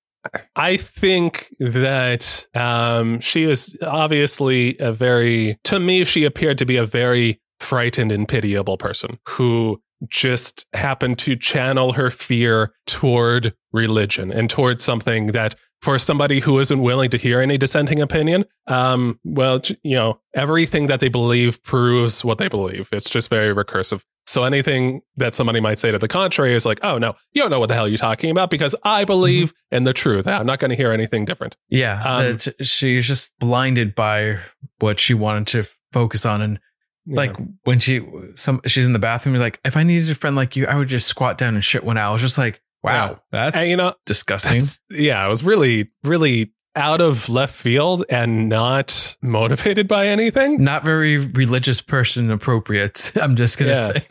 I 0.57 0.77
think 0.77 1.49
that 1.61 2.47
um, 2.55 3.21
she 3.21 3.45
is 3.45 3.77
obviously 3.83 4.77
a 4.81 4.93
very, 4.93 5.59
to 5.65 5.79
me, 5.79 6.05
she 6.05 6.25
appeared 6.25 6.59
to 6.59 6.67
be 6.67 6.77
a 6.77 6.87
very 6.87 7.41
frightened 7.61 8.11
and 8.11 8.27
pitiable 8.27 8.77
person 8.77 9.21
who 9.29 9.81
just 10.09 10.67
happened 10.73 11.19
to 11.21 11.37
channel 11.37 11.93
her 11.93 12.11
fear 12.11 12.73
toward 12.87 13.55
religion 13.73 14.33
and 14.33 14.51
toward 14.51 14.81
something 14.81 15.27
that 15.27 15.55
for 15.81 15.99
somebody 15.99 16.39
who 16.41 16.59
isn't 16.61 16.81
willing 16.81 17.11
to 17.11 17.19
hear 17.19 17.41
any 17.41 17.59
dissenting 17.59 18.01
opinion, 18.01 18.45
um, 18.69 19.19
well, 19.25 19.61
you 19.83 19.97
know, 19.97 20.21
everything 20.33 20.87
that 20.87 21.01
they 21.01 21.09
believe 21.09 21.63
proves 21.65 22.25
what 22.25 22.39
they 22.39 22.49
believe. 22.49 22.89
It's 22.93 23.11
just 23.11 23.29
very 23.29 23.53
recursive. 23.53 24.03
So 24.25 24.45
anything 24.45 25.03
that 25.17 25.35
somebody 25.35 25.59
might 25.59 25.81
say 25.81 25.91
to 25.91 25.99
the 25.99 26.07
contrary 26.07 26.55
is 26.55 26.65
like, 26.65 26.79
oh 26.85 26.99
no, 26.99 27.15
you 27.33 27.43
don't 27.43 27.51
know 27.51 27.59
what 27.59 27.69
the 27.69 27.75
hell 27.75 27.89
you're 27.89 27.99
talking 27.99 28.31
about 28.31 28.51
because 28.51 28.77
I 28.85 29.05
believe 29.05 29.49
mm-hmm. 29.49 29.77
in 29.77 29.85
the 29.85 29.93
truth. 29.93 30.29
I'm 30.29 30.47
not 30.47 30.61
going 30.61 30.71
to 30.71 30.77
hear 30.77 30.93
anything 30.93 31.25
different. 31.25 31.57
Yeah, 31.69 32.01
um, 32.03 32.39
she's 32.61 33.07
just 33.09 33.37
blinded 33.41 33.97
by 33.97 34.39
what 34.79 35.01
she 35.01 35.15
wanted 35.15 35.49
to 35.49 35.71
focus 35.91 36.25
on, 36.25 36.41
and 36.41 36.61
like 37.07 37.37
when 37.65 37.79
she 37.79 38.07
some 38.35 38.61
she's 38.67 38.87
in 38.87 38.93
the 38.93 38.99
bathroom, 38.99 39.35
you're 39.35 39.43
like 39.43 39.61
if 39.65 39.77
I 39.77 39.83
needed 39.83 40.11
a 40.11 40.15
friend 40.15 40.37
like 40.37 40.57
you, 40.57 40.67
I 40.67 40.77
would 40.77 40.89
just 40.89 41.07
squat 41.07 41.39
down 41.39 41.55
and 41.55 41.65
shit 41.65 41.85
one 41.85 41.99
out. 41.99 42.11
I 42.11 42.13
was 42.13 42.23
just 42.23 42.39
like, 42.39 42.63
wow, 42.83 43.11
yeah. 43.11 43.17
that's 43.31 43.57
and, 43.57 43.71
you 43.71 43.77
know 43.77 43.95
disgusting. 44.07 44.61
Yeah, 44.91 45.25
I 45.25 45.29
was 45.29 45.43
really 45.43 45.91
really 46.05 46.53
out 46.75 47.01
of 47.01 47.29
left 47.29 47.55
field 47.55 48.05
and 48.09 48.49
not 48.49 49.17
motivated 49.21 49.89
by 49.89 50.07
anything. 50.09 50.63
Not 50.63 50.85
very 50.85 51.19
religious 51.19 51.81
person 51.81 52.31
appropriate. 52.31 53.13
I'm 53.21 53.37
just 53.37 53.59
gonna 53.59 53.73
yeah. 53.73 53.93
say. 53.93 54.07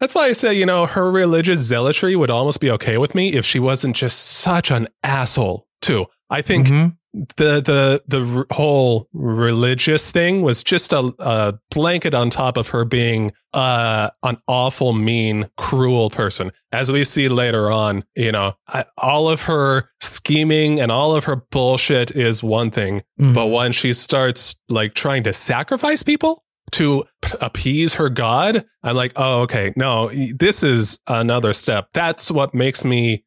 That's 0.00 0.16
why 0.16 0.24
I 0.24 0.32
say, 0.32 0.54
you 0.54 0.66
know, 0.66 0.86
her 0.86 1.12
religious 1.12 1.60
zealotry 1.60 2.16
would 2.16 2.30
almost 2.30 2.60
be 2.60 2.72
okay 2.72 2.98
with 2.98 3.14
me 3.14 3.34
if 3.34 3.46
she 3.46 3.60
wasn't 3.60 3.94
just 3.94 4.18
such 4.18 4.72
an 4.72 4.88
asshole, 5.04 5.68
too. 5.80 6.06
I 6.28 6.42
think 6.42 6.66
mm-hmm 6.66 6.88
the 7.12 7.60
the 7.60 8.02
the 8.06 8.46
whole 8.50 9.08
religious 9.12 10.10
thing 10.10 10.42
was 10.42 10.62
just 10.62 10.92
a, 10.92 11.12
a 11.18 11.54
blanket 11.70 12.14
on 12.14 12.30
top 12.30 12.56
of 12.56 12.68
her 12.68 12.84
being 12.84 13.32
uh, 13.52 14.08
an 14.22 14.38
awful, 14.48 14.92
mean, 14.92 15.48
cruel 15.58 16.08
person. 16.10 16.52
As 16.72 16.90
we 16.90 17.04
see 17.04 17.28
later 17.28 17.70
on, 17.70 18.04
you 18.16 18.32
know, 18.32 18.54
I, 18.66 18.86
all 18.96 19.28
of 19.28 19.42
her 19.42 19.90
scheming 20.00 20.80
and 20.80 20.90
all 20.90 21.14
of 21.14 21.24
her 21.24 21.36
bullshit 21.50 22.12
is 22.12 22.42
one 22.42 22.70
thing, 22.70 23.02
mm-hmm. 23.20 23.34
but 23.34 23.48
when 23.48 23.72
she 23.72 23.92
starts 23.92 24.54
like 24.68 24.94
trying 24.94 25.22
to 25.24 25.32
sacrifice 25.32 26.02
people 26.02 26.44
to 26.72 27.04
p- 27.20 27.36
appease 27.42 27.94
her 27.94 28.08
god, 28.08 28.64
I'm 28.82 28.96
like, 28.96 29.12
oh, 29.16 29.42
okay, 29.42 29.74
no, 29.76 30.10
this 30.34 30.62
is 30.62 30.98
another 31.06 31.52
step. 31.52 31.88
That's 31.92 32.30
what 32.30 32.54
makes 32.54 32.84
me 32.84 33.24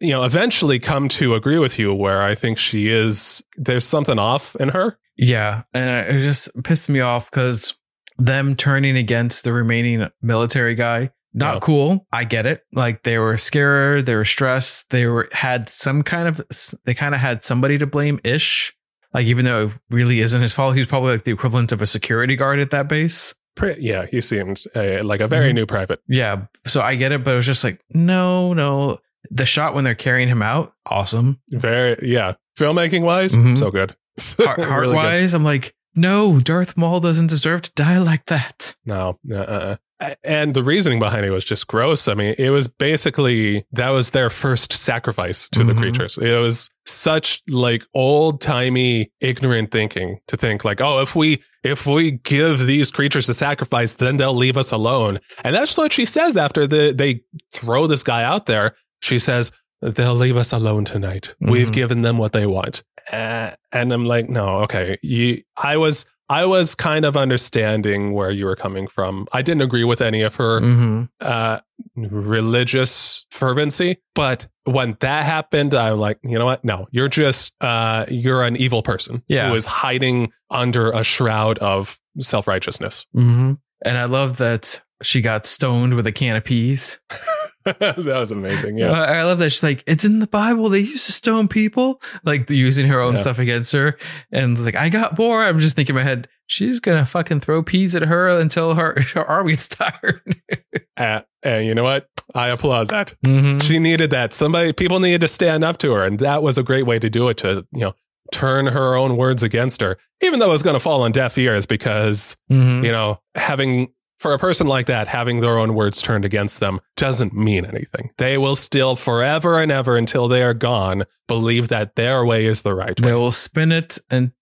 you 0.00 0.12
know, 0.12 0.24
eventually 0.24 0.78
come 0.78 1.08
to 1.08 1.34
agree 1.34 1.58
with 1.58 1.78
you 1.78 1.92
where 1.92 2.22
I 2.22 2.34
think 2.34 2.58
she 2.58 2.88
is, 2.88 3.42
there's 3.56 3.84
something 3.84 4.18
off 4.18 4.54
in 4.56 4.70
her. 4.70 4.98
Yeah. 5.16 5.62
And 5.74 6.16
it 6.16 6.20
just 6.20 6.50
pissed 6.62 6.88
me 6.88 7.00
off 7.00 7.30
because 7.30 7.76
them 8.18 8.54
turning 8.56 8.96
against 8.96 9.44
the 9.44 9.52
remaining 9.52 10.08
military 10.22 10.74
guy, 10.74 11.10
not 11.34 11.54
no. 11.54 11.60
cool. 11.60 12.06
I 12.12 12.24
get 12.24 12.46
it. 12.46 12.62
Like 12.72 13.02
they 13.02 13.18
were 13.18 13.36
scared, 13.38 14.06
they 14.06 14.16
were 14.16 14.24
stressed, 14.24 14.90
they 14.90 15.06
were, 15.06 15.28
had 15.32 15.68
some 15.68 16.02
kind 16.02 16.28
of, 16.28 16.40
they 16.84 16.94
kind 16.94 17.14
of 17.14 17.20
had 17.20 17.44
somebody 17.44 17.78
to 17.78 17.86
blame 17.86 18.20
ish. 18.24 18.72
Like 19.12 19.26
even 19.26 19.44
though 19.44 19.66
it 19.66 19.72
really 19.90 20.20
isn't 20.20 20.42
his 20.42 20.54
fault, 20.54 20.76
he's 20.76 20.86
probably 20.86 21.12
like 21.12 21.24
the 21.24 21.32
equivalent 21.32 21.72
of 21.72 21.82
a 21.82 21.86
security 21.86 22.36
guard 22.36 22.58
at 22.58 22.70
that 22.70 22.88
base. 22.88 23.34
Yeah, 23.78 24.04
he 24.04 24.20
seemed 24.20 24.62
uh, 24.74 25.02
like 25.02 25.20
a 25.20 25.28
very 25.28 25.48
mm-hmm. 25.48 25.54
new 25.54 25.66
private. 25.66 26.02
Yeah, 26.08 26.44
so 26.66 26.82
I 26.82 26.94
get 26.94 27.12
it, 27.12 27.24
but 27.24 27.32
it 27.32 27.36
was 27.36 27.46
just 27.46 27.64
like, 27.64 27.80
no, 27.90 28.52
no 28.52 28.98
the 29.30 29.46
shot 29.46 29.74
when 29.74 29.84
they're 29.84 29.94
carrying 29.94 30.28
him 30.28 30.42
out, 30.42 30.74
awesome. 30.86 31.40
Very, 31.50 31.96
yeah. 32.02 32.34
Filmmaking 32.58 33.02
wise, 33.02 33.32
mm-hmm. 33.32 33.56
so 33.56 33.70
good. 33.70 33.96
Heart, 34.38 34.60
heart 34.62 34.80
really 34.80 34.94
wise, 34.94 35.32
good. 35.32 35.36
I'm 35.36 35.44
like, 35.44 35.74
no, 35.94 36.40
Darth 36.40 36.76
Maul 36.76 37.00
doesn't 37.00 37.28
deserve 37.28 37.62
to 37.62 37.72
die 37.74 37.98
like 37.98 38.26
that. 38.26 38.76
No, 38.84 39.18
uh-uh. 39.30 39.76
And 40.22 40.52
the 40.52 40.62
reasoning 40.62 40.98
behind 40.98 41.24
it 41.24 41.30
was 41.30 41.44
just 41.44 41.66
gross. 41.66 42.06
I 42.06 42.12
mean, 42.12 42.34
it 42.36 42.50
was 42.50 42.68
basically 42.68 43.64
that 43.72 43.90
was 43.90 44.10
their 44.10 44.28
first 44.28 44.74
sacrifice 44.74 45.48
to 45.48 45.60
mm-hmm. 45.60 45.68
the 45.68 45.74
creatures. 45.74 46.18
It 46.18 46.38
was 46.38 46.68
such 46.84 47.42
like 47.48 47.82
old 47.94 48.42
timey, 48.42 49.10
ignorant 49.22 49.70
thinking 49.70 50.18
to 50.28 50.36
think 50.36 50.66
like, 50.66 50.82
oh, 50.82 51.00
if 51.00 51.16
we 51.16 51.42
if 51.64 51.86
we 51.86 52.12
give 52.12 52.66
these 52.66 52.90
creatures 52.90 53.28
a 53.30 53.34
sacrifice, 53.34 53.94
then 53.94 54.18
they'll 54.18 54.34
leave 54.34 54.58
us 54.58 54.70
alone. 54.70 55.18
And 55.42 55.54
that's 55.54 55.78
what 55.78 55.94
she 55.94 56.04
says 56.04 56.36
after 56.36 56.66
the 56.66 56.92
they 56.94 57.22
throw 57.54 57.86
this 57.86 58.02
guy 58.02 58.22
out 58.22 58.44
there. 58.44 58.76
She 59.00 59.18
says, 59.18 59.52
they'll 59.80 60.14
leave 60.14 60.36
us 60.36 60.52
alone 60.52 60.84
tonight. 60.84 61.34
Mm-hmm. 61.42 61.50
We've 61.50 61.72
given 61.72 62.02
them 62.02 62.18
what 62.18 62.32
they 62.32 62.46
want. 62.46 62.82
Uh, 63.12 63.52
and 63.72 63.92
I'm 63.92 64.04
like, 64.04 64.28
no, 64.28 64.60
okay. 64.60 64.98
You, 65.02 65.42
I 65.56 65.76
was, 65.76 66.06
I 66.28 66.44
was 66.46 66.74
kind 66.74 67.04
of 67.04 67.16
understanding 67.16 68.12
where 68.12 68.30
you 68.30 68.46
were 68.46 68.56
coming 68.56 68.88
from. 68.88 69.28
I 69.32 69.42
didn't 69.42 69.62
agree 69.62 69.84
with 69.84 70.00
any 70.00 70.22
of 70.22 70.34
her 70.36 70.60
mm-hmm. 70.60 71.04
uh, 71.20 71.60
religious 71.94 73.26
fervency, 73.30 73.98
but 74.14 74.48
when 74.64 74.96
that 75.00 75.24
happened, 75.24 75.72
I'm 75.72 75.98
like, 75.98 76.18
you 76.24 76.36
know 76.36 76.46
what? 76.46 76.64
No, 76.64 76.88
you're 76.90 77.08
just 77.08 77.54
uh, 77.60 78.06
you're 78.08 78.42
an 78.42 78.56
evil 78.56 78.82
person 78.82 79.22
yeah. 79.28 79.48
who 79.48 79.54
is 79.54 79.66
hiding 79.66 80.32
under 80.50 80.90
a 80.90 81.04
shroud 81.04 81.58
of 81.58 82.00
self 82.18 82.48
righteousness. 82.48 83.06
Mm-hmm. 83.14 83.52
And 83.84 83.98
I 83.98 84.06
love 84.06 84.38
that 84.38 84.82
she 85.02 85.20
got 85.20 85.46
stoned 85.46 85.94
with 85.94 86.06
a 86.06 86.12
can 86.12 86.36
of 86.36 86.44
peas. 86.44 87.00
that 87.64 87.96
was 87.96 88.30
amazing. 88.30 88.78
Yeah. 88.78 88.92
I 88.92 89.22
love 89.24 89.38
that. 89.40 89.50
She's 89.50 89.62
like, 89.62 89.82
it's 89.86 90.04
in 90.04 90.20
the 90.20 90.26
Bible. 90.26 90.68
They 90.68 90.80
used 90.80 91.06
to 91.06 91.12
stone 91.12 91.48
people, 91.48 92.00
like 92.24 92.48
using 92.48 92.86
her 92.86 93.00
own 93.00 93.14
yeah. 93.14 93.20
stuff 93.20 93.38
against 93.38 93.72
her. 93.72 93.98
And 94.32 94.64
like, 94.64 94.76
I 94.76 94.88
got 94.88 95.18
more. 95.18 95.42
I'm 95.44 95.58
just 95.58 95.76
thinking 95.76 95.94
in 95.94 96.02
my 96.02 96.08
head, 96.08 96.28
she's 96.46 96.80
going 96.80 96.98
to 96.98 97.10
fucking 97.10 97.40
throw 97.40 97.62
peas 97.62 97.96
at 97.96 98.02
her 98.02 98.28
until 98.28 98.74
her, 98.74 99.00
her 99.14 99.24
arm 99.24 99.48
gets 99.48 99.68
tired. 99.68 100.22
uh, 100.96 101.22
and 101.42 101.66
you 101.66 101.74
know 101.74 101.84
what? 101.84 102.08
I 102.34 102.48
applaud 102.48 102.88
that. 102.90 103.14
Mm-hmm. 103.24 103.58
She 103.58 103.78
needed 103.78 104.10
that. 104.10 104.32
Somebody, 104.32 104.72
people 104.72 105.00
needed 105.00 105.20
to 105.22 105.28
stand 105.28 105.64
up 105.64 105.78
to 105.78 105.92
her. 105.92 106.04
And 106.04 106.18
that 106.20 106.42
was 106.42 106.58
a 106.58 106.62
great 106.62 106.84
way 106.84 106.98
to 106.98 107.10
do 107.10 107.28
it 107.28 107.38
to, 107.38 107.66
you 107.72 107.80
know, 107.80 107.94
turn 108.32 108.66
her 108.66 108.96
own 108.96 109.16
words 109.16 109.42
against 109.42 109.80
her, 109.80 109.96
even 110.22 110.38
though 110.38 110.46
it 110.46 110.52
was 110.52 110.62
going 110.62 110.74
to 110.74 110.80
fall 110.80 111.02
on 111.02 111.12
deaf 111.12 111.38
ears 111.38 111.66
because, 111.66 112.36
mm-hmm. 112.50 112.84
you 112.84 112.92
know, 112.92 113.20
having 113.34 113.88
for 114.18 114.32
a 114.32 114.38
person 114.38 114.66
like 114.66 114.86
that, 114.86 115.08
having 115.08 115.40
their 115.40 115.58
own 115.58 115.74
words 115.74 116.00
turned 116.00 116.24
against 116.24 116.60
them 116.60 116.80
doesn't 116.96 117.34
mean 117.34 117.64
anything. 117.64 118.10
They 118.18 118.38
will 118.38 118.54
still 118.54 118.96
forever 118.96 119.60
and 119.60 119.70
ever 119.70 119.96
until 119.96 120.28
they 120.28 120.42
are 120.42 120.54
gone 120.54 121.04
believe 121.28 121.68
that 121.68 121.96
their 121.96 122.24
way 122.24 122.46
is 122.46 122.62
the 122.62 122.74
right 122.74 122.98
way. 123.00 123.10
They 123.10 123.16
will 123.16 123.32
spin 123.32 123.72
it 123.72 123.98
and 124.10 124.32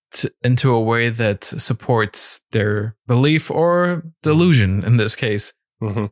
into 0.43 0.73
a 0.73 0.81
way 0.81 1.09
that 1.09 1.45
supports 1.45 2.41
their 2.53 2.97
belief 3.07 3.51
or 3.51 4.05
delusion 4.23 4.85
in 4.85 4.97
this 4.97 5.17
case. 5.17 5.53
Mm-hmm. 5.83 6.07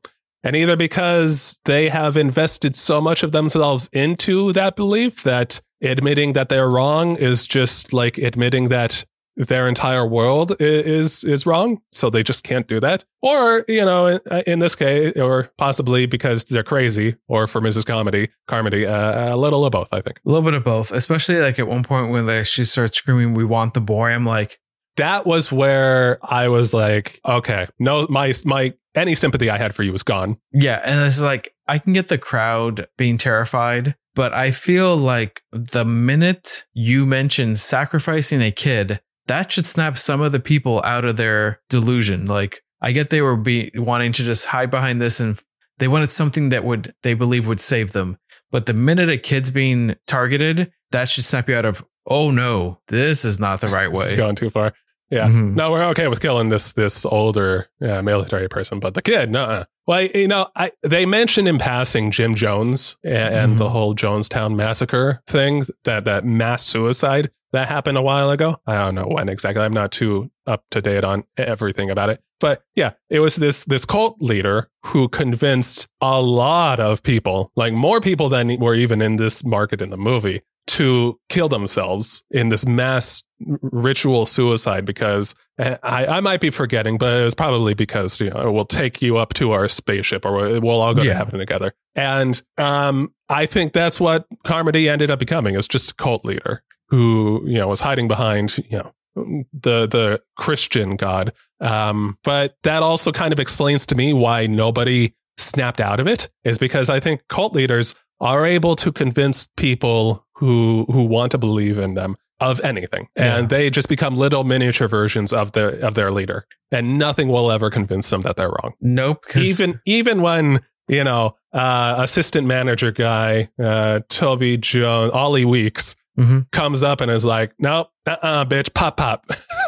And 0.45 0.57
either 0.57 0.77
because 0.77 1.59
they 1.67 1.89
have 1.89 2.17
invested 2.17 2.75
so 2.75 3.01
much 3.01 3.23
of 3.23 3.31
themselves 3.31 3.89
into 3.93 4.53
that 4.55 4.75
belief 4.75 5.23
that 5.23 5.61
admitting 5.81 6.33
that 6.33 6.49
they're 6.49 6.69
wrong 6.69 7.17
is 7.17 7.47
just 7.47 7.93
like 7.93 8.19
admitting 8.19 8.69
that 8.69 9.05
their 9.37 9.67
entire 9.67 10.07
world 10.07 10.53
is 10.61 11.25
is 11.25 11.47
wrong 11.47 11.81
so 11.91 12.11
they 12.11 12.23
just 12.23 12.45
can't 12.45 12.69
do 12.69 12.79
that 12.79 13.05
or 13.23 13.65
you 13.67 13.85
know 13.85 14.07
in, 14.07 14.21
in 14.47 14.59
this 14.59 14.75
case 14.75 15.17
or 15.17 15.51
possibly 15.57 16.07
because 16.07 16.45
they're 16.45 16.63
crazy 16.63 17.17
or 17.29 17.47
for 17.47 17.61
mrs 17.61 17.87
comedy 17.87 18.29
carmody 18.47 18.87
uh, 18.87 19.35
a 19.35 19.37
little 19.37 19.65
of 19.65 19.73
both 19.73 19.89
i 19.93 20.01
think 20.01 20.21
a 20.27 20.29
little 20.29 20.43
bit 20.43 20.55
of 20.55 20.65
both 20.65 20.93
especially 20.93 21.39
like 21.39 21.59
at 21.59 21.67
one 21.67 21.83
point 21.83 22.11
when 22.11 22.27
they, 22.27 22.45
she 22.45 22.65
starts 22.65 22.99
screaming 22.99 23.35
we 23.35 23.45
want 23.45 23.73
the 23.75 23.81
boy 23.81 24.11
i'm 24.11 24.27
like 24.27 24.59
that 24.97 25.27
was 25.27 25.51
where 25.51 26.19
I 26.23 26.49
was 26.49 26.75
like, 26.75 27.21
okay, 27.27 27.67
no, 27.79 28.07
my 28.11 28.33
my 28.45 28.75
any 28.95 29.15
sympathy 29.15 29.49
I 29.49 29.57
had 29.57 29.75
for 29.75 29.83
you 29.83 29.93
was 29.93 30.03
gone. 30.03 30.39
Yeah, 30.53 30.81
and 30.85 31.07
it's 31.07 31.23
like 31.23 31.55
I 31.67 31.79
can 31.79 31.93
get 31.93 32.09
the 32.09 32.19
crowd 32.19 32.89
being 32.99 33.17
terrified, 33.17 33.95
but 34.15 34.35
I 34.35 34.51
feel 34.51 34.97
like 34.97 35.43
the 35.53 35.85
minute 35.85 36.67
you 36.75 37.07
mention 37.07 37.57
sacrificing 37.57 38.43
a 38.43 38.53
kid, 38.53 39.01
that 39.27 39.53
should 39.53 39.67
snap 39.67 39.99
some 39.99 40.21
of 40.21 40.33
the 40.33 40.41
people 40.41 40.83
out 40.85 41.05
of 41.05 41.17
their 41.17 41.61
delusion. 41.69 42.27
Like 42.27 42.63
I 42.81 42.93
get 42.93 43.11
they 43.11 43.23
were 43.23 43.37
be 43.37 43.71
wanting 43.75 44.13
to 44.13 44.23
just 44.23 44.47
hide 44.47 44.71
behind 44.71 45.01
this 45.01 45.21
and 45.21 45.41
they 45.79 45.89
wanted 45.89 46.11
something 46.11 46.51
that 46.51 46.65
would 46.65 46.95
they 47.03 47.15
believe 47.15 47.47
would 47.47 47.61
save 47.61 47.93
them. 47.93 48.19
But 48.51 48.67
the 48.67 48.75
minute 48.75 49.09
a 49.09 49.19
kid's 49.19 49.51
being 49.51 49.97
targeted, 50.07 50.73
that 50.91 51.09
should 51.09 51.25
snap 51.25 51.49
you 51.49 51.57
out 51.57 51.65
of 51.65 51.85
oh 52.07 52.31
no, 52.31 52.81
this 52.89 53.25
is 53.25 53.39
not 53.39 53.61
the 53.61 53.69
right 53.69 53.91
way. 53.91 54.05
It's 54.05 54.13
gone 54.13 54.35
too 54.35 54.51
far. 54.51 54.73
Yeah. 55.13 55.29
Mhm. 55.29 55.55
No, 55.55 55.71
we're 55.71 55.85
okay 55.91 56.09
with 56.09 56.21
killing 56.21 56.49
this 56.49 56.73
this 56.73 57.05
older 57.05 57.69
uh, 57.81 58.01
military 58.03 58.49
person, 58.49 58.81
but 58.81 58.95
the 58.95 59.03
kid, 59.03 59.31
no. 59.31 59.65
Well, 59.87 60.03
you 60.03 60.27
know, 60.27 60.47
I 60.57 60.71
they 60.83 61.05
mentioned 61.07 61.47
in 61.49 61.59
passing 61.59 62.11
Jim 62.11 62.35
Jones 62.35 62.97
and, 63.05 63.35
and 63.35 63.59
the 63.59 63.67
Mhm. 63.67 63.73
whole 63.73 63.95
Jonestown 63.95 64.57
massacre 64.57 65.21
thing, 65.27 65.67
that 65.85 66.05
that 66.07 66.25
mass 66.25 66.65
suicide 66.65 67.31
that 67.53 67.69
happened 67.69 67.99
a 67.99 68.03
while 68.03 68.31
ago. 68.31 68.57
I 68.67 68.75
don't 68.77 68.95
know 68.95 69.07
when 69.07 69.29
exactly. 69.29 69.63
I'm 69.63 69.75
not 69.75 69.93
too 69.93 70.31
up 70.47 70.65
to 70.71 70.81
date 70.81 71.05
on 71.05 71.25
everything 71.37 71.91
about 71.91 72.09
it. 72.09 72.21
But 72.41 72.63
yeah, 72.75 72.93
it 73.11 73.21
was 73.21 73.37
this 73.37 73.65
this 73.65 73.85
cult 73.85 74.17
leader 74.21 74.69
who 74.87 75.09
convinced 75.09 75.89
a 76.01 76.23
lot 76.23 76.81
of 76.81 77.03
people, 77.03 77.53
like 77.55 77.75
more 77.75 78.01
people 78.01 78.29
than 78.31 78.59
were 78.59 78.75
even 78.75 79.03
in 79.03 79.17
this 79.17 79.45
market 79.45 79.83
in 79.83 79.91
the 79.91 79.99
movie, 79.99 80.41
to 80.69 81.19
kill 81.29 81.49
themselves 81.49 82.25
in 82.31 82.49
this 82.49 82.65
mass 82.67 83.23
ritual 83.47 84.27
suicide 84.27 84.85
because 84.85 85.35
uh, 85.59 85.77
I, 85.83 86.07
I 86.07 86.21
might 86.21 86.41
be 86.41 86.51
forgetting, 86.51 86.99
but 86.99 87.21
it 87.21 87.25
was 87.25 87.35
probably 87.35 87.75
because 87.75 88.21
you 88.21 88.31
know 88.31 88.51
we'll 88.53 88.65
take 88.65 89.03
you 89.03 89.19
up 89.19 89.35
to 89.35 89.53
our 89.53 89.69
spaceship 89.69 90.25
or 90.25 90.61
we'll 90.61 90.81
all 90.81 90.95
go 90.95 91.05
to 91.05 91.15
heaven 91.15 91.39
together. 91.39 91.75
And 91.95 92.41
um, 92.59 93.13
I 93.29 93.47
think 93.47 93.73
that's 93.73 94.01
what 94.01 94.27
Carmody 94.45 94.89
ended 94.89 95.11
up 95.11 95.19
becoming. 95.19 95.55
Is 95.55 95.69
just 95.69 95.93
a 95.93 95.95
cult 95.95 96.25
leader 96.25 96.63
who 96.89 97.43
you 97.47 97.59
know 97.59 97.69
was 97.69 97.81
hiding 97.81 98.09
behind 98.09 98.59
you 98.71 98.79
know 98.79 98.93
the 99.15 99.87
the 99.87 100.23
Christian 100.37 100.97
God. 100.97 101.33
Um, 101.61 102.19
but 102.25 102.57
that 102.65 102.83
also 102.83 103.13
kind 103.13 103.33
of 103.33 103.39
explains 103.39 103.87
to 103.87 103.95
me 103.95 104.13
why 104.13 104.47
nobody 104.47 105.15
snapped 105.39 105.81
out 105.81 106.01
of 106.01 106.07
it 106.07 106.29
is 106.45 106.59
because 106.59 106.91
I 106.91 107.01
think 107.01 107.27
cult 107.29 107.55
leaders 107.55 107.95
are 108.21 108.47
able 108.47 108.77
to 108.77 108.93
convince 108.93 109.47
people 109.57 110.27
who 110.35 110.87
who 110.91 111.05
want 111.05 111.33
to 111.33 111.39
believe 111.39 111.79
in 111.79 111.95
them 111.95 112.17
of 112.43 112.61
anything 112.61 113.09
and 113.17 113.49
they 113.49 113.71
just 113.71 113.89
become 113.89 114.15
little 114.15 114.45
miniature 114.45 114.89
versions 114.89 115.33
of 115.33 115.53
their 115.53 115.71
of 115.85 115.95
their 115.95 116.11
leader 116.11 116.45
and 116.71 116.99
nothing 116.99 117.29
will 117.29 117.51
ever 117.53 117.71
convince 117.71 118.11
them 118.11 118.21
that 118.23 118.37
they're 118.37 118.51
wrong 118.51 118.73
Nope. 118.81 119.25
even 119.37 119.81
even 119.87 120.21
when 120.23 120.61
you 120.89 121.05
know 121.05 121.37
uh 121.53 121.97
assistant 121.99 122.47
manager 122.47 122.91
guy 122.91 123.49
uh 123.63 124.01
toby 124.09 124.57
jones 124.57 125.13
ollie 125.13 125.45
weeks 125.45 125.95
Mhm. 126.19 126.51
comes 126.53 126.83
up 126.83 127.01
and 127.01 127.11
is 127.11 127.25
like 127.25 127.53
nope 127.59 127.89
uh-uh 128.07 128.45
bitch 128.45 128.75
pop 128.75 128.99
pop 128.99 129.25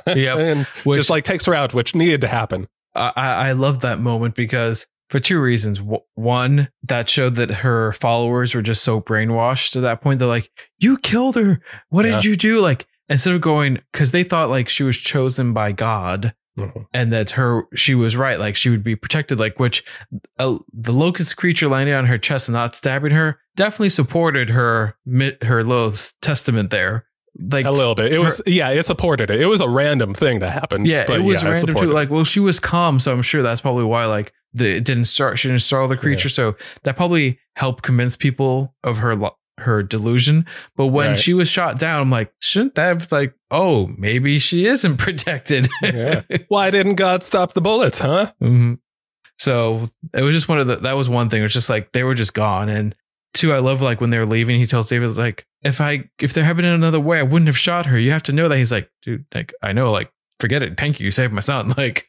Yep. 0.07 0.39
and 0.39 0.67
Which- 0.85 0.97
just 0.99 1.09
like 1.09 1.25
takes 1.25 1.47
her 1.47 1.55
out 1.55 1.73
which 1.73 1.95
needed 1.95 2.21
to 2.23 2.29
happen 2.29 2.67
I, 2.95 3.13
I 3.17 3.53
love 3.53 3.81
that 3.81 3.99
moment 3.99 4.35
because 4.35 4.87
for 5.11 5.19
two 5.21 5.41
reasons. 5.41 5.81
One, 6.15 6.69
that 6.83 7.09
showed 7.09 7.35
that 7.37 7.51
her 7.51 7.93
followers 7.93 8.55
were 8.55 8.63
just 8.63 8.83
so 8.83 9.01
brainwashed 9.01 9.71
to 9.73 9.81
that 9.83 10.01
point. 10.01 10.19
They're 10.19 10.29
like, 10.29 10.51
"You 10.79 10.99
killed 10.99 11.37
her. 11.37 11.61
What 11.91 12.05
Yeah. 12.05 12.17
did 12.17 12.25
you 12.25 12.37
do?" 12.37 12.61
Like 12.61 12.87
instead 13.09 13.35
of 13.35 13.41
going 13.41 13.81
because 13.93 14.11
they 14.13 14.23
thought 14.23 14.49
like 14.51 14.69
she 14.69 14.83
was 14.83 14.97
chosen 14.97 15.53
by 15.53 15.73
God 15.73 16.35
Mhm. 16.59 16.87
and 16.95 17.13
that 17.13 17.33
her 17.33 17.65
she 17.75 17.95
was 17.95 18.17
right, 18.17 18.39
like 18.39 18.57
she 18.57 18.71
would 18.71 18.83
be 18.85 18.97
protected. 18.97 19.39
Like 19.39 19.59
which 19.59 19.85
uh, 20.39 20.59
the 20.73 20.93
locust 20.93 21.37
creature 21.37 21.69
landing 21.69 21.95
on 21.95 22.07
her 22.07 22.17
chest 22.19 22.49
and 22.49 22.55
not 22.55 22.75
stabbing 22.77 23.13
her 23.13 23.39
definitely 23.57 23.91
supported 23.91 24.51
her 24.51 24.95
her 25.43 25.63
little 25.65 25.93
testament 26.23 26.71
there. 26.71 27.05
Like 27.37 27.67
a 27.67 27.73
little 27.73 27.97
bit 27.97 28.13
it 28.13 28.17
for- 28.19 28.23
was 28.25 28.41
yeah 28.47 28.71
it 28.71 28.85
supported 28.85 29.29
it 29.29 29.41
it 29.41 29.47
was 29.47 29.61
a 29.61 29.69
random 29.69 30.15
thing 30.15 30.39
that 30.39 30.51
happened 30.51 30.87
Yeah, 30.87 31.05
but 31.07 31.17
it 31.19 31.25
was 31.25 31.43
yeah, 31.43 31.51
random 31.51 31.75
too. 31.75 31.87
Like, 31.89 32.09
well, 32.09 32.23
she 32.25 32.39
was 32.39 32.61
calm, 32.61 33.01
so 33.01 33.13
I'm 33.13 33.23
sure 33.23 33.43
that's 33.43 33.61
probably 33.61 33.83
why. 33.85 34.07
Like, 34.07 34.33
the 34.55 34.77
it 34.77 34.85
didn't 34.85 35.05
start. 35.07 35.39
She 35.39 35.49
didn't 35.49 35.63
startle 35.63 35.89
the 35.89 35.97
creature, 35.97 36.29
so 36.29 36.55
that 36.85 36.97
probably 36.97 37.39
helped 37.57 37.83
convince 37.83 38.17
people 38.17 38.75
of 38.83 38.99
her 38.99 39.15
lo- 39.15 39.37
her 39.59 39.83
delusion. 39.83 40.47
But 40.77 40.87
when 40.87 41.11
Right. 41.11 41.19
she 41.19 41.35
was 41.35 41.49
shot 41.49 41.79
down, 41.79 42.01
I'm 42.01 42.11
like, 42.11 42.33
shouldn't 42.41 42.75
that 42.77 42.87
have 43.01 43.13
like, 43.13 43.35
oh, 43.51 43.87
maybe 43.99 44.39
she 44.39 44.67
isn't 44.67 44.97
protected. 44.99 45.69
Yeah. 45.83 46.23
why 46.49 46.71
didn't 46.71 46.95
god 46.97 47.23
stop 47.23 47.53
the 47.55 47.61
bullets 47.61 47.99
huh 48.01 48.31
Mhm. 48.43 48.79
So 49.39 49.91
it 50.13 50.23
was 50.23 50.35
just 50.35 50.49
one 50.49 50.59
of 50.61 50.67
the. 50.69 50.77
That 50.77 50.93
was 50.97 51.09
one 51.09 51.29
thing. 51.29 51.41
It 51.41 51.45
was 51.45 51.53
just 51.53 51.69
like 51.71 51.93
they 51.93 52.05
were 52.05 52.15
just 52.15 52.35
gone. 52.35 52.69
And 52.69 52.95
two, 53.35 53.53
I 53.53 53.59
love 53.59 53.83
like 53.83 54.01
when 54.01 54.11
they 54.11 54.19
were 54.19 54.27
leaving. 54.27 54.59
He 54.61 54.67
tells 54.67 54.89
David 54.89 55.17
like, 55.17 55.45
if 55.63 55.81
I 55.81 56.05
if 56.21 56.33
there 56.33 56.45
had 56.45 56.57
been 56.57 56.65
another 56.65 57.01
way, 57.01 57.19
I 57.19 57.23
wouldn't 57.25 57.49
have 57.49 57.59
shot 57.59 57.87
her. 57.87 57.99
You 57.99 58.13
have 58.13 58.23
to 58.25 58.33
know 58.33 58.49
that. 58.49 58.59
He's 58.59 58.71
like, 58.73 58.91
dude, 59.03 59.25
like 59.35 59.53
I 59.63 59.73
know, 59.73 59.91
like 59.91 60.13
forget 60.39 60.63
it. 60.63 60.79
Thank 60.79 61.01
you, 61.01 61.05
you 61.07 61.11
saved 61.11 61.33
my 61.33 61.41
son. 61.41 61.75
Like. 61.77 62.09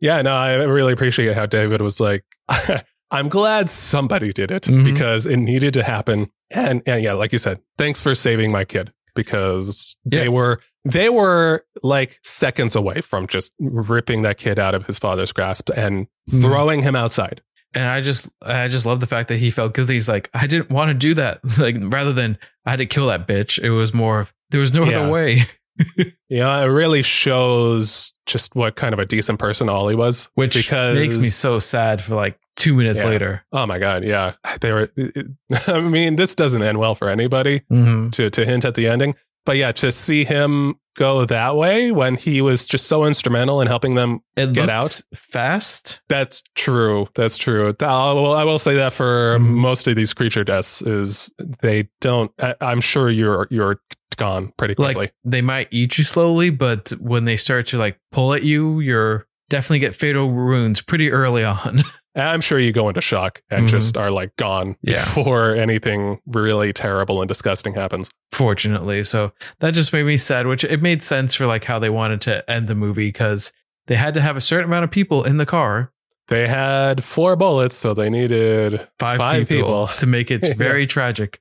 Yeah, 0.00 0.20
no, 0.22 0.34
I 0.34 0.54
really 0.64 0.92
appreciate 0.92 1.34
how 1.34 1.46
David 1.46 1.80
was 1.80 2.00
like, 2.00 2.24
I'm 3.10 3.28
glad 3.28 3.70
somebody 3.70 4.32
did 4.32 4.50
it 4.50 4.64
Mhm. 4.64 4.84
because 4.84 5.24
it 5.26 5.36
needed 5.36 5.74
to 5.74 5.82
happen. 5.84 6.30
And, 6.54 6.82
and 6.86 7.02
yeah, 7.02 7.12
like 7.12 7.32
you 7.32 7.38
said, 7.38 7.60
thanks 7.78 8.00
for 8.00 8.14
saving 8.14 8.50
my 8.52 8.64
kid 8.64 8.92
because 9.14 9.96
they 10.04 10.28
were 10.28 10.60
they 10.86 11.08
were 11.08 11.64
like 11.82 12.18
seconds 12.22 12.76
away 12.76 13.00
from 13.00 13.26
just 13.26 13.54
ripping 13.58 14.20
that 14.22 14.36
kid 14.36 14.58
out 14.58 14.74
of 14.74 14.84
his 14.86 14.98
father's 14.98 15.32
grasp 15.32 15.70
and 15.70 16.06
Mhm. 16.30 16.42
throwing 16.42 16.82
him 16.82 16.94
outside. 16.96 17.40
and 17.76 17.84
I 17.86 18.02
just 18.02 18.28
I 18.42 18.68
just 18.68 18.86
love 18.86 19.00
the 19.00 19.06
fact 19.06 19.28
that 19.28 19.38
he 19.38 19.50
felt 19.50 19.74
guilty. 19.74 19.94
He's 19.94 20.08
like, 20.08 20.28
I 20.34 20.46
didn't 20.46 20.70
want 20.70 20.90
to 20.90 20.94
do 20.94 21.14
that. 21.14 21.40
Like 21.58 21.76
rather 21.80 22.12
than 22.12 22.38
I 22.66 22.70
had 22.70 22.76
to 22.80 22.86
kill 22.86 23.06
that 23.08 23.26
bitch, 23.26 23.58
it 23.62 23.70
was 23.70 23.92
more 23.94 24.20
of 24.20 24.32
there 24.50 24.60
was 24.60 24.72
no 24.74 24.84
Yeah. 24.84 25.00
other 25.00 25.08
way. 25.10 25.46
Yeah, 26.28 26.58
it 26.60 26.66
really 26.66 27.02
shows 27.02 28.12
just 28.26 28.54
what 28.54 28.76
kind 28.76 28.92
of 28.92 28.98
a 28.98 29.06
decent 29.06 29.38
person 29.38 29.68
Ollie 29.68 29.94
was. 29.94 30.30
Which 30.34 30.54
Because- 30.54 30.94
makes 30.96 31.16
me 31.16 31.28
so 31.28 31.58
sad 31.58 32.02
for 32.02 32.14
like 32.14 32.38
two 32.56 32.74
minutes 32.74 32.98
Yeah. 33.00 33.06
later. 33.06 33.44
Oh 33.52 33.66
my 33.66 33.78
god, 33.78 34.04
yeah. 34.04 34.34
They 34.60 34.72
were 34.72 34.90
I 35.66 35.80
mean, 35.80 36.16
this 36.16 36.34
doesn't 36.34 36.62
end 36.62 36.78
well 36.78 36.94
for 36.94 37.08
anybody. 37.08 37.60
Mm-hmm. 37.70 38.10
to 38.10 38.30
to 38.30 38.44
hint 38.44 38.64
at 38.64 38.74
the 38.74 38.88
ending. 38.88 39.14
But 39.46 39.56
yeah, 39.56 39.72
to 39.72 39.92
see 39.92 40.24
him 40.24 40.76
go 40.96 41.24
that 41.26 41.56
way 41.56 41.90
when 41.90 42.14
he 42.14 42.40
was 42.40 42.64
just 42.64 42.86
so 42.86 43.04
instrumental 43.04 43.60
in 43.60 43.66
helping 43.66 43.94
them. 43.96 44.20
It 44.36 44.52
Get 44.52 44.70
out? 44.70 45.02
fast. 45.14 46.00
That's 46.08 46.42
true. 46.54 47.08
That's 47.14 47.36
true. 47.36 47.74
I 47.80 48.12
will, 48.12 48.32
I 48.32 48.44
will 48.44 48.58
say 48.58 48.76
that 48.76 48.92
for 48.92 49.36
Mhm. 49.38 49.42
most 49.42 49.88
of 49.88 49.96
these 49.96 50.14
creature 50.14 50.44
deaths 50.44 50.80
is 50.82 51.30
they 51.62 51.88
don't. 52.00 52.30
I, 52.40 52.54
I'm 52.60 52.80
sure 52.80 53.10
you're 53.10 53.48
you're 53.50 53.80
gone 54.16 54.52
pretty 54.56 54.76
quickly. 54.76 54.94
Like 55.06 55.14
they 55.24 55.42
might 55.42 55.66
eat 55.72 55.98
you 55.98 56.04
slowly, 56.04 56.50
but 56.50 56.90
when 57.00 57.24
they 57.24 57.36
start 57.36 57.66
to 57.68 57.78
like 57.78 57.98
pull 58.12 58.32
at 58.32 58.44
you, 58.44 58.78
you're 58.80 59.26
definitely 59.50 59.80
get 59.80 59.96
fatal 59.96 60.30
wounds 60.30 60.80
pretty 60.80 61.10
early 61.10 61.44
on. 61.44 61.80
I'm 62.16 62.40
sure 62.40 62.58
you 62.58 62.72
go 62.72 62.88
into 62.88 63.00
shock 63.00 63.42
and 63.50 63.66
Mhm. 63.66 63.70
just 63.70 63.96
are 63.96 64.10
like 64.10 64.36
gone 64.36 64.76
Yeah. 64.82 65.04
before 65.04 65.54
anything 65.56 66.20
really 66.26 66.72
terrible 66.72 67.20
and 67.20 67.28
disgusting 67.28 67.74
happens. 67.74 68.08
fortunately. 68.32 69.04
So 69.04 69.32
that 69.60 69.74
just 69.74 69.92
made 69.92 70.02
me 70.04 70.16
sad, 70.16 70.46
which 70.48 70.64
it 70.64 70.82
made 70.82 71.02
sense 71.04 71.34
for 71.34 71.46
like 71.46 71.64
how 71.64 71.78
they 71.78 71.88
wanted 71.90 72.20
to 72.22 72.48
end 72.50 72.66
the 72.66 72.74
movie 72.74 73.06
because 73.08 73.52
they 73.86 73.94
had 73.96 74.14
to 74.14 74.20
have 74.20 74.36
a 74.36 74.40
certain 74.40 74.64
amount 74.66 74.84
of 74.84 74.90
people 74.90 75.22
in 75.24 75.36
the 75.36 75.46
car, 75.46 75.92
They 76.28 76.48
had 76.48 77.04
four 77.04 77.36
bullets, 77.36 77.76
so 77.76 77.92
they 77.94 78.08
needed 78.10 78.80
five, 78.98 79.18
Five 79.18 79.46
people, 79.48 79.86
people. 79.86 79.86
to 79.98 80.06
make 80.06 80.30
it 80.30 80.56
very 80.56 80.86
tragic. 80.86 81.38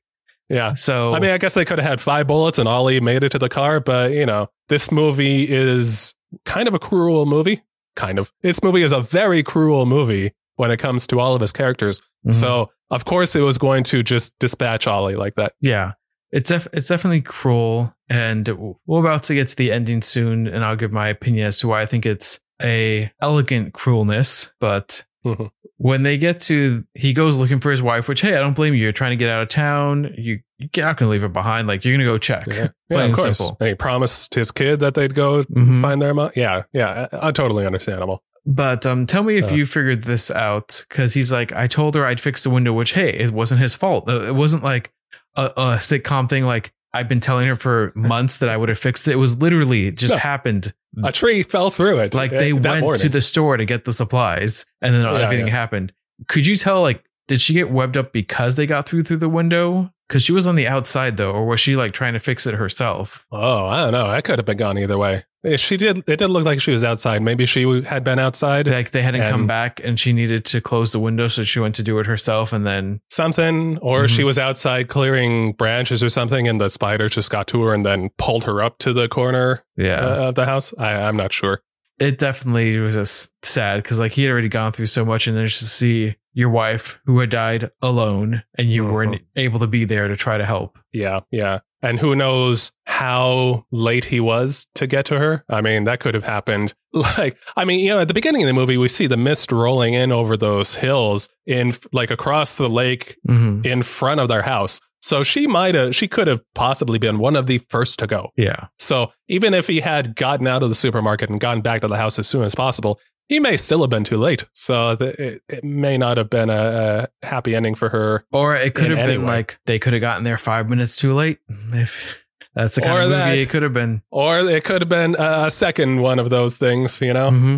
yeah. 0.49 0.73
So 0.73 1.13
I 1.13 1.19
mean, 1.19 1.31
I 1.31 1.37
guess 1.39 1.53
they 1.55 1.65
could 1.65 1.79
have 1.79 1.87
had 1.89 2.01
five 2.01 2.27
bullets 2.27 2.59
and 2.59 2.67
Ollie 2.67 2.99
made 2.99 3.23
it 3.23 3.29
to 3.29 3.39
the 3.39 3.49
car, 3.49 3.79
but 3.79 4.11
you 4.11 4.25
know, 4.25 4.49
this 4.69 4.91
movie 4.91 5.49
is 5.49 6.13
kind 6.45 6.67
of 6.67 6.73
a 6.73 6.79
cruel 6.79 7.25
movie. 7.25 7.61
Kind 7.95 8.19
of. 8.19 8.31
This 8.41 8.61
movie 8.63 8.81
is 8.83 8.91
a 8.91 8.99
very 9.01 9.41
cruel 9.43 9.85
movie 9.85 10.33
when 10.55 10.71
it 10.71 10.77
comes 10.77 11.07
to 11.07 11.19
all 11.19 11.35
of 11.35 11.41
his 11.41 11.51
characters. 11.51 12.01
mhm. 12.25 12.33
So, 12.35 12.69
of 12.91 13.05
course, 13.05 13.35
it 13.35 13.41
was 13.41 13.57
going 13.57 13.83
to 13.85 14.03
just 14.03 14.37
dispatch 14.39 14.87
Ollie 14.87 15.15
like 15.15 15.35
that. 15.35 15.53
yeah, 15.61 15.93
it's 16.31 16.49
def- 16.49 16.67
it's 16.73 16.87
definitely 16.87 17.21
cruel, 17.21 17.93
and 18.09 18.47
we're 18.85 18.99
about 18.99 19.23
to 19.23 19.33
get 19.35 19.47
to 19.49 19.55
the 19.55 19.71
ending 19.71 20.01
soon, 20.01 20.47
and 20.47 20.63
I'll 20.65 20.75
give 20.75 20.91
my 20.91 21.07
opinion 21.09 21.47
as 21.47 21.59
to 21.59 21.67
why 21.67 21.81
I 21.81 21.85
think 21.85 22.05
it's 22.05 22.39
a 22.61 23.11
elegant 23.21 23.73
cruelness. 23.73 24.51
But 24.59 25.05
Mhm. 25.25 25.49
when 25.77 26.03
they 26.03 26.17
get 26.17 26.39
to, 26.41 26.83
he 26.93 27.13
goes 27.13 27.37
looking 27.39 27.59
for 27.59 27.71
his 27.71 27.81
wife, 27.81 28.07
which 28.07 28.21
hey, 28.21 28.35
I 28.35 28.39
don't 28.39 28.53
blame 28.55 28.73
you. 28.73 28.81
You're 28.83 28.91
trying 28.91 29.11
to 29.11 29.15
get 29.17 29.29
out 29.29 29.41
of 29.41 29.49
town. 29.49 30.13
You 30.17 30.39
you're 30.59 30.85
not 30.85 30.97
gonna 30.97 31.11
leave 31.11 31.21
her 31.21 31.27
behind. 31.29 31.67
Like 31.67 31.83
you're 31.83 31.93
gonna 31.93 32.05
go 32.05 32.17
check. 32.17 32.45
Yeah, 32.47 32.69
Plain 32.89 33.09
of 33.11 33.15
course. 33.17 33.37
simple. 33.37 33.57
And 33.59 33.69
he 33.69 33.75
promised 33.75 34.33
his 34.35 34.49
kid 34.51 34.79
that 34.79 34.93
they'd 34.93 35.13
go 35.15 35.43
Mhm. 35.43 35.81
find 35.81 36.01
their 36.01 36.13
mom. 36.13 36.31
Yeah, 36.35 36.63
yeah, 36.73 37.07
uh, 37.11 37.31
totally 37.31 37.65
understandable. 37.65 38.23
But 38.45 38.85
um, 38.85 39.05
tell 39.05 39.23
me 39.23 39.37
if 39.37 39.51
Uh. 39.51 39.55
you 39.55 39.65
figured 39.65 40.03
this 40.03 40.29
out 40.29 40.85
because 40.89 41.13
he's 41.13 41.31
like, 41.31 41.51
I 41.53 41.67
told 41.67 41.95
her 41.95 42.05
I'd 42.05 42.19
fix 42.19 42.43
the 42.43 42.49
window, 42.49 42.73
which 42.73 42.91
hey, 42.93 43.09
it 43.09 43.31
wasn't 43.31 43.61
his 43.61 43.75
fault. 43.75 44.09
It 44.09 44.35
wasn't 44.35 44.63
like 44.63 44.91
a, 45.35 45.45
a 45.45 45.63
sitcom 45.77 46.27
thing. 46.27 46.43
Like 46.45 46.73
I've 46.93 47.07
been 47.07 47.21
telling 47.21 47.47
her 47.47 47.55
for 47.55 47.91
months 47.95 48.37
that 48.37 48.49
I 48.49 48.57
would 48.57 48.69
have 48.69 48.77
fixed 48.79 49.07
it. 49.07 49.11
It 49.13 49.15
was 49.17 49.39
literally 49.39 49.87
it 49.87 49.95
just 49.97 50.13
No. 50.15 50.19
happened. 50.19 50.73
A 51.03 51.11
tree 51.11 51.41
fell 51.41 51.69
through 51.71 51.99
it. 51.99 52.13
Like 52.13 52.31
uh, 52.33 52.39
they 52.39 52.53
went 52.53 52.81
morning. 52.81 53.01
to 53.01 53.09
the 53.09 53.21
store 53.21 53.55
to 53.57 53.65
get 53.65 53.85
the 53.85 53.93
supplies, 53.93 54.65
and 54.81 54.93
then 54.93 55.01
Yeah, 55.03 55.13
everything 55.21 55.47
yeah. 55.47 55.53
happened. 55.53 55.93
Could 56.27 56.45
you 56.45 56.55
tell? 56.57 56.81
Like, 56.81 57.03
did 57.29 57.39
she 57.41 57.53
get 57.53 57.71
webbed 57.71 57.95
up 57.97 58.11
because 58.11 58.57
they 58.57 58.67
got 58.67 58.87
through 58.89 59.03
through 59.03 59.17
the 59.17 59.29
window? 59.29 59.92
Because 60.07 60.23
she 60.23 60.31
was 60.31 60.45
on 60.47 60.55
the 60.55 60.67
outside 60.67 61.17
though, 61.17 61.31
or 61.31 61.45
was 61.45 61.59
she 61.59 61.75
like 61.75 61.93
trying 61.93 62.13
to 62.13 62.19
fix 62.19 62.45
it 62.45 62.53
herself? 62.55 63.25
Oh, 63.31 63.67
I 63.67 63.83
don't 63.83 63.91
know. 63.93 64.11
That 64.11 64.23
could 64.23 64.37
have 64.39 64.45
been 64.45 64.57
gone 64.57 64.77
either 64.77 64.97
way. 64.97 65.23
She 65.57 65.75
did. 65.75 66.07
It 66.07 66.19
did 66.19 66.27
look 66.29 66.45
like 66.45 66.61
she 66.61 66.71
was 66.71 66.85
outside. 66.85 67.21
Maybe 67.21 67.45
she 67.45 67.81
had 67.83 68.03
been 68.05 68.17
outside. 68.19 68.65
Like 68.67 68.91
they 68.91 69.01
hadn't 69.01 69.29
come 69.29 69.45
back, 69.45 69.81
and 69.83 69.99
she 69.99 70.13
needed 70.13 70.45
to 70.45 70.61
close 70.61 70.93
the 70.93 70.99
window, 70.99 71.27
so 71.27 71.43
she 71.43 71.59
went 71.59 71.75
to 71.75 71.83
do 71.83 71.99
it 71.99 72.05
herself, 72.05 72.53
and 72.53 72.65
then 72.65 73.01
something, 73.09 73.77
or 73.79 74.03
Mhm. 74.05 74.09
she 74.09 74.23
was 74.23 74.37
outside 74.39 74.87
clearing 74.87 75.51
branches 75.53 76.01
or 76.01 76.07
something, 76.09 76.47
and 76.47 76.61
the 76.61 76.69
spider 76.69 77.09
just 77.09 77.29
got 77.29 77.47
to 77.47 77.61
her 77.63 77.73
and 77.73 77.85
then 77.85 78.09
pulled 78.17 78.45
her 78.45 78.61
up 78.61 78.77
to 78.79 78.93
the 78.93 79.09
corner 79.09 79.63
yeah, 79.75 79.99
uh, 79.99 80.29
of 80.29 80.35
the 80.35 80.45
house. 80.45 80.73
I, 80.77 80.93
I'm 80.93 81.17
not 81.17 81.33
sure. 81.33 81.61
it 81.99 82.17
definitely 82.17 82.77
was 82.79 82.95
just 82.95 83.31
sad 83.43 83.83
because 83.83 83.99
like 83.99 84.11
he 84.13 84.23
had 84.23 84.31
already 84.31 84.49
gone 84.49 84.71
through 84.71 84.85
so 84.87 85.03
much, 85.03 85.27
and 85.27 85.35
then 85.37 85.45
just 85.47 85.59
to 85.59 85.65
see 85.65 86.15
your 86.33 86.49
wife 86.49 86.99
who 87.05 87.19
had 87.19 87.29
died 87.29 87.71
alone, 87.81 88.43
and 88.57 88.69
you 88.71 88.85
weren't 88.85 89.21
able 89.35 89.59
to 89.59 89.67
be 89.67 89.85
there 89.85 90.07
to 90.07 90.15
try 90.17 90.37
to 90.37 90.45
help. 90.45 90.77
Yeah, 90.91 91.21
yeah. 91.31 91.59
And 91.81 91.99
who 91.99 92.15
knows 92.15 92.71
how 92.85 93.65
late 93.71 94.05
he 94.05 94.19
was 94.21 94.67
to 94.75 94.87
get 94.87 95.05
to 95.07 95.19
her? 95.19 95.43
I 95.49 95.59
mean, 95.61 95.83
that 95.83 95.99
could 95.99 96.13
have 96.13 96.23
happened. 96.23 96.73
Like, 96.95 97.37
I 97.57 97.65
mean, 97.65 97.79
you 97.79 97.89
know, 97.89 97.99
at 98.01 98.07
the 98.07 98.13
beginning 98.13 98.43
of 98.43 98.47
the 98.47 98.53
movie, 98.53 98.77
we 98.77 98.87
see 98.87 99.07
the 99.07 99.17
mist 99.17 99.51
rolling 99.51 99.95
in 99.95 100.11
over 100.11 100.37
those 100.37 100.75
hills 100.75 101.27
in 101.47 101.73
like 101.91 102.11
across 102.11 102.55
the 102.55 102.69
lake 102.69 103.17
Mm-hmm. 103.27 103.65
in 103.65 103.81
front 103.81 104.19
of 104.21 104.27
their 104.27 104.43
house. 104.43 104.79
So 105.01 105.23
she 105.23 105.47
might 105.47 105.73
have, 105.73 105.95
she 105.95 106.07
could 106.07 106.27
have 106.27 106.41
possibly 106.53 106.99
been 106.99 107.17
one 107.17 107.35
of 107.35 107.47
the 107.47 107.57
first 107.57 107.97
to 107.99 108.05
go. 108.07 108.29
Yeah, 108.37 108.67
So 108.79 109.11
even 109.27 109.55
if 109.55 109.65
he 109.67 109.79
had 109.81 110.15
gotten 110.15 110.45
out 110.47 110.61
of 110.61 110.69
the 110.69 110.75
supermarket 110.75 111.29
and 111.31 111.41
gone 111.41 111.61
back 111.61 111.81
to 111.81 111.87
the 111.87 111.97
house 111.97 112.19
as 112.19 112.27
soon 112.27 112.43
as 112.43 112.53
possible, 112.55 112.99
he 113.29 113.39
may 113.39 113.57
still 113.57 113.81
have 113.81 113.89
been 113.89 114.03
too 114.03 114.17
late. 114.17 114.45
So 114.53 114.95
th- 114.95 115.15
it, 115.15 115.41
it 115.49 115.63
may 115.63 115.97
not 115.97 116.17
have 116.17 116.29
been 116.29 116.49
a, 116.49 117.07
a 117.23 117.25
happy 117.25 117.55
ending 117.55 117.75
for 117.75 117.89
her. 117.89 118.25
or 118.31 118.55
it 118.55 118.73
could 118.75 118.91
have 118.91 119.07
been 119.07 119.21
way. 119.21 119.27
like 119.27 119.59
they 119.65 119.79
could 119.79 119.93
have 119.93 120.01
gotten 120.01 120.23
there 120.23 120.37
five 120.37 120.69
minutes 120.69 120.95
too 120.97 121.13
late. 121.13 121.39
If 121.73 122.23
that's 122.55 122.75
the 122.75 122.81
kind 122.81 122.93
Or 122.93 123.01
of 123.01 123.09
movie 123.09 123.15
that. 123.19 123.37
it 123.39 123.49
could 123.49 123.63
have 123.63 123.73
been. 123.73 124.03
Or 124.11 124.37
it 124.37 124.63
could 124.63 124.81
have 124.83 124.89
been 124.89 125.15
a 125.17 125.49
second 125.49 126.01
one 126.01 126.19
of 126.19 126.29
those 126.29 126.55
things, 126.57 127.01
you 127.01 127.11
know? 127.13 127.29
hmm 127.31 127.57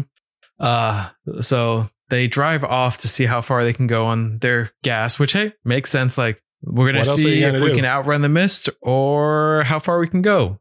Uh, 0.60 1.10
so 1.42 1.90
they 2.10 2.28
drive 2.28 2.64
off 2.64 3.00
to 3.00 3.08
see 3.10 3.26
how 3.26 3.42
far 3.42 3.64
they 3.66 3.74
can 3.74 3.88
go 3.88 4.06
on 4.06 4.38
their 4.40 4.72
gas, 4.84 5.20
which 5.20 5.34
hey 5.34 5.54
makes 5.66 5.90
sense. 5.92 6.18
Like 6.18 6.42
we're 6.64 6.96
else 6.96 7.10
are 7.10 7.18
see 7.18 7.44
if 7.44 7.52
gonna 7.54 7.64
we 7.64 7.72
do? 7.72 7.76
can 7.76 7.86
outrun 7.86 8.22
the 8.22 8.30
mist 8.30 8.70
or 8.82 9.64
how 9.66 9.80
far 9.80 10.00
we 10.00 10.08
can 10.08 10.22
go. 10.22 10.60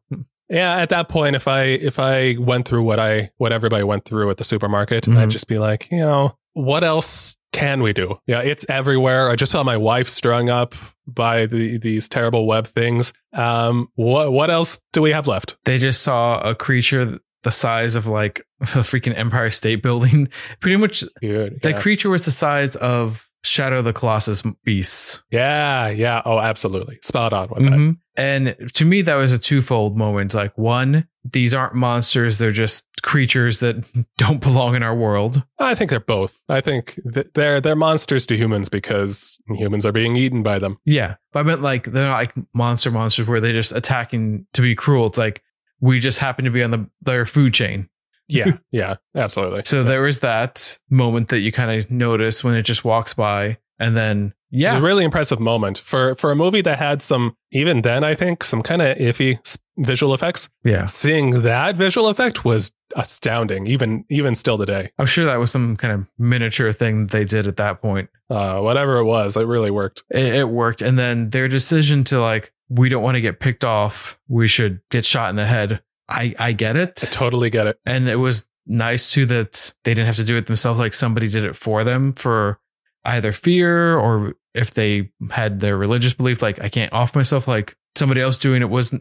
Yeah, 0.49 0.75
at 0.77 0.89
that 0.89 1.09
point, 1.09 1.35
if 1.35 1.47
I 1.47 1.63
if 1.63 1.97
I 1.99 2.35
went 2.39 2.67
through 2.67 2.83
what 2.83 2.99
I 2.99 3.31
what 3.37 3.51
everybody 3.51 3.83
went 3.83 4.05
through 4.05 4.29
at 4.29 4.37
the 4.37 4.43
supermarket, 4.43 5.05
Mhm. 5.05 5.17
I'd 5.17 5.29
just 5.29 5.47
be 5.47 5.57
like, 5.59 5.87
you 5.91 5.99
know, 5.99 6.37
what 6.53 6.83
else 6.83 7.35
can 7.51 7.81
we 7.81 7.93
do? 7.93 8.19
Yeah, 8.27 8.41
it's 8.41 8.65
everywhere. 8.69 9.29
I 9.29 9.35
just 9.35 9.51
saw 9.51 9.63
my 9.63 9.77
wife 9.77 10.07
strung 10.09 10.49
up 10.49 10.75
by 11.07 11.45
the 11.45 11.77
these 11.77 12.07
terrible 12.09 12.45
web 12.47 12.67
things. 12.67 13.11
Um, 13.33 13.87
what 13.95 14.31
what 14.31 14.49
else 14.51 14.81
do 14.93 15.01
we 15.01 15.11
have 15.11 15.27
left? 15.27 15.57
They 15.65 15.77
just 15.77 16.01
saw 16.03 16.39
a 16.41 16.53
creature 16.53 17.19
the 17.43 17.51
size 17.51 17.95
of 17.95 18.07
like 18.07 18.41
a 18.61 18.65
freaking 18.83 19.17
Empire 19.17 19.51
State 19.51 19.81
Building. 19.83 20.27
Pretty 20.59 20.77
much, 20.77 21.03
Dude, 21.21 21.61
that 21.61 21.71
yeah. 21.75 21.79
creature 21.79 22.09
was 22.09 22.25
the 22.25 22.31
size 22.31 22.75
of 22.75 23.24
Shadow 23.45 23.77
of 23.79 23.85
the 23.85 23.93
Colossus 23.93 24.43
beasts. 24.63 25.23
yeah, 25.31 25.89
yeah. 25.89 26.21
Oh, 26.25 26.39
absolutely, 26.39 26.99
spot 27.01 27.31
on 27.33 27.49
with 27.49 27.63
that. 27.63 27.71
Mhm. 27.71 27.97
And 28.17 28.55
to 28.75 28.85
me, 28.85 29.01
that 29.01 29.15
was 29.15 29.33
a 29.33 29.39
twofold 29.39 29.97
moment. 29.97 30.33
Like, 30.33 30.57
one, 30.57 31.05
these 31.29 31.53
aren't 31.53 31.75
monsters; 31.75 32.37
they're 32.37 32.51
just 32.51 32.85
creatures 33.03 33.59
that 33.59 33.75
don't 34.17 34.41
belong 34.41 34.75
in 34.75 34.83
our 34.83 34.95
world. 34.95 35.43
I 35.59 35.75
think 35.75 35.89
they're 35.89 35.99
both. 35.99 36.41
I 36.49 36.61
think 36.61 36.97
th- 37.13 37.27
they're 37.33 37.59
they're 37.61 37.75
monsters 37.75 38.25
to 38.27 38.37
humans 38.37 38.69
because 38.69 39.39
humans 39.49 39.85
are 39.85 39.91
being 39.91 40.15
eaten 40.15 40.43
by 40.43 40.59
them. 40.59 40.77
Yeah, 40.85 41.15
but 41.33 41.41
I 41.41 41.43
meant 41.43 41.61
like 41.61 41.85
they're 41.91 42.07
not 42.07 42.13
like 42.13 42.33
monster 42.53 42.89
monsters 42.89 43.27
where 43.27 43.41
they're 43.41 43.51
just 43.53 43.73
attacking 43.73 44.47
to 44.53 44.61
be 44.61 44.75
cruel. 44.75 45.07
It's 45.07 45.17
like 45.17 45.41
we 45.81 45.99
just 45.99 46.19
happen 46.19 46.45
to 46.45 46.51
be 46.51 46.63
on 46.63 46.71
the 46.71 46.89
their 47.01 47.25
food 47.25 47.53
chain. 47.53 47.89
Yeah, 48.27 48.57
yeah, 48.71 48.95
absolutely. 49.13 49.61
So 49.65 49.83
there 49.83 50.01
was 50.01 50.19
that 50.19 50.77
moment 50.89 51.29
that 51.29 51.39
you 51.39 51.51
kind 51.51 51.79
of 51.79 51.89
notice 51.91 52.43
when 52.43 52.55
it 52.55 52.63
just 52.63 52.83
walks 52.85 53.13
by, 53.13 53.57
and 53.79 53.95
then 53.95 54.33
yeah, 54.51 54.69
It's 54.69 54.75
yeah, 54.75 54.79
a 54.79 54.83
really 54.83 55.03
impressive 55.03 55.39
moment 55.39 55.77
for 55.77 56.15
for 56.15 56.31
a 56.31 56.35
movie 56.35 56.61
that 56.61 56.77
had 56.79 57.01
some 57.01 57.35
even 57.51 57.81
then 57.81 58.03
I 58.03 58.15
think 58.15 58.43
some 58.43 58.61
kind 58.61 58.81
of 58.81 58.97
iffy 58.97 59.39
visual 59.77 60.13
effects. 60.13 60.49
yeah. 60.63 60.85
Seeing 60.85 61.41
that 61.43 61.75
visual 61.75 62.07
effect 62.07 62.45
was 62.45 62.71
astounding, 62.95 63.67
even 63.67 64.05
even 64.09 64.33
still 64.35 64.57
today. 64.57 64.91
I'm 64.97 65.05
sure 65.05 65.25
that 65.25 65.35
was 65.37 65.51
some 65.51 65.75
kind 65.75 65.93
of 65.93 66.07
miniature 66.17 66.71
thing 66.71 67.07
that 67.07 67.11
they 67.11 67.25
did 67.25 67.47
at 67.47 67.57
that 67.57 67.81
point. 67.81 68.09
Uh, 68.29 68.59
whatever 68.61 68.97
it 68.97 69.05
was, 69.05 69.35
it 69.37 69.45
really 69.45 69.71
worked. 69.71 70.03
It, 70.09 70.33
it 70.35 70.49
worked, 70.49 70.81
and 70.81 70.97
then 70.97 71.29
their 71.29 71.47
decision 71.47 72.03
to 72.05 72.19
like 72.21 72.53
we 72.69 72.89
don't 72.89 73.03
want 73.03 73.15
to 73.15 73.21
get 73.21 73.39
picked 73.39 73.63
off, 73.63 74.17
we 74.27 74.47
should 74.47 74.79
get 74.89 75.05
shot 75.05 75.29
in 75.29 75.35
the 75.35 75.45
head. 75.45 75.81
I 76.09 76.35
I 76.37 76.53
get 76.53 76.75
it. 76.75 77.01
I 77.03 77.07
totally 77.07 77.49
get 77.49 77.67
it. 77.67 77.79
and 77.85 78.07
it 78.07 78.17
was 78.17 78.45
nice 78.67 79.11
too 79.11 79.25
that 79.27 79.73
they 79.83 79.93
didn't 79.93 80.07
have 80.07 80.15
to 80.15 80.23
do 80.23 80.35
it 80.37 80.47
themselves. 80.47 80.79
Like 80.79 80.93
somebody 80.93 81.27
did 81.29 81.43
it 81.43 81.55
for 81.55 81.83
them 81.83 82.13
for 82.13 82.59
either 83.03 83.31
fear 83.31 83.97
or 83.97 84.33
if 84.53 84.73
they 84.73 85.11
had 85.31 85.59
their 85.59 85.77
religious 85.77 86.13
belief. 86.13 86.41
Like 86.41 86.61
I 86.61 86.69
can't 86.69 86.91
off 86.93 87.15
myself. 87.15 87.47
Like 87.47 87.75
somebody 87.95 88.21
else 88.21 88.37
doing 88.37 88.61
it 88.61 88.69
was 88.69 88.93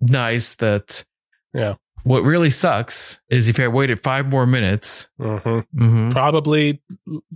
nice. 0.00 0.54
That 0.56 1.04
Yeah. 1.52 1.74
What 2.04 2.22
really 2.22 2.50
sucks 2.50 3.20
is 3.28 3.48
if 3.48 3.58
I 3.58 3.66
waited 3.68 4.02
five 4.02 4.26
more 4.26 4.46
minutes. 4.46 5.08
hmm 5.18 5.24
Mm-hmm. 5.36 6.10
Probably 6.10 6.80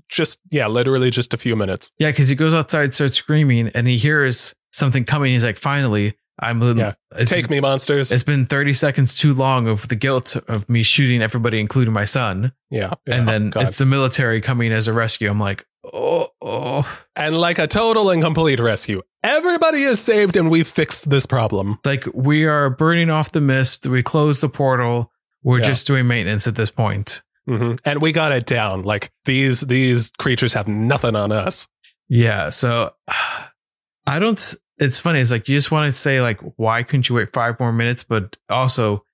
just 0.08 0.40
yeah, 0.50 0.68
literally 0.68 1.10
just 1.10 1.34
a 1.34 1.36
few 1.36 1.56
minutes. 1.56 1.90
Yeah, 1.98 2.10
because 2.10 2.28
he 2.28 2.34
goes 2.36 2.54
outside, 2.54 2.94
starts 2.94 3.16
screaming, 3.16 3.68
and 3.74 3.86
he 3.88 3.98
hears 3.98 4.54
something 4.72 5.04
coming. 5.04 5.32
He's 5.32 5.44
like, 5.44 5.58
"Finally, 5.58 6.16
I'm 6.42 6.60
Yeah. 6.76 6.94
Take 7.26 7.48
me, 7.48 7.60
monsters. 7.60 8.10
It's 8.12 8.24
been 8.24 8.46
30 8.46 8.72
seconds 8.74 9.16
too 9.16 9.32
long 9.34 9.68
of 9.68 9.88
the 9.88 9.96
guilt 9.96 10.36
of 10.48 10.68
me 10.68 10.82
shooting 10.82 11.22
everybody, 11.22 11.60
including 11.60 11.92
my 11.94 12.04
son, 12.04 12.52
yeah, 12.70 12.90
yeah. 13.06 13.14
and 13.14 13.28
then 13.28 13.46
Oh, 13.48 13.50
God. 13.50 13.68
it's 13.68 13.78
the 13.78 13.86
military 13.86 14.40
coming 14.40 14.72
as 14.72 14.88
a 14.88 14.92
rescue. 14.92 15.30
I'm 15.30 15.38
like, 15.40 15.64
oh, 15.92 16.28
oh, 16.42 17.02
and 17.16 17.38
like 17.40 17.58
a 17.58 17.66
total 17.66 18.10
and 18.10 18.22
complete 18.22 18.58
rescue. 18.60 19.02
Everybody 19.24 19.82
is 19.84 20.00
saved, 20.00 20.36
and 20.36 20.50
we 20.50 20.64
fixed 20.64 21.08
this 21.10 21.26
problem. 21.26 21.78
like 21.84 22.06
we 22.12 22.44
are 22.44 22.68
burning 22.70 23.08
off 23.10 23.30
the 23.32 23.40
mist. 23.40 23.86
We 23.86 24.02
close 24.02 24.40
the 24.40 24.48
portal. 24.48 25.10
We're 25.44 25.60
Yeah. 25.60 25.66
just 25.68 25.86
doing 25.86 26.06
maintenance 26.08 26.46
at 26.48 26.54
this 26.56 26.70
point. 26.70 27.22
hmm 27.46 27.74
And 27.84 28.00
we 28.00 28.12
got 28.12 28.32
it 28.32 28.46
down. 28.46 28.82
Like 28.84 29.10
these 29.26 29.60
these 29.62 30.10
creatures 30.18 30.52
have 30.54 30.66
nothing 30.68 31.14
on 31.16 31.30
us. 31.32 31.66
Yeah. 32.08 32.50
So 32.50 32.94
I 34.06 34.18
don't. 34.18 34.54
It's 34.82 35.00
funny. 35.00 35.20
It's 35.20 35.30
like 35.30 35.48
you 35.48 35.56
just 35.56 35.70
want 35.70 35.92
to 35.92 35.98
say 35.98 36.20
like, 36.20 36.40
why 36.56 36.82
couldn't 36.82 37.08
you 37.08 37.14
wait 37.14 37.32
five 37.32 37.58
more 37.60 37.72
minutes? 37.72 38.02
But 38.04 38.36
also, 38.48 39.04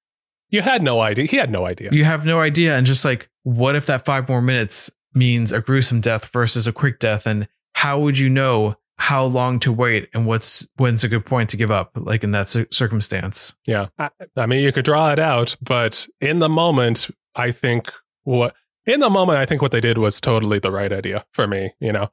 You 0.51 0.63
had 0.63 0.83
no 0.83 1.01
idea. 1.01 1.27
He 1.27 1.37
had 1.37 1.51
no 1.51 1.67
idea. 1.67 1.91
you 1.93 2.05
have 2.05 2.25
no 2.25 2.41
idea. 2.41 2.77
And 2.77 2.87
just 2.87 3.05
like, 3.05 3.29
what 3.43 3.77
if 3.77 3.87
that 3.87 4.05
five 4.05 4.29
more 4.29 4.41
minutes 4.43 4.91
means 5.15 5.53
a 5.53 5.61
gruesome 5.61 6.01
death 6.01 6.31
versus 6.33 6.67
a 6.67 6.73
quick 6.73 6.99
death? 6.99 7.27
And 7.27 7.49
how 7.75 8.01
would 8.01 8.19
you 8.19 8.29
know 8.29 8.77
how 9.01 9.25
long 9.25 9.61
to 9.61 9.71
wait 9.73 10.09
and 10.13 10.27
what's 10.27 10.67
when's 10.77 11.05
a 11.05 11.09
good 11.09 11.25
point 11.25 11.51
to 11.51 11.57
give 11.57 11.71
up? 11.71 11.93
Like 11.95 12.25
in 12.25 12.33
that 12.33 12.49
cir- 12.49 12.67
circumstance. 12.73 13.55
Yeah. 13.67 13.89
I, 13.99 14.11
I 14.37 14.47
mean, 14.47 14.65
you 14.65 14.73
could 14.73 14.85
draw 14.85 15.13
it 15.13 15.19
out, 15.19 15.55
but 15.61 16.09
in 16.21 16.39
the 16.41 16.49
moment, 16.49 17.09
I 17.37 17.53
think 17.53 17.93
what, 18.25 18.55
in 18.87 19.01
the 19.01 19.11
moment, 19.11 19.39
I 19.39 19.47
think 19.47 19.63
what 19.63 19.71
they 19.71 19.81
did 19.83 19.99
was 19.99 20.21
totally 20.21 20.59
the 20.59 20.73
right 20.73 20.93
idea 20.93 21.25
for 21.33 21.47
me. 21.47 21.75
You 21.79 21.93
know, 21.93 22.11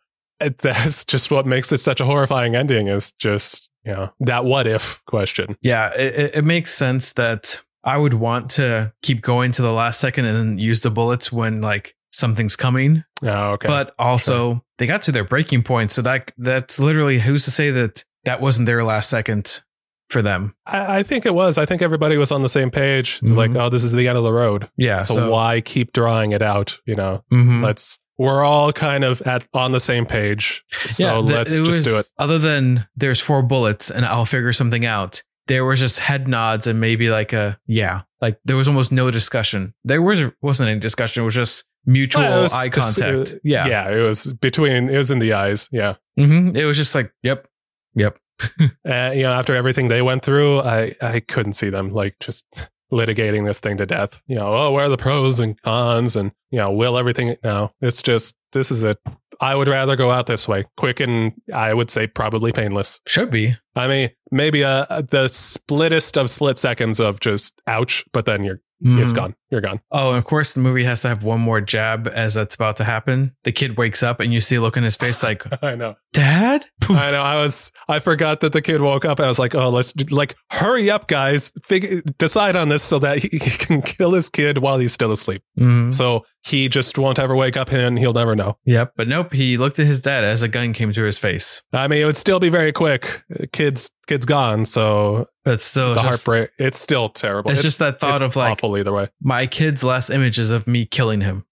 that's 0.50 1.04
just 1.06 1.32
what 1.32 1.46
makes 1.46 1.72
it 1.72 1.78
such 1.80 2.00
a 2.02 2.06
horrifying 2.06 2.56
ending 2.56 2.88
is 2.88 3.12
just, 3.14 3.70
you 3.84 3.92
know, 3.94 4.12
that 4.22 4.46
what 4.46 4.68
if 4.68 5.04
question. 5.06 5.58
Yeah, 5.62 5.94
it, 5.94 6.36
it- 6.36 6.46
makes 6.46 6.74
sense 6.74 7.14
that 7.14 7.62
I 7.84 7.98
would 7.98 8.16
want 8.16 8.50
to 8.52 8.94
keep 9.04 9.22
going 9.22 9.52
to 9.54 9.62
the 9.62 9.72
last 9.72 10.00
second 10.00 10.26
and 10.26 10.60
use 10.60 10.82
the 10.82 10.90
bullets 10.92 11.32
when 11.32 11.62
like 11.62 11.96
something's 12.12 12.56
coming. 12.56 13.04
Oh, 13.24 13.52
okay. 13.54 13.68
But 13.68 13.94
also 14.00 14.64
they 14.78 14.88
got 14.88 15.04
to 15.04 15.12
their 15.12 15.24
breaking 15.24 15.64
point, 15.64 15.92
so 15.92 16.02
that 16.02 16.32
that's 16.38 16.80
literally 16.80 17.20
who's 17.20 17.46
to 17.46 17.52
say 17.52 17.72
that 17.72 18.04
that 18.24 18.42
wasn't 18.42 18.66
their 18.66 18.84
last 18.84 19.10
second 19.10 19.62
for 20.10 20.22
them. 20.22 20.56
I, 20.66 20.98
I 21.00 21.04
think 21.04 21.26
it 21.26 21.34
was. 21.34 21.58
I 21.58 21.66
think 21.66 21.82
everybody 21.82 22.18
was 22.18 22.32
on 22.32 22.42
the 22.44 22.50
same 22.50 22.72
page. 22.72 23.20
It's 23.22 23.32
Mhm. 23.34 23.36
Like, 23.38 23.56
oh, 23.56 23.70
this 23.70 23.84
is 23.84 23.92
the 23.92 24.08
end 24.08 24.18
of 24.18 24.24
the 24.24 24.34
road. 24.34 24.70
Yeah. 24.78 25.00
so, 25.00 25.30
why 25.30 25.62
keep 25.62 25.94
drawing 25.94 26.32
it 26.32 26.42
out? 26.42 26.80
You 26.86 26.96
know, 26.96 27.24
Mhm. 27.32 27.64
let's, 27.64 28.00
we're 28.18 28.44
all 28.44 28.72
kind 28.74 29.04
of 29.04 29.22
at 29.24 29.46
on 29.54 29.72
the 29.72 29.80
same 29.80 30.06
page. 30.06 30.64
So 30.86 31.22
th- 31.22 31.36
let's 31.36 31.52
just 31.58 31.68
was- 31.68 31.82
do 31.82 32.00
it. 32.00 32.10
Other 32.18 32.40
than 32.40 32.88
there's 32.96 33.20
four 33.22 33.42
bullets 33.42 33.90
and 33.92 34.06
I'll 34.06 34.26
figure 34.26 34.54
something 34.54 34.86
out. 34.86 35.22
There 35.48 35.64
was 35.66 35.80
just 35.80 36.00
head 36.00 36.28
nods 36.28 36.66
and 36.66 36.80
maybe 36.80 37.10
like 37.10 37.32
a 37.34 37.60
yeah, 37.68 38.02
like 38.22 38.40
there 38.46 38.56
was 38.56 38.68
almost 38.68 38.92
no 38.92 39.12
discussion. 39.12 39.74
There 39.84 40.02
was 40.02 40.22
wasn't 40.42 40.70
any 40.70 40.80
discussion. 40.80 41.22
It 41.22 41.26
was 41.26 41.36
just 41.36 41.66
mutual 41.86 42.24
Well, 42.24 42.42
was 42.42 42.54
eye 42.54 42.70
just, 42.70 42.98
contact. 43.00 43.34
uh, 43.34 43.38
yeah, 43.44 43.68
Yeah. 43.68 43.90
It 43.92 44.02
was 44.02 44.34
between, 44.34 44.90
it 44.90 44.98
was 44.98 45.12
in 45.12 45.20
the 45.20 45.34
eyes. 45.34 45.70
Yeah. 45.72 45.96
hmm 46.18 46.56
It 46.56 46.66
was 46.66 46.78
just 46.78 46.96
like 46.96 47.12
yep, 47.22 47.48
yep. 47.94 48.18
uh, 48.60 49.12
you 49.16 49.22
know, 49.22 49.34
after 49.34 49.54
everything 49.56 49.88
they 49.88 50.02
went 50.02 50.24
through, 50.26 50.62
I 50.62 50.96
I 51.02 51.20
couldn't 51.20 51.54
see 51.54 51.70
them 51.70 51.94
like 51.94 52.16
just 52.20 52.46
litigating 52.92 53.46
this 53.46 53.60
thing 53.60 53.78
to 53.78 53.86
death. 53.86 54.22
You 54.28 54.36
know, 54.36 54.48
oh, 54.48 54.72
where 54.72 54.86
are 54.86 54.90
the 54.90 54.98
pros 54.98 55.40
and 55.40 55.60
cons, 55.62 56.16
and 56.16 56.32
you 56.52 56.60
know, 56.60 56.72
will 56.72 56.98
everything? 56.98 57.36
No, 57.44 57.72
it's 57.82 58.02
just 58.02 58.38
this 58.52 58.72
is 58.72 58.84
it. 58.84 58.98
I 59.42 59.56
would 59.56 59.68
rather 59.68 59.96
go 59.96 60.12
out 60.12 60.28
this 60.28 60.48
way, 60.48 60.66
quick 60.78 61.00
and 61.00 61.34
I 61.54 61.74
would 61.74 61.92
say 61.92 62.08
probably 62.08 62.52
painless. 62.54 63.00
Should 63.06 63.32
be. 63.32 63.56
I 63.76 63.88
mean, 63.88 64.10
maybe 64.32 64.62
a, 64.62 64.86
the 64.90 65.28
splittest 65.28 66.16
of 66.16 66.30
split 66.30 66.58
seconds 66.58 67.00
of 67.00 67.20
just 67.20 67.62
ouch, 67.68 68.06
but 68.14 68.26
then 68.26 68.44
you're 68.44 68.62
it's 68.82 69.14
mm. 69.14 69.16
gone. 69.16 69.36
You're 69.52 69.62
gone. 69.62 69.80
Oh, 69.92 70.10
and 70.10 70.18
of 70.18 70.26
course, 70.26 70.54
the 70.54 70.60
movie 70.60 70.84
has 70.86 71.02
to 71.02 71.08
have 71.10 71.24
one 71.24 71.40
more 71.40 71.62
jab 71.62 72.08
as 72.08 72.34
that's 72.34 72.56
about 72.56 72.78
to 72.78 72.84
happen. 72.84 73.36
The 73.44 73.52
kid 73.52 73.78
wakes 73.78 74.02
up 74.04 74.20
and 74.20 74.34
you 74.34 74.42
see 74.42 74.56
a 74.56 74.62
look 74.62 74.76
in 74.76 74.84
his 74.84 74.96
face 74.96 75.22
like, 75.22 75.44
I 75.64 75.76
know. 75.76 75.96
Dad? 76.14 76.66
Poof. 76.82 76.98
I 76.98 77.12
know. 77.12 77.22
I 77.22 77.36
was. 77.42 77.72
I 77.88 78.00
forgot 78.00 78.40
that 78.40 78.54
the 78.54 78.62
kid 78.62 78.80
woke 78.82 79.04
up. 79.06 79.20
I 79.20 79.28
was 79.28 79.38
like, 79.38 79.54
"Oh, 79.54 79.70
let's 79.70 79.94
like 80.12 80.36
hurry 80.50 80.90
up, 80.90 81.08
guys! 81.10 81.52
Figure 81.64 82.02
decide 82.18 82.56
on 82.56 82.70
this 82.70 82.84
so 82.84 83.00
that 83.00 83.18
he, 83.20 83.28
he 83.38 83.40
can 83.40 83.82
kill 83.82 84.14
his 84.14 84.30
kid 84.30 84.60
while 84.60 84.78
he's 84.78 84.94
still 84.94 85.12
asleep. 85.12 85.42
Mhm. 85.60 85.94
So 85.94 86.24
he 86.46 86.70
just 86.70 86.98
won't 86.98 87.20
ever 87.20 87.36
wake 87.36 87.58
up, 87.58 87.70
and 87.74 88.00
he'll 88.00 88.14
never 88.14 88.34
know. 88.34 88.58
Yep. 88.64 88.94
But 88.96 89.10
nope. 89.10 89.34
He 89.34 89.58
looked 89.58 89.78
at 89.78 89.88
his 89.88 90.00
dad 90.02 90.24
as 90.24 90.42
a 90.42 90.48
gun 90.48 90.72
came 90.72 90.94
to 90.94 91.04
his 91.04 91.20
face. 91.20 91.62
I 91.74 91.90
mean, 91.90 92.02
it 92.02 92.06
would 92.06 92.16
still 92.18 92.40
be 92.40 92.50
very 92.50 92.72
quick. 92.72 93.24
Kids, 93.52 93.92
kids 94.08 94.26
gone. 94.26 94.64
So 94.64 95.28
But 95.44 95.62
still, 95.62 95.90
the 95.90 95.96
just, 95.96 96.06
heartbreak. 96.06 96.52
It's 96.58 96.80
still 96.80 97.10
terrible. 97.10 97.52
it's, 97.52 97.62
just 97.62 97.80
that 97.80 98.00
thought 98.00 98.16
it's 98.16 98.24
of 98.24 98.36
like, 98.38 98.54
awful 98.54 98.78
either 98.78 98.94
way. 98.94 99.10
my 99.22 99.35
kid's 99.46 99.84
last 99.84 100.10
images 100.10 100.50
of 100.50 100.68
me 100.68 100.86
killing 100.86 101.22
him. 101.22 101.46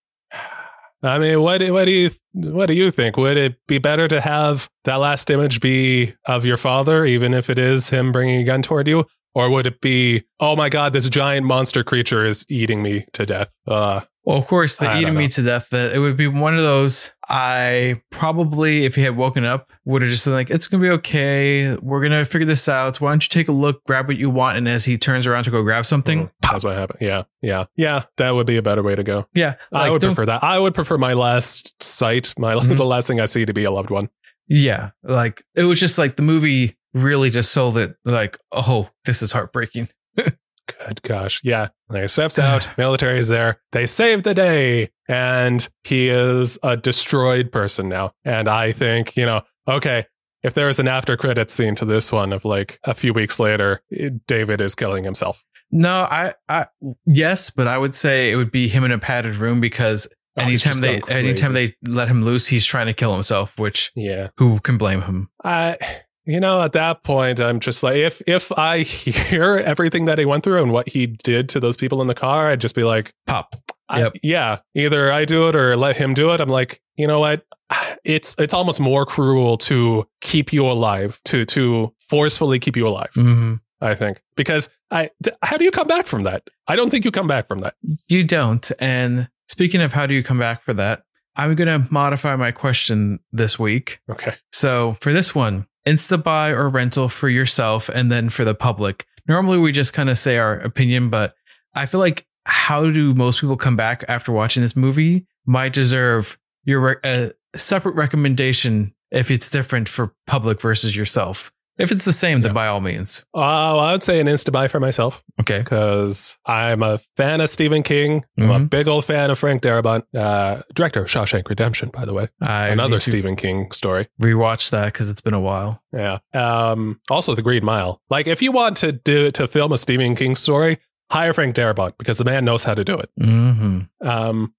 I 1.04 1.20
mean, 1.20 1.42
what 1.42 1.62
what 1.70 1.86
do 1.86 1.92
you 1.92 2.12
what 2.34 2.68
do 2.68 2.74
you 2.74 2.90
think? 2.90 3.18
Would 3.18 3.38
it 3.38 3.56
be 3.68 3.78
better 3.78 4.08
to 4.08 4.22
have 4.22 4.70
that 4.86 4.96
last 4.96 5.30
image 5.30 5.60
be 5.60 6.14
of 6.26 6.46
your 6.46 6.58
father, 6.58 7.06
even 7.06 7.34
if 7.34 7.50
it 7.50 7.60
is 7.60 7.90
him 7.90 8.12
bringing 8.12 8.40
a 8.40 8.44
gun 8.44 8.62
toward 8.62 8.88
you, 8.88 9.06
or 9.36 9.50
would 9.50 9.68
it 9.68 9.82
be, 9.82 10.24
oh 10.40 10.56
my 10.56 10.70
god, 10.70 10.94
this 10.94 11.10
giant 11.10 11.46
monster 11.46 11.84
creature 11.84 12.24
is 12.24 12.46
eating 12.50 12.82
me 12.82 13.06
to 13.14 13.26
death? 13.26 13.54
Uh, 13.68 14.02
Well, 14.26 14.38
of 14.38 14.48
course, 14.48 14.78
the 14.78 14.98
eating 14.98 15.16
me 15.16 15.28
to 15.28 15.42
death. 15.44 15.70
That 15.72 15.94
it 15.94 16.00
would 16.00 16.16
be 16.16 16.28
one 16.28 16.54
of 16.56 16.62
those. 16.62 17.12
I 17.28 18.02
probably, 18.10 18.86
if 18.86 18.96
he 18.96 19.02
had 19.02 19.18
woken 19.18 19.44
up, 19.44 19.72
would 19.84 20.02
have 20.02 20.10
just 20.12 20.24
been 20.26 20.34
like, 20.34 20.50
"It's 20.50 20.68
gonna 20.68 20.82
be 20.82 20.90
okay. 20.92 21.76
We're 21.82 22.02
gonna 22.02 22.24
figure 22.24 22.46
this 22.46 22.70
out. 22.70 23.02
Why 23.02 23.12
don't 23.12 23.22
you 23.24 23.28
take 23.30 23.50
a 23.50 23.52
look, 23.52 23.84
grab 23.86 24.08
what 24.08 24.16
you 24.18 24.30
want?" 24.30 24.58
And 24.58 24.68
as 24.70 24.86
he 24.86 24.98
turns 24.98 25.28
around 25.28 25.44
to 25.44 25.52
go 25.52 25.62
grab 25.62 25.86
something, 25.86 26.24
Mhm. 26.28 26.32
That's 26.42 26.64
what 26.64 26.78
happened. 26.78 27.00
Yeah, 27.02 27.24
yeah, 27.42 27.66
yeah. 27.76 28.04
That 28.18 28.32
would 28.36 28.48
be 28.48 28.56
a 28.58 28.62
better 28.62 28.82
way 28.84 28.96
to 28.96 29.04
go. 29.04 29.28
yeah, 29.34 29.56
I 29.74 29.90
would 29.90 30.02
prefer 30.02 30.26
that. 30.26 30.42
I 30.44 30.58
would 30.58 30.74
prefer 30.74 30.98
my 30.98 31.14
last 31.14 31.82
sight, 31.84 32.34
my 32.38 32.54
Mhm. 32.56 32.78
the 32.78 32.86
last 32.86 33.08
thing 33.08 33.20
I 33.20 33.26
see, 33.26 33.46
to 33.46 33.54
be 33.54 33.66
a 33.66 33.72
loved 33.72 33.90
one. 33.90 34.10
Yeah, 34.48 34.92
like 35.04 35.44
it 35.56 35.64
was 35.64 35.80
just 35.82 35.98
like 35.98 36.16
the 36.16 36.22
movie 36.24 36.78
really 36.94 37.30
just 37.30 37.52
sold 37.52 37.78
it. 37.78 37.96
Like, 38.06 38.38
oh, 38.54 38.90
this 39.06 39.22
is 39.22 39.32
heartbreaking. 39.34 39.90
Good 40.16 41.02
gosh, 41.02 41.42
yeah. 41.44 41.70
He 42.02 42.08
steps 42.08 42.40
out. 42.40 42.70
military 42.78 43.20
is 43.20 43.28
there. 43.28 43.60
They 43.72 43.86
save 43.86 44.24
the 44.24 44.34
day, 44.34 44.90
and 45.08 45.68
he 45.84 46.10
is 46.10 46.58
a 46.64 46.78
destroyed 46.78 47.52
person 47.52 47.90
now. 47.90 48.14
And 48.26 48.48
I 48.48 48.72
think 48.72 49.16
you 49.16 49.26
know, 49.26 49.42
okay. 49.68 50.06
If 50.44 50.56
there 50.56 50.68
is 50.68 50.78
an 50.78 50.90
after 50.90 51.16
credit 51.16 51.50
scene 51.50 51.74
to 51.76 51.86
this 51.86 52.12
one 52.12 52.34
of 52.34 52.44
like 52.44 52.78
a 52.84 52.94
few 52.94 53.14
weeks 53.14 53.40
later, 53.40 53.82
David 54.28 54.60
is 54.60 54.76
killing 54.76 55.06
himself. 55.06 55.42
No, 55.72 56.02
I, 56.02 56.34
I, 56.50 56.66
yes, 57.06 57.50
but 57.50 57.66
I 57.66 57.78
would 57.78 57.96
say 57.96 58.30
it 58.30 58.36
would 58.36 58.52
be 58.52 58.68
him 58.68 58.84
in 58.84 58.92
a 58.92 59.00
padded 59.00 59.38
room 59.38 59.62
because 59.62 60.06
Oh, 60.36 60.42
anytime 60.42 60.80
they, 60.80 61.00
anytime 61.10 61.54
they 61.54 61.76
let 61.84 62.08
him 62.08 62.24
loose, 62.24 62.48
he's 62.48 62.66
trying 62.66 62.88
to 62.88 62.94
kill 62.94 63.14
himself. 63.14 63.58
Which 63.60 63.92
yeah, 63.96 64.30
who 64.38 64.60
can 64.60 64.78
blame 64.80 65.04
him? 65.04 65.30
I, 65.44 65.78
you 66.26 66.40
know, 66.40 66.62
at 66.62 66.74
that 66.74 67.04
point, 67.04 67.40
I'm 67.40 67.60
just 67.60 67.84
like, 67.84 67.96
if 67.98 68.22
if 68.28 68.52
I 68.58 68.80
hear 68.84 69.58
everything 69.58 70.06
that 70.06 70.20
he 70.20 70.26
went 70.26 70.44
through 70.44 70.62
and 70.62 70.72
what 70.72 70.90
he 70.90 71.08
did 71.08 71.50
to 71.50 71.60
those 71.60 71.78
people 71.78 72.02
in 72.02 72.08
the 72.08 72.16
car, 72.16 72.50
I'd 72.50 72.62
just 72.62 72.76
be 72.76 72.84
like, 72.84 73.14
Pop. 73.28 73.56
I- 73.90 74.12
yeah, 74.24 74.60
either 74.76 75.12
I 75.12 75.26
do 75.26 75.50
it 75.50 75.56
or 75.56 75.76
let 75.76 75.98
him 75.98 76.14
do 76.14 76.32
it. 76.34 76.42
I'm 76.42 76.50
like, 76.50 76.82
you 76.96 77.08
know 77.08 77.20
what? 77.20 77.46
It's 78.06 78.36
it's 78.38 78.54
almost 78.54 78.82
more 78.82 79.06
cruel 79.06 79.56
to 79.60 80.06
keep 80.20 80.52
you 80.52 80.66
alive, 80.68 81.22
to 81.26 81.46
to 81.46 81.94
forcefully 82.00 82.60
keep 82.60 82.76
you 82.76 82.86
alive. 82.86 83.12
Mm-hmm. 83.16 83.56
I 83.80 83.96
think 83.96 84.22
because 84.36 84.70
I 84.92 85.10
th- 85.24 85.38
how 85.42 85.56
do 85.56 85.64
you 85.64 85.72
come 85.72 85.88
back 85.88 86.08
from 86.08 86.24
that? 86.24 86.50
I 86.68 86.76
don't 86.76 86.90
think 86.90 87.06
you 87.06 87.12
come 87.12 87.28
back 87.28 87.48
from 87.48 87.62
that. 87.62 87.76
You 88.10 88.26
don't. 88.26 88.70
And 88.80 89.30
speaking 89.48 89.80
of 89.82 89.94
how 89.94 90.06
do 90.06 90.14
you 90.14 90.22
come 90.22 90.38
back 90.38 90.64
for 90.64 90.74
that, 90.74 91.04
I'm 91.38 91.56
going 91.56 91.68
to 91.68 91.88
modify 91.94 92.36
my 92.36 92.52
question 92.52 93.20
this 93.32 93.58
week. 93.58 94.00
Okay. 94.10 94.34
So 94.52 94.98
for 95.00 95.14
this 95.14 95.34
one, 95.34 95.66
insta 95.88 96.22
buy 96.22 96.50
or 96.50 96.70
rental 96.70 97.10
for 97.10 97.30
yourself 97.30 97.90
and 97.90 98.12
then 98.12 98.30
for 98.30 98.46
the 98.46 98.56
public. 98.56 99.06
Normally 99.28 99.58
we 99.58 99.72
just 99.72 99.94
kind 99.94 100.10
of 100.10 100.18
say 100.18 100.38
our 100.38 100.60
opinion, 100.60 101.10
but 101.10 101.36
I 101.74 101.86
feel 101.86 102.00
like 102.00 102.26
how 102.46 102.90
do 102.90 103.14
most 103.14 103.40
people 103.40 103.58
come 103.58 103.76
back 103.76 104.04
after 104.08 104.32
watching 104.32 104.64
this 104.64 104.76
movie 104.76 105.26
might 105.46 105.74
deserve 105.74 106.38
your 106.66 106.80
re- 106.82 106.96
a 107.04 107.32
separate 107.56 107.96
recommendation 107.96 108.94
if 109.12 109.30
it's 109.32 109.50
different 109.50 109.88
for 109.88 110.14
public 110.28 110.60
versus 110.60 110.96
yourself. 110.96 111.52
If 111.78 111.92
it's 111.92 112.06
the 112.06 112.14
same, 112.14 112.42
then 112.44 112.54
by 112.54 112.68
all 112.68 112.82
means. 112.82 113.26
Oh, 113.34 113.42
I 113.80 113.92
would 113.94 114.04
say 114.04 114.20
an 114.20 114.28
insta 114.28 114.52
buy 114.52 114.68
for 114.68 114.80
myself 114.80 115.24
Okay. 115.42 115.60
because 115.60 116.38
I'm 116.46 116.84
a 116.84 117.00
fan 117.18 117.42
of 117.42 117.50
Stephen 117.50 117.82
King. 117.82 118.26
I'm 118.38 118.52
a 118.52 118.60
Mhm. 118.60 118.70
big 118.70 118.88
old 118.88 119.06
fan 119.06 119.32
of 119.32 119.40
Frank 119.40 119.64
Darabont, 119.64 120.04
uh, 120.16 120.62
director 120.76 121.02
of 121.02 121.08
Shawshank 121.08 121.50
Redemption, 121.50 121.90
by 121.90 122.06
the 122.06 122.14
way. 122.14 122.28
I 122.42 122.68
Another 122.68 123.00
Stephen 123.00 123.36
King 123.36 123.72
story. 123.72 124.08
rewatch 124.22 124.70
that 124.70 124.94
because 124.94 125.10
it's 125.10 125.22
been 125.22 125.34
a 125.34 125.40
while. 125.40 125.82
Yeah. 125.92 126.20
Um, 126.36 127.00
also 127.10 127.34
the 127.34 127.42
Green 127.42 127.66
Mile. 127.66 128.02
Like 128.10 128.28
if 128.28 128.42
you 128.44 128.52
want 128.52 128.78
to 128.78 128.92
do 128.92 129.32
to 129.32 129.48
film 129.48 129.72
a 129.72 129.78
Stephen 129.80 130.16
King 130.16 130.36
story, 130.36 130.78
hire 131.12 131.34
Frank 131.34 131.56
Darabont 131.56 131.94
because 131.98 132.20
the 132.20 132.24
man 132.26 132.46
knows 132.46 132.64
how 132.64 132.76
to 132.76 132.84
do 132.84 132.98
it. 133.00 133.10
Mm-hmm. 133.20 134.08
Um, 134.08 134.54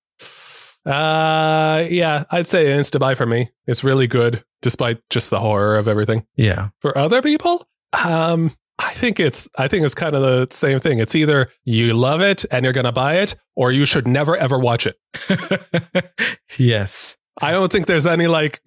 uh, 0.87 1.85
yeah, 1.89 2.25
I'd 2.31 2.47
say 2.47 2.67
Insta 2.67 2.99
buy 3.01 3.15
for 3.15 3.27
me. 3.27 3.51
It's 3.67 3.83
really 3.85 4.07
good, 4.07 4.45
despite 4.65 4.99
just 5.11 5.31
the 5.31 5.39
horror 5.39 5.77
of 5.79 5.87
everything. 5.87 6.27
Yeah. 6.35 6.71
For 6.81 6.97
other 6.99 7.23
people, 7.23 7.69
um, 8.05 8.51
I 8.81 8.91
think 8.95 9.21
it's 9.21 9.49
I 9.57 9.69
think 9.69 9.85
it's 9.85 9.95
kind 9.95 10.17
of 10.17 10.23
the 10.23 10.49
same 10.53 10.81
thing. 10.81 10.99
It's 10.99 11.15
either 11.15 11.49
you 11.65 11.95
love 11.95 12.21
it 12.21 12.45
and 12.51 12.65
you're 12.65 12.73
gonna 12.73 12.91
buy 12.91 13.19
it, 13.19 13.37
or 13.55 13.71
you 13.71 13.87
should 13.87 14.09
never 14.09 14.37
ever 14.37 14.59
watch 14.59 14.89
it. 14.89 14.97
yes. 16.59 17.17
I 17.43 17.51
don't 17.51 17.71
think 17.71 17.87
there's 17.87 18.07
any 18.07 18.27
like 18.29 18.61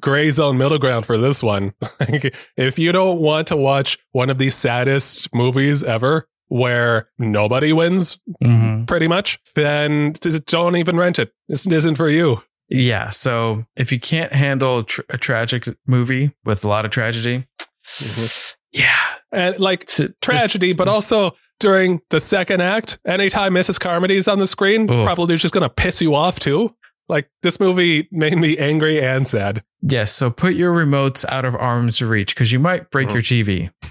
gray 0.00 0.30
zone 0.30 0.56
middle 0.58 0.78
ground 0.78 1.06
for 1.06 1.16
this 1.18 1.42
one. 1.42 1.74
If 2.56 2.78
you 2.78 2.92
don't 2.92 3.20
want 3.20 3.48
to 3.48 3.56
watch 3.56 3.98
one 4.12 4.30
of 4.30 4.38
the 4.38 4.50
saddest 4.50 5.34
movies 5.34 5.82
ever, 5.82 6.26
where 6.48 7.08
nobody 7.18 7.72
wins, 7.72 8.18
Mm-hmm. 8.42 8.84
pretty 8.84 9.08
much, 9.08 9.38
then 9.54 10.12
don't 10.46 10.76
even 10.76 10.96
rent 10.96 11.18
it. 11.18 11.32
This 11.48 11.66
isn't 11.66 11.96
for 11.96 12.08
you. 12.08 12.42
Yeah. 12.68 13.10
So 13.10 13.64
if 13.76 13.92
you 13.92 14.00
can't 14.00 14.32
handle 14.32 14.80
a, 14.80 14.84
tr- 14.84 15.02
a 15.10 15.18
tragic 15.18 15.68
movie 15.86 16.32
with 16.44 16.64
a 16.64 16.68
lot 16.68 16.84
of 16.84 16.90
tragedy, 16.90 17.46
mm-hmm. 17.98 18.54
yeah, 18.72 18.96
And 19.32 19.58
like 19.58 19.84
T- 19.86 20.08
tragedy, 20.20 20.68
just- 20.68 20.78
but 20.78 20.88
also 20.88 21.36
during 21.60 22.00
the 22.10 22.20
second 22.20 22.60
act, 22.60 22.98
anytime 23.06 23.54
Mrs. 23.54 23.80
Carmody 23.80 24.16
is 24.16 24.28
on 24.28 24.38
the 24.38 24.46
screen, 24.46 24.90
Ugh. 24.90 25.04
probably 25.04 25.36
just 25.36 25.54
gonna 25.54 25.70
piss 25.70 26.02
you 26.02 26.14
off 26.14 26.38
too. 26.40 26.74
Like 27.08 27.30
this 27.42 27.60
movie 27.60 28.08
made 28.10 28.36
me 28.36 28.58
angry 28.58 29.00
and 29.00 29.26
sad. 29.26 29.62
yes. 29.80 30.12
So 30.12 30.28
put 30.28 30.54
your 30.54 30.74
remotes 30.74 31.24
out 31.28 31.44
of 31.44 31.54
arm's 31.54 32.02
reach 32.02 32.34
because 32.34 32.50
you 32.50 32.58
might 32.58 32.90
break 32.90 33.10
your 33.10 33.22
mm. 33.22 33.70
TV. 33.70 33.70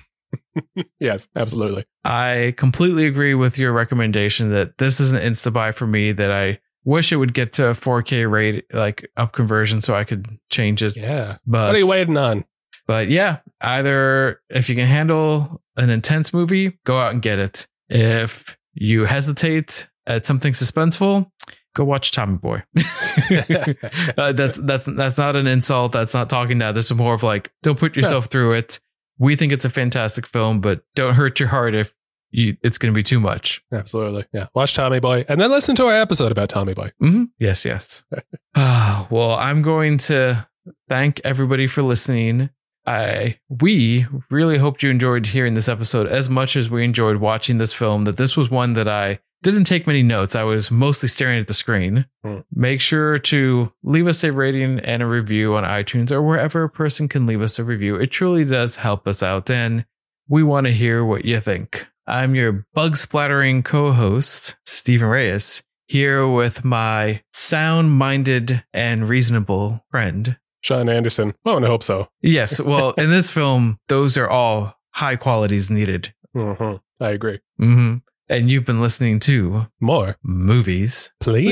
Yes, 1.00 1.28
absolutely. 1.36 1.84
I 2.04 2.54
completely 2.58 3.06
agree 3.08 3.36
with 3.36 3.58
your 3.58 3.74
recommendation 3.74 4.52
that 4.52 4.78
this 4.78 5.00
is 5.00 5.12
an 5.12 5.18
insta 5.22 5.52
buy 5.52 5.72
for 5.74 5.86
me. 5.86 6.12
That 6.14 6.32
I 6.32 6.60
wish 6.86 7.12
it 7.12 7.18
would 7.18 7.34
get 7.34 7.52
to 7.54 7.68
a 7.68 7.74
4K 7.74 8.30
rate, 8.30 8.66
like 8.72 9.10
up 9.18 9.34
conversion, 9.34 9.82
so 9.82 9.96
I 9.96 10.04
could 10.04 10.40
change 10.50 10.82
it. 10.82 10.96
Yeah. 10.96 11.38
But 11.46 11.68
What 11.68 11.76
are 11.76 11.80
you 11.80 11.90
waiting 11.90 12.18
on? 12.18 12.46
But 12.88 13.10
yeah, 13.10 13.40
either 13.62 14.42
if 14.50 14.70
you 14.70 14.76
can 14.76 14.88
handle 14.88 15.62
an 15.76 15.90
intense 15.90 16.34
movie, 16.34 16.78
go 16.86 17.00
out 17.00 17.12
and 17.14 17.22
get 17.22 17.40
it. 17.40 17.68
If 17.90 18.58
you 18.74 19.06
hesitate 19.06 19.88
at 20.06 20.26
something 20.26 20.54
suspenseful, 20.54 21.30
go 21.74 21.84
watch 21.84 22.12
Tommy 22.12 22.38
Boy. 22.38 22.64
Uh, 24.18 24.32
that's 24.34 24.58
that's 24.58 24.86
that's 24.86 25.18
not 25.18 25.36
an 25.36 25.48
insult. 25.48 25.92
That's 25.94 26.14
not 26.14 26.30
talking 26.30 26.60
down. 26.60 26.76
This 26.76 26.92
is 26.92 26.98
more 26.98 27.14
of 27.14 27.24
like, 27.24 27.52
don't 27.64 27.80
put 27.80 27.96
yourself 27.96 28.26
through 28.26 28.54
it. 28.54 28.80
We 29.18 29.36
think 29.36 29.54
it's 29.54 29.66
a 29.66 29.70
fantastic 29.70 30.28
film, 30.28 30.60
but 30.60 30.84
don't 30.96 31.14
hurt 31.14 31.40
your 31.40 31.50
heart 31.50 31.74
if 31.74 31.94
you 32.36 32.58
it's 32.62 32.78
going 32.78 32.94
to 32.94 32.96
be 32.96 33.04
too 33.04 33.20
much. 33.20 33.64
Absolutely. 33.72 34.26
Yeah. 34.34 34.48
Watch 34.54 34.76
Tommy 34.76 35.00
Boy 35.00 35.26
and 35.28 35.40
then 35.40 35.52
listen 35.52 35.76
to 35.78 35.86
our 35.86 35.94
episode 35.94 36.32
about 36.32 36.50
Tommy 36.50 36.74
Boy. 36.74 36.92
Mm-hmm. 37.02 37.26
Yes, 37.40 37.66
yes. 37.66 38.04
Ah, 38.58 39.06
well, 39.12 39.32
I'm 39.32 39.62
going 39.62 39.98
to 39.98 40.48
thank 40.88 41.20
everybody 41.26 41.68
for 41.68 41.84
listening. 41.84 42.50
I 42.86 43.38
we 43.50 44.08
really 44.30 44.58
hoped 44.58 44.82
you 44.82 44.90
enjoyed 44.90 45.26
hearing 45.26 45.56
this 45.56 45.68
episode 45.68 46.08
as 46.08 46.30
much 46.30 46.56
as 46.56 46.70
we 46.70 46.86
enjoyed 46.86 47.18
watching 47.18 47.58
this 47.58 47.74
film. 47.74 48.06
That 48.06 48.16
this 48.16 48.38
was 48.38 48.50
one 48.50 48.76
that 48.76 48.88
I 48.88 49.20
didn't 49.44 49.66
take 49.66 49.88
many 49.88 50.04
notes. 50.04 50.36
I 50.36 50.44
was 50.44 50.72
mostly 50.72 51.10
staring 51.10 51.40
at 51.40 51.48
the 51.48 51.54
screen. 51.54 52.06
Hmm. 52.24 52.40
Make 52.54 52.80
sure 52.80 53.20
to 53.20 53.74
leave 53.84 54.08
us 54.08 54.24
a 54.24 54.32
rating 54.32 54.80
and 54.80 55.04
a 55.04 55.06
review 55.06 55.56
on 55.56 55.64
iTunes 55.64 56.12
or 56.12 56.22
wherever 56.22 56.64
a 56.64 56.70
person 56.70 57.08
can 57.08 57.26
leave 57.26 57.42
us 57.42 57.60
a 57.60 57.64
review. 57.64 57.96
It 57.96 58.12
truly 58.12 58.46
does 58.46 58.78
help 58.78 59.06
us 59.06 59.22
out, 59.22 59.50
and 59.50 59.86
we 60.28 60.44
want 60.44 60.66
to 60.68 60.74
hear 60.74 61.04
what 61.04 61.26
you 61.26 61.40
think. 61.40 61.86
I'm 62.08 62.36
your 62.36 62.66
bug 62.74 62.98
splattering 62.98 63.64
co 63.64 63.92
host, 63.92 64.56
Stephen 64.66 65.08
Reyes, 65.08 65.64
here 65.88 66.28
with 66.28 66.64
my 66.64 67.22
sound 67.34 67.92
minded 67.94 68.64
and 68.74 69.10
reasonable 69.10 69.84
friend. 69.90 70.38
Sean 70.62 70.88
Anderson. 70.90 71.34
Oh, 71.46 71.58
and 71.58 71.66
I 71.66 71.70
hope 71.70 71.84
so. 71.84 72.08
Yes, 72.22 72.60
well, 72.62 72.92
in 72.98 73.10
this 73.12 73.32
film, 73.32 73.78
those 73.88 74.18
are 74.18 74.28
all 74.30 74.78
high 74.92 75.16
qualities 75.16 75.70
needed. 75.70 76.14
hmm 76.34 76.76
I 77.00 77.10
agree. 77.10 77.40
hmm 77.58 77.96
And 78.30 78.50
you've 78.50 78.66
been 78.66 78.82
listening 78.82 79.20
to 79.22 79.68
More, 79.80 80.18
movies. 80.24 81.12
please. 81.20 81.52